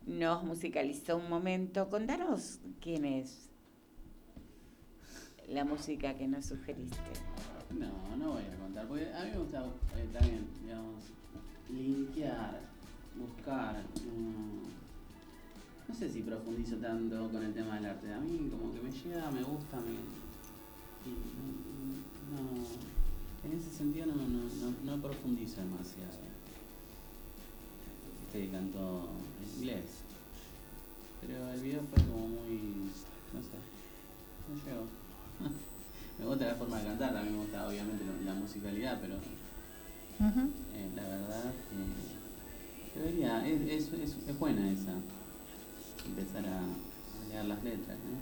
nos 0.07 0.43
musicalizó 0.43 1.17
un 1.17 1.29
momento. 1.29 1.89
Contanos 1.91 2.57
quién 2.81 3.05
es 3.05 3.51
la 5.47 5.65
música 5.65 6.15
que 6.15 6.27
nos 6.27 6.47
sugeriste. 6.47 6.97
No, 7.69 8.17
no 8.17 8.31
voy 8.31 8.41
a 8.51 8.57
contar, 8.59 8.87
porque 8.87 9.13
a 9.13 9.23
mí 9.25 9.29
me 9.29 9.37
gusta 9.37 9.63
eh, 9.95 10.09
también, 10.11 10.47
digamos, 10.63 11.03
linkear, 11.69 12.61
buscar. 13.15 13.75
mm, 14.07 14.63
no 15.87 15.93
sé 15.93 16.09
si 16.09 16.21
profundizo 16.23 16.77
tanto 16.77 17.29
con 17.29 17.43
el 17.43 17.53
tema 17.53 17.75
del 17.75 17.85
arte. 17.85 18.11
A 18.11 18.19
mí 18.19 18.49
como 18.49 18.73
que 18.73 18.81
me 18.81 18.91
llega, 18.91 19.29
me 19.29 19.43
gusta, 19.43 19.77
me. 19.81 19.91
y 21.05 21.13
no, 22.33 22.41
no- 22.41 22.98
en 23.51 23.59
ese 23.59 23.71
sentido 23.71 24.05
no, 24.05 24.15
no, 24.15 24.25
no, 24.25 24.95
no 24.95 25.01
profundizo 25.01 25.61
demasiado. 25.61 26.29
Este 28.27 28.49
canto 28.49 29.09
en 29.41 29.59
inglés. 29.59 29.85
Pero 31.21 31.49
el 31.51 31.59
video 31.61 31.81
fue 31.81 32.03
como 32.05 32.27
muy. 32.27 32.91
no 33.33 33.41
sé. 33.41 33.57
No 34.47 34.55
llegó. 34.65 34.85
me 36.19 36.25
gusta 36.25 36.45
la 36.45 36.55
forma 36.55 36.77
de 36.79 36.85
cantar, 36.85 37.13
también 37.13 37.35
me 37.35 37.43
gusta 37.43 37.67
obviamente 37.67 38.03
la 38.25 38.33
musicalidad, 38.33 38.99
pero 39.01 39.15
eh, 39.15 40.89
la 40.95 41.03
verdad 41.03 41.53
que 41.69 42.99
debería, 42.99 43.47
es, 43.47 43.61
es, 43.61 43.93
es, 43.93 44.17
es 44.27 44.39
buena 44.39 44.69
esa, 44.69 44.95
empezar 46.05 46.45
a, 46.45 46.59
a 46.59 47.29
leer 47.29 47.45
las 47.45 47.63
letras, 47.63 47.97
¿no? 47.99 48.18